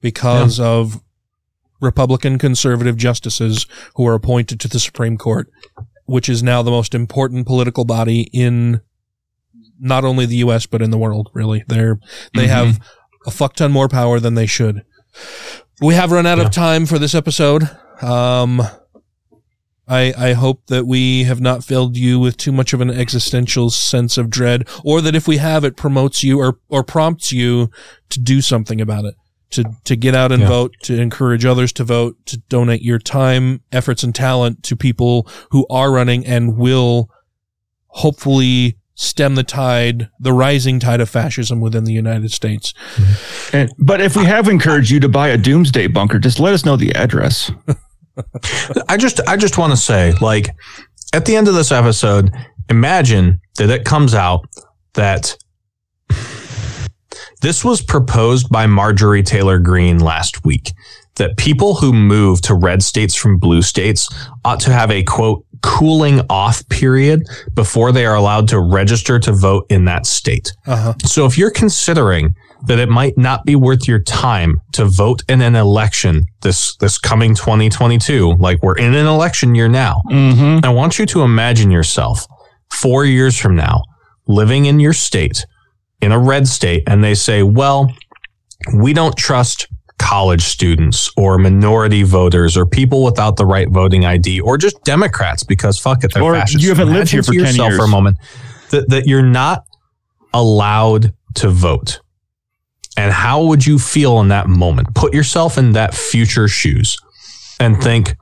because 0.00 0.60
of 0.60 1.00
Republican 1.80 2.38
conservative 2.38 2.96
justices 2.96 3.66
who 3.96 4.06
are 4.06 4.14
appointed 4.14 4.60
to 4.60 4.68
the 4.68 4.78
Supreme 4.78 5.16
Court, 5.16 5.50
which 6.10 6.28
is 6.28 6.42
now 6.42 6.60
the 6.62 6.70
most 6.70 6.94
important 6.94 7.46
political 7.46 7.84
body 7.84 8.28
in 8.32 8.80
not 9.78 10.04
only 10.04 10.26
the 10.26 10.36
U.S., 10.36 10.66
but 10.66 10.82
in 10.82 10.90
the 10.90 10.98
world, 10.98 11.30
really. 11.32 11.64
They're, 11.68 11.98
they 12.34 12.46
Mhm. 12.46 12.48
have 12.48 12.80
a 13.26 13.30
fuck 13.30 13.54
ton 13.54 13.72
more 13.72 13.88
power 13.88 14.20
than 14.20 14.34
they 14.34 14.46
should. 14.46 14.82
We 15.80 15.94
have 15.94 16.12
run 16.12 16.26
out 16.26 16.38
of 16.38 16.50
time 16.50 16.84
for 16.84 16.98
this 16.98 17.14
episode. 17.14 17.62
Um, 18.02 18.60
I, 19.88 20.12
I 20.16 20.32
hope 20.34 20.66
that 20.66 20.86
we 20.86 21.24
have 21.24 21.40
not 21.40 21.64
filled 21.64 21.96
you 21.96 22.20
with 22.20 22.36
too 22.36 22.52
much 22.52 22.72
of 22.72 22.80
an 22.80 22.90
existential 22.90 23.70
sense 23.70 24.18
of 24.18 24.30
dread, 24.30 24.68
or 24.84 25.00
that 25.00 25.14
if 25.16 25.26
we 25.26 25.38
have, 25.38 25.64
it 25.64 25.76
promotes 25.76 26.22
you 26.22 26.38
or, 26.38 26.58
or 26.68 26.84
prompts 26.84 27.32
you 27.32 27.70
to 28.10 28.20
do 28.20 28.40
something 28.40 28.80
about 28.80 29.04
it, 29.04 29.14
to, 29.50 29.64
to 29.84 29.96
get 29.96 30.14
out 30.14 30.32
and 30.32 30.42
Yeah. 30.42 30.48
vote, 30.48 30.74
to 30.84 31.00
encourage 31.00 31.44
others 31.44 31.72
to 31.74 31.84
vote, 31.84 32.16
to 32.26 32.38
donate 32.48 32.82
your 32.82 32.98
time, 32.98 33.60
efforts, 33.72 34.02
and 34.02 34.14
talent 34.14 34.62
to 34.64 34.76
people 34.76 35.28
who 35.50 35.66
are 35.70 35.90
running 35.92 36.24
and 36.26 36.56
will 36.56 37.08
hopefully 37.88 38.76
stem 38.94 39.34
the 39.34 39.42
tide, 39.42 40.08
the 40.20 40.32
rising 40.32 40.78
tide 40.78 41.00
of 41.00 41.08
fascism 41.08 41.60
within 41.60 41.84
the 41.84 41.92
United 41.92 42.30
States. 42.30 42.74
Mm-hmm. 42.96 43.56
And, 43.56 43.72
but 43.78 44.00
if 44.00 44.14
we 44.16 44.24
have 44.26 44.46
encouraged 44.46 44.90
you 44.90 45.00
to 45.00 45.08
buy 45.08 45.28
a 45.28 45.38
doomsday 45.38 45.86
bunker, 45.86 46.18
just 46.18 46.38
let 46.38 46.52
us 46.52 46.64
know 46.64 46.76
the 46.76 46.94
address. 46.94 47.50
I 48.88 48.96
just 48.98 49.20
I 49.26 49.36
just 49.36 49.56
want 49.56 49.72
to 49.72 49.76
say, 49.76 50.12
like, 50.20 50.50
at 51.14 51.24
the 51.24 51.36
end 51.36 51.48
of 51.48 51.54
this 51.54 51.72
episode, 51.72 52.30
imagine 52.68 53.40
that 53.56 53.70
it 53.70 53.84
comes 53.86 54.14
out 54.14 54.44
that 54.94 55.36
this 57.40 57.64
was 57.64 57.80
proposed 57.80 58.48
by 58.50 58.66
Marjorie 58.66 59.22
Taylor 59.22 59.58
Greene 59.58 59.98
last 59.98 60.44
week. 60.44 60.72
That 61.16 61.36
people 61.36 61.74
who 61.74 61.92
move 61.92 62.40
to 62.42 62.54
red 62.54 62.82
states 62.82 63.14
from 63.14 63.38
blue 63.38 63.62
states 63.62 64.08
ought 64.44 64.60
to 64.60 64.72
have 64.72 64.90
a 64.90 65.02
quote 65.02 65.44
cooling 65.62 66.22
off 66.30 66.66
period 66.70 67.22
before 67.54 67.92
they 67.92 68.06
are 68.06 68.14
allowed 68.14 68.48
to 68.48 68.60
register 68.60 69.18
to 69.18 69.32
vote 69.32 69.66
in 69.68 69.84
that 69.84 70.06
state. 70.06 70.52
Uh-huh. 70.66 70.94
So 71.04 71.26
if 71.26 71.36
you're 71.36 71.50
considering 71.50 72.34
that 72.66 72.78
it 72.78 72.88
might 72.88 73.18
not 73.18 73.44
be 73.44 73.56
worth 73.56 73.86
your 73.86 73.98
time 73.98 74.60
to 74.72 74.84
vote 74.86 75.22
in 75.28 75.42
an 75.42 75.54
election 75.54 76.26
this 76.42 76.76
this 76.76 76.96
coming 76.98 77.34
2022, 77.34 78.36
like 78.38 78.62
we're 78.62 78.78
in 78.78 78.94
an 78.94 79.06
election 79.06 79.54
year 79.54 79.68
now, 79.68 80.00
Mm-hmm. 80.10 80.64
I 80.64 80.70
want 80.70 80.98
you 80.98 81.06
to 81.06 81.22
imagine 81.22 81.70
yourself 81.70 82.26
four 82.70 83.04
years 83.04 83.38
from 83.38 83.56
now 83.56 83.82
living 84.26 84.66
in 84.66 84.78
your 84.80 84.92
state, 84.92 85.44
in 86.02 86.12
a 86.12 86.18
red 86.18 86.46
state, 86.48 86.82
and 86.86 87.02
they 87.04 87.14
say, 87.14 87.42
well, 87.42 87.92
we 88.74 88.92
don't 88.92 89.16
trust 89.16 89.66
college 89.98 90.42
students 90.42 91.10
or 91.16 91.36
minority 91.38 92.02
voters 92.02 92.56
or 92.56 92.64
people 92.64 93.04
without 93.04 93.36
the 93.36 93.44
right 93.44 93.68
voting 93.68 94.04
ID 94.06 94.40
or 94.40 94.56
just 94.56 94.82
Democrats 94.84 95.42
because 95.44 95.78
fuck 95.78 96.02
it, 96.04 96.12
they're 96.14 96.22
Or 96.22 96.34
fascists. 96.34 96.62
you 96.62 96.70
haven't 96.70 96.90
lived 96.92 97.10
here 97.10 97.22
for 97.22 97.32
10 97.32 97.40
yourself 97.44 97.68
years. 97.70 97.78
for 97.78 97.84
a 97.84 97.88
moment 97.88 98.16
that, 98.70 98.88
that 98.88 99.06
you're 99.06 99.22
not 99.22 99.64
allowed 100.32 101.12
to 101.34 101.50
vote. 101.50 102.00
And 102.96 103.12
how 103.12 103.44
would 103.44 103.66
you 103.66 103.78
feel 103.78 104.20
in 104.20 104.28
that 104.28 104.48
moment? 104.48 104.94
Put 104.94 105.12
yourself 105.14 105.58
in 105.58 105.72
that 105.72 105.94
future 105.94 106.48
shoes 106.48 106.96
and 107.60 107.80
think, 107.82 108.16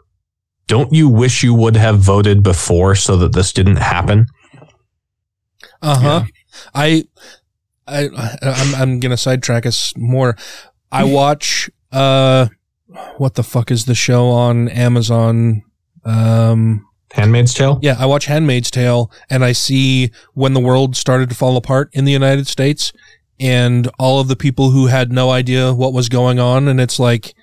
don't 0.67 0.93
you 0.93 1.09
wish 1.09 1.43
you 1.45 1.55
would 1.55 1.77
have 1.77 1.99
voted 2.01 2.43
before 2.43 2.95
so 2.97 3.17
that 3.19 3.33
this 3.33 3.53
didn't 3.53 3.77
happen? 3.77 4.27
Uh 5.81 5.99
huh. 5.99 6.25
I, 6.75 7.05
I, 7.89 8.39
I'm, 8.43 8.75
I'm 8.75 9.01
gonna 9.01 9.17
sidetrack 9.17 9.67
us 9.67 9.97
more. 9.97 10.37
I 10.93 11.05
watch, 11.13 11.71
uh, 11.93 12.49
what 13.17 13.35
the 13.35 13.43
fuck 13.43 13.71
is 13.71 13.85
the 13.85 13.95
show 13.95 14.29
on 14.29 14.69
Amazon? 14.69 15.63
Um, 16.05 16.87
Handmaid's 17.13 17.55
Tale? 17.55 17.79
Yeah, 17.83 17.97
I 17.99 18.07
watch 18.07 18.27
Handmaid's 18.27 18.71
Tale 18.71 19.11
and 19.31 19.45
I 19.45 19.53
see 19.53 20.11
when 20.35 20.53
the 20.53 20.61
world 20.61 20.97
started 20.97 21.29
to 21.31 21.35
fall 21.35 21.57
apart 21.57 21.91
in 21.93 22.05
the 22.05 22.13
United 22.13 22.47
States 22.47 22.93
and 23.41 23.89
all 23.99 24.21
of 24.21 24.29
the 24.29 24.37
people 24.37 24.71
who 24.71 24.87
had 24.87 25.13
no 25.13 25.31
idea 25.31 25.73
what 25.73 25.93
was 25.93 26.09
going 26.09 26.39
on. 26.39 26.69
And 26.69 26.81
it's 26.81 26.99
like, 26.99 27.35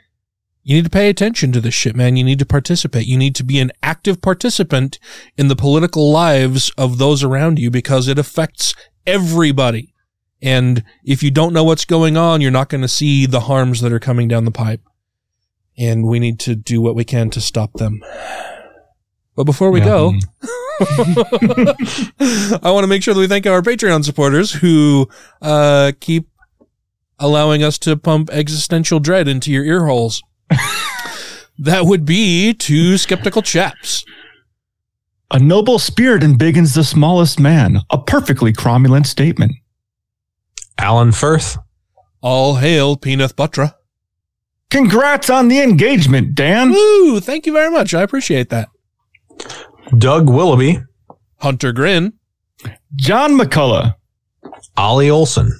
you 0.63 0.75
need 0.75 0.85
to 0.85 0.89
pay 0.89 1.09
attention 1.09 1.51
to 1.51 1.61
this 1.61 1.73
shit, 1.73 1.95
man. 1.95 2.17
You 2.17 2.23
need 2.23 2.39
to 2.39 2.45
participate. 2.45 3.07
You 3.07 3.17
need 3.17 3.35
to 3.35 3.43
be 3.43 3.59
an 3.59 3.71
active 3.83 4.21
participant 4.21 4.99
in 5.37 5.47
the 5.47 5.55
political 5.55 6.11
lives 6.11 6.71
of 6.77 6.97
those 6.97 7.23
around 7.23 7.59
you 7.59 7.69
because 7.69 8.07
it 8.07 8.19
affects 8.19 8.73
everybody. 9.05 9.93
And 10.45 10.83
if 11.03 11.23
you 11.23 11.31
don't 11.31 11.53
know 11.53 11.63
what's 11.63 11.85
going 11.85 12.17
on, 12.17 12.39
you're 12.39 12.51
not 12.51 12.69
going 12.69 12.83
to 12.83 12.87
see 12.87 13.25
the 13.25 13.41
harms 13.41 13.81
that 13.81 13.91
are 13.91 13.99
coming 13.99 14.27
down 14.27 14.45
the 14.45 14.51
pipe. 14.51 14.79
And 15.75 16.05
we 16.05 16.19
need 16.19 16.39
to 16.41 16.55
do 16.55 16.81
what 16.81 16.93
we 16.93 17.03
can 17.03 17.31
to 17.31 17.41
stop 17.41 17.73
them. 17.73 18.03
But 19.35 19.45
before 19.45 19.71
we 19.71 19.79
go, 19.79 20.13
I 20.79 22.71
want 22.71 22.83
to 22.83 22.87
make 22.87 23.01
sure 23.01 23.15
that 23.15 23.19
we 23.19 23.27
thank 23.27 23.47
our 23.47 23.63
Patreon 23.63 24.05
supporters 24.05 24.51
who 24.51 25.09
uh, 25.41 25.93
keep 25.99 26.29
allowing 27.17 27.63
us 27.63 27.79
to 27.79 27.97
pump 27.97 28.29
existential 28.31 28.99
dread 28.99 29.27
into 29.27 29.51
your 29.51 29.65
ear 29.65 29.87
holes. 29.87 30.21
that 31.57 31.85
would 31.85 32.05
be 32.05 32.53
two 32.53 32.99
skeptical 32.99 33.41
chaps. 33.41 34.05
A 35.31 35.39
noble 35.39 35.79
spirit 35.79 36.21
embiggens 36.21 36.75
the 36.75 36.83
smallest 36.83 37.39
man. 37.39 37.79
A 37.89 37.97
perfectly 37.97 38.53
cromulent 38.53 39.07
statement. 39.07 39.53
Alan 40.77 41.11
Firth. 41.11 41.57
All 42.21 42.55
hail 42.55 42.95
Peanut 42.97 43.35
Butra. 43.35 43.73
Congrats 44.71 45.29
on 45.29 45.47
the 45.47 45.61
engagement, 45.61 46.35
Dan. 46.35 46.71
Woo! 46.71 47.19
Thank 47.19 47.45
you 47.45 47.53
very 47.53 47.69
much. 47.69 47.93
I 47.93 48.01
appreciate 48.01 48.49
that. 48.49 48.67
Doug 49.97 50.29
Willoughby. 50.29 50.81
Hunter 51.37 51.71
Grin. 51.71 52.13
John 52.95 53.37
McCullough. 53.37 53.95
Ollie 54.75 55.09
Olson. 55.09 55.51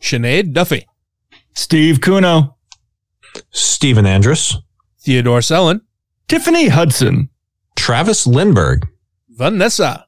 Sinead 0.00 0.52
Duffy. 0.52 0.86
Steve 1.54 2.00
Kuno. 2.00 2.56
Stephen 3.50 4.06
Andrus. 4.06 4.56
Theodore 5.00 5.42
Sellen. 5.42 5.82
Tiffany 6.28 6.68
Hudson. 6.68 7.28
Travis 7.76 8.26
Lindberg. 8.26 8.88
Vanessa. 9.28 10.06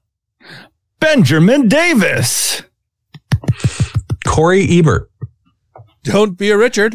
Benjamin 1.00 1.68
Davis. 1.68 2.62
Corey 4.29 4.66
Ebert. 4.79 5.11
Don't 6.05 6.37
be 6.37 6.51
a 6.51 6.59
Richard. 6.59 6.95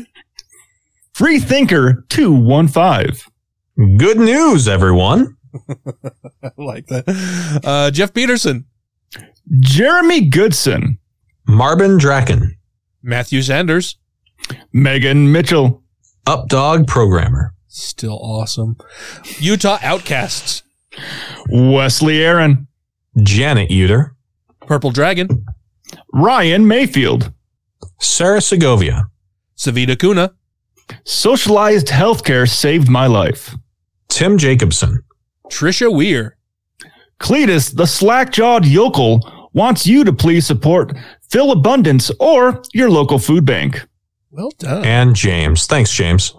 Free 1.13 1.39
Thinker 1.39 2.05
215. 2.09 3.97
Good 3.97 4.19
news, 4.19 4.67
everyone. 4.67 5.35
I 6.43 6.51
like 6.57 6.85
that. 6.87 7.61
Uh, 7.63 7.89
Jeff 7.89 8.13
Peterson. 8.13 8.65
Jeremy 9.59 10.21
Goodson. 10.29 10.99
Marvin 11.47 11.97
Draken. 11.97 12.55
Matthew 13.01 13.41
Sanders. 13.41 13.97
Megan 14.71 15.31
Mitchell. 15.31 15.81
Updog 16.27 16.87
Programmer. 16.87 17.53
Still 17.67 18.19
awesome. 18.21 18.77
Utah 19.39 19.79
Outcasts. 19.81 20.61
Wesley 21.49 22.23
Aaron. 22.23 22.67
Janet 23.17 23.69
Uter. 23.71 24.11
Purple 24.67 24.91
Dragon. 24.91 25.45
Ryan 26.13 26.67
Mayfield. 26.67 27.31
Sarah 27.99 28.41
Segovia. 28.41 29.07
Savita 29.57 29.97
Kuna. 29.97 30.33
Socialized 31.05 31.87
healthcare 31.87 32.49
saved 32.49 32.89
my 32.89 33.07
life. 33.07 33.55
Tim 34.09 34.37
Jacobson. 34.37 35.03
Trisha 35.49 35.93
Weir. 35.93 36.37
Cletus, 37.19 37.75
the 37.75 37.85
slack 37.85 38.31
jawed 38.31 38.65
yokel, 38.65 39.49
wants 39.53 39.87
you 39.87 40.03
to 40.03 40.11
please 40.11 40.45
support 40.45 40.93
Philabundance 41.29 42.11
or 42.19 42.61
your 42.73 42.89
local 42.89 43.19
food 43.19 43.45
bank. 43.45 43.87
Well 44.31 44.51
done. 44.57 44.83
And 44.83 45.15
James. 45.15 45.65
Thanks, 45.67 45.91
James. 45.93 46.33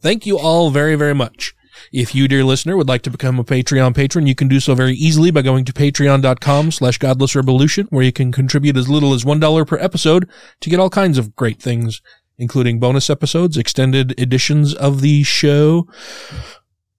Thank 0.00 0.24
you 0.24 0.38
all 0.38 0.70
very, 0.70 0.94
very 0.94 1.14
much. 1.14 1.54
If 1.92 2.14
you, 2.14 2.28
dear 2.28 2.44
listener, 2.44 2.76
would 2.76 2.88
like 2.88 3.02
to 3.02 3.10
become 3.10 3.40
a 3.40 3.44
Patreon 3.44 3.96
patron, 3.96 4.28
you 4.28 4.36
can 4.36 4.46
do 4.46 4.60
so 4.60 4.76
very 4.76 4.94
easily 4.94 5.32
by 5.32 5.42
going 5.42 5.64
to 5.64 5.72
patreon.com 5.72 6.70
slash 6.70 7.00
godlessrevolution, 7.00 7.86
where 7.90 8.04
you 8.04 8.12
can 8.12 8.30
contribute 8.30 8.76
as 8.76 8.88
little 8.88 9.12
as 9.12 9.24
$1 9.24 9.66
per 9.66 9.78
episode 9.78 10.30
to 10.60 10.70
get 10.70 10.78
all 10.78 10.90
kinds 10.90 11.18
of 11.18 11.34
great 11.34 11.60
things, 11.60 12.00
including 12.38 12.78
bonus 12.78 13.10
episodes, 13.10 13.56
extended 13.56 14.18
editions 14.20 14.72
of 14.72 15.00
the 15.00 15.24
show, 15.24 15.88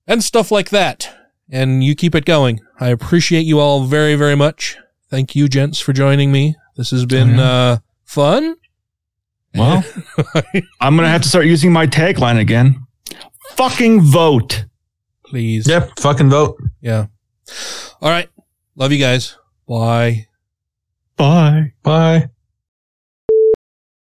and 0.07 0.23
stuff 0.23 0.51
like 0.51 0.71
that. 0.71 1.15
And 1.49 1.83
you 1.83 1.95
keep 1.95 2.13
it 2.13 2.25
going. 2.25 2.59
I 2.79 2.89
appreciate 2.89 3.45
you 3.45 3.59
all 3.59 3.85
very, 3.85 4.15
very 4.15 4.35
much. 4.35 4.77
Thank 5.09 5.35
you, 5.35 5.47
gents, 5.47 5.79
for 5.79 5.93
joining 5.93 6.33
me. 6.33 6.55
This 6.75 6.91
has 6.91 7.05
been, 7.05 7.39
uh, 7.39 7.77
fun. 8.03 8.55
Well, 9.55 9.85
I'm 10.81 10.95
going 10.95 11.05
to 11.05 11.09
have 11.09 11.21
to 11.23 11.29
start 11.29 11.45
using 11.45 11.71
my 11.71 11.87
tagline 11.87 12.39
again. 12.39 12.85
Fucking 13.51 14.01
vote. 14.01 14.65
Please. 15.31 15.65
Yep. 15.65 15.97
Fucking 15.97 16.29
vote. 16.29 16.61
Yeah. 16.81 17.05
All 18.01 18.09
right. 18.09 18.27
Love 18.75 18.91
you 18.91 18.97
guys. 18.99 19.37
Bye. 19.65 20.27
Bye. 21.15 21.71
Bye. 21.83 22.27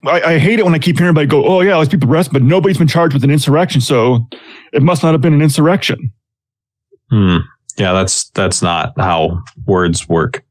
I, 0.04 0.22
I 0.22 0.38
hate 0.38 0.58
it 0.58 0.64
when 0.64 0.74
I 0.74 0.80
keep 0.80 0.98
hearing 0.98 1.10
everybody 1.10 1.28
go, 1.28 1.44
oh, 1.44 1.60
yeah, 1.60 1.74
those 1.74 1.88
people 1.88 2.10
arrested, 2.10 2.32
but 2.32 2.42
nobody's 2.42 2.78
been 2.78 2.88
charged 2.88 3.14
with 3.14 3.22
an 3.22 3.30
insurrection, 3.30 3.80
so 3.80 4.26
it 4.72 4.82
must 4.82 5.04
not 5.04 5.12
have 5.12 5.20
been 5.20 5.34
an 5.34 5.40
insurrection. 5.40 6.12
Hmm. 7.10 7.36
Yeah, 7.76 7.92
that's 7.92 8.30
that's 8.30 8.60
not 8.60 8.92
how 8.98 9.40
words 9.66 10.08
work. 10.08 10.44